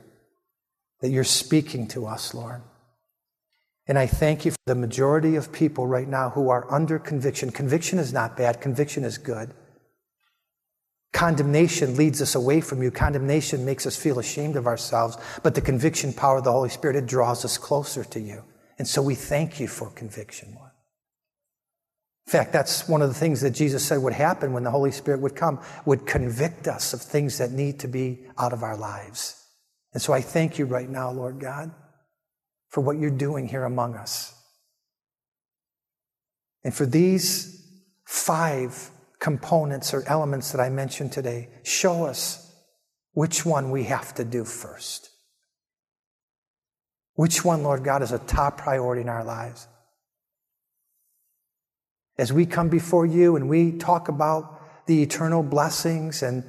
that 1.02 1.10
you're 1.10 1.24
speaking 1.24 1.88
to 1.90 2.06
us, 2.06 2.34
Lord. 2.34 2.62
And 3.88 3.98
I 3.98 4.06
thank 4.06 4.46
you 4.46 4.52
for 4.52 4.58
the 4.68 4.76
majority 4.76 5.36
of 5.36 5.52
people 5.52 5.88
right 5.88 6.08
now 6.08 6.30
who 6.30 6.50
are 6.50 6.72
under 6.72 7.00
conviction. 7.00 7.52
Conviction 7.52 8.00
is 8.00 8.14
not 8.14 8.38
bad, 8.38 8.62
conviction 8.62 9.04
is 9.04 9.18
good. 9.18 9.54
Condemnation 11.14 11.98
leads 11.98 12.22
us 12.22 12.36
away 12.36 12.62
from 12.62 12.82
you. 12.82 12.90
Condemnation 12.90 13.66
makes 13.66 13.86
us 13.86 13.98
feel 13.98 14.18
ashamed 14.18 14.56
of 14.56 14.66
ourselves. 14.66 15.18
But 15.44 15.56
the 15.56 15.62
conviction 15.62 16.14
power 16.14 16.38
of 16.38 16.46
the 16.46 16.52
Holy 16.52 16.70
Spirit, 16.70 16.96
it 16.96 17.06
draws 17.06 17.44
us 17.44 17.58
closer 17.58 18.04
to 18.06 18.20
you. 18.20 18.44
And 18.78 18.88
so 18.88 19.02
we 19.02 19.16
thank 19.16 19.60
you 19.60 19.68
for 19.68 19.90
conviction, 19.90 20.54
Lord. 20.56 20.72
In 22.28 22.32
fact, 22.32 22.54
that's 22.54 22.88
one 22.88 23.02
of 23.02 23.10
the 23.10 23.16
things 23.16 23.42
that 23.42 23.52
Jesus 23.52 23.86
said 23.86 24.02
would 24.02 24.14
happen 24.14 24.54
when 24.54 24.64
the 24.64 24.72
Holy 24.72 24.92
Spirit 24.92 25.20
would 25.22 25.36
come, 25.36 25.60
would 25.86 26.06
convict 26.06 26.68
us 26.68 26.94
of 26.94 27.02
things 27.02 27.40
that 27.40 27.52
need 27.52 27.80
to 27.82 27.90
be 27.90 28.22
out 28.38 28.54
of 28.54 28.64
our 28.64 28.78
lives. 28.78 29.41
And 29.94 30.02
so 30.02 30.14
I 30.14 30.22
thank 30.22 30.58
you 30.58 30.66
right 30.66 30.90
now, 30.90 31.12
Lord 31.12 31.40
God, 31.40 31.72
for 32.70 32.82
what 32.82 32.98
you're 32.98 33.10
doing 33.10 33.48
here 33.48 33.66
among 33.66 33.96
us. 33.96 34.34
And 36.64 36.74
for 36.74 36.86
these 36.86 37.62
five 38.12 38.92
components 39.22 39.94
or 39.94 40.04
elements 40.08 40.52
that 40.52 40.60
I 40.60 40.70
mentioned 40.70 41.14
today. 41.14 41.48
Show 41.64 42.06
us 42.06 42.54
which 43.14 43.46
one 43.46 43.72
we 43.72 43.86
have 43.86 44.14
to 44.16 44.26
do 44.26 44.44
first. 44.44 45.10
Which 47.14 47.46
one, 47.46 47.64
Lord 47.64 47.84
God, 47.84 48.02
is 48.02 48.12
a 48.12 48.20
top 48.20 48.58
priority 48.58 49.02
in 49.02 49.10
our 49.10 49.24
lives? 49.24 49.68
As 52.18 52.34
we 52.34 52.46
come 52.46 52.68
before 52.68 53.06
you 53.06 53.36
and 53.36 53.48
we 53.48 53.72
talk 53.74 54.10
about 54.10 54.88
the 54.88 55.02
eternal 55.04 55.44
blessings 55.44 56.24
and 56.24 56.44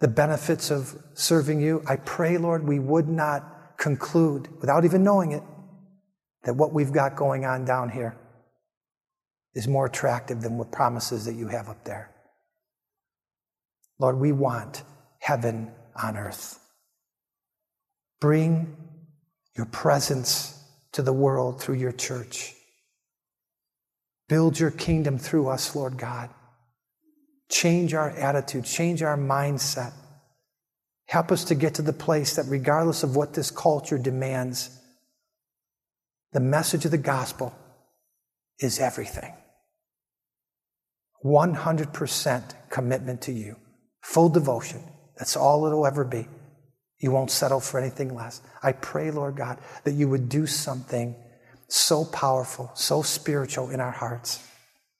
the 0.00 0.08
benefits 0.08 0.70
of 0.70 0.96
serving 1.14 1.60
you, 1.60 1.82
I 1.86 1.96
pray, 1.96 2.36
Lord, 2.38 2.66
we 2.66 2.78
would 2.78 3.08
not 3.08 3.76
conclude, 3.78 4.48
without 4.60 4.84
even 4.84 5.02
knowing 5.02 5.32
it, 5.32 5.42
that 6.44 6.54
what 6.54 6.72
we've 6.72 6.92
got 6.92 7.16
going 7.16 7.44
on 7.44 7.64
down 7.64 7.90
here 7.90 8.16
is 9.54 9.66
more 9.66 9.86
attractive 9.86 10.42
than 10.42 10.58
what 10.58 10.70
promises 10.70 11.24
that 11.24 11.34
you 11.34 11.48
have 11.48 11.68
up 11.68 11.84
there. 11.84 12.10
Lord, 13.98 14.18
we 14.18 14.32
want 14.32 14.82
heaven 15.18 15.72
on 16.00 16.16
earth. 16.16 16.58
Bring 18.20 18.76
your 19.56 19.66
presence 19.66 20.62
to 20.92 21.02
the 21.02 21.12
world 21.12 21.60
through 21.60 21.76
your 21.76 21.92
church. 21.92 22.54
Build 24.28 24.58
your 24.58 24.70
kingdom 24.70 25.18
through 25.18 25.48
us, 25.48 25.74
Lord 25.74 25.96
God. 25.96 26.30
Change 27.48 27.94
our 27.94 28.10
attitude, 28.10 28.64
change 28.64 29.02
our 29.02 29.16
mindset. 29.16 29.92
Help 31.06 31.30
us 31.30 31.44
to 31.44 31.54
get 31.54 31.74
to 31.74 31.82
the 31.82 31.92
place 31.92 32.36
that, 32.36 32.46
regardless 32.48 33.02
of 33.02 33.14
what 33.14 33.34
this 33.34 33.50
culture 33.50 33.98
demands, 33.98 34.70
the 36.32 36.40
message 36.40 36.84
of 36.84 36.90
the 36.90 36.98
gospel 36.98 37.54
is 38.58 38.80
everything. 38.80 39.32
100% 41.24 42.54
commitment 42.70 43.22
to 43.22 43.32
you. 43.32 43.56
Full 44.02 44.28
devotion. 44.28 44.82
That's 45.16 45.36
all 45.36 45.66
it'll 45.66 45.86
ever 45.86 46.04
be. 46.04 46.28
You 46.98 47.10
won't 47.10 47.30
settle 47.30 47.60
for 47.60 47.78
anything 47.78 48.14
less. 48.14 48.40
I 48.62 48.72
pray, 48.72 49.10
Lord 49.10 49.36
God, 49.36 49.58
that 49.84 49.92
you 49.92 50.08
would 50.08 50.28
do 50.28 50.46
something 50.46 51.14
so 51.68 52.04
powerful, 52.04 52.70
so 52.74 53.02
spiritual 53.02 53.70
in 53.70 53.80
our 53.80 53.90
hearts. 53.90 54.42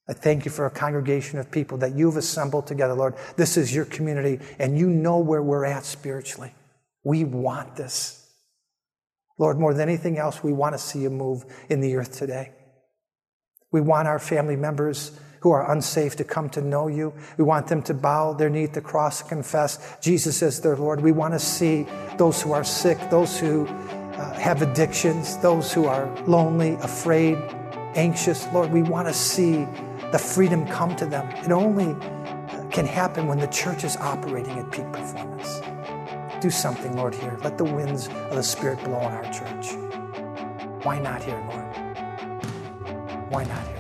I 0.09 0.13
thank 0.13 0.45
you 0.45 0.51
for 0.51 0.67
a 0.67 0.71
congregation 0.71 1.39
of 1.39 1.51
people 1.51 1.79
that 1.79 1.95
you've 1.95 2.17
assembled 2.17 2.67
together, 2.67 2.95
Lord. 2.95 3.15
This 3.37 3.57
is 3.57 3.75
your 3.75 3.85
community, 3.85 4.39
and 4.59 4.79
you 4.79 4.89
know 4.89 5.19
where 5.19 5.43
we're 5.43 5.65
at 5.65 5.85
spiritually. 5.85 6.53
We 7.03 7.25
want 7.25 7.77
this. 7.77 8.23
Lord, 9.39 9.59
more 9.59 9.75
than 9.75 9.89
anything 9.89 10.17
else, 10.17 10.43
we 10.43 10.53
want 10.53 10.75
to 10.75 10.79
see 10.79 11.01
you 11.01 11.11
move 11.11 11.45
in 11.69 11.81
the 11.81 11.97
earth 11.97 12.17
today. 12.17 12.53
We 13.73 13.81
want 13.81 14.09
our 14.09 14.19
family 14.19 14.57
members 14.57 15.19
who 15.41 15.51
are 15.51 15.71
unsafe 15.71 16.17
to 16.17 16.25
come 16.25 16.49
to 16.51 16.61
know 16.61 16.89
you. 16.89 17.13
We 17.37 17.45
want 17.45 17.67
them 17.67 17.83
to 17.83 17.95
bow 17.95 18.33
their 18.33 18.49
knee 18.49 18.65
at 18.65 18.75
the 18.75 18.81
cross 18.81 19.21
and 19.21 19.29
confess 19.29 19.97
Jesus 20.01 20.43
as 20.43 20.61
their 20.61 20.77
Lord. 20.77 21.01
We 21.01 21.13
want 21.13 21.35
to 21.35 21.41
see 21.41 21.87
those 22.17 22.41
who 22.41 22.53
are 22.53 22.65
sick, 22.65 22.99
those 23.11 23.39
who 23.39 23.67
uh, 23.67 24.33
have 24.35 24.63
addictions, 24.63 25.37
those 25.39 25.73
who 25.73 25.87
are 25.87 26.07
lonely, 26.27 26.75
afraid, 26.81 27.37
anxious. 27.97 28.47
Lord, 28.53 28.71
we 28.71 28.83
want 28.83 29.09
to 29.09 29.15
see 29.15 29.67
the 30.13 30.19
freedom 30.19 30.67
come 30.67 30.95
to 30.97 31.07
them. 31.07 31.29
It 31.45 31.51
only 31.51 31.97
can 32.71 32.87
happen 32.87 33.27
when 33.27 33.39
the 33.39 33.49
church 33.49 33.85
is 33.85 33.97
operating 33.97 34.59
at 34.59 34.71
peak 34.71 34.91
performance. 34.93 35.61
Do 36.41 36.51
something, 36.51 36.95
Lord, 36.97 37.15
here. 37.15 37.37
Let 37.43 37.59
the 37.59 37.65
winds 37.65 38.09
of 38.09 38.35
the 38.37 38.43
Spirit 38.43 38.83
blow 38.85 38.97
on 38.97 39.13
our 39.13 39.25
church. 39.33 39.73
Why 40.85 40.99
not 41.01 41.23
here, 41.23 41.43
Lord? 41.51 41.65
Why 43.31 43.45
not 43.45 43.67
here? 43.67 43.77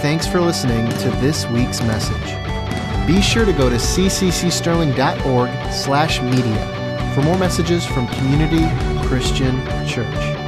Thanks 0.00 0.26
for 0.26 0.40
listening 0.40 0.88
to 0.88 1.10
this 1.20 1.46
week's 1.48 1.80
message. 1.82 3.06
Be 3.06 3.20
sure 3.20 3.44
to 3.44 3.52
go 3.52 3.68
to 3.68 3.76
cccsterling.org 3.76 5.72
slash 5.72 6.22
media 6.22 7.12
for 7.14 7.22
more 7.22 7.38
messages 7.38 7.84
from 7.84 8.06
Community 8.08 8.66
Christian 9.06 9.60
Church. 9.86 10.41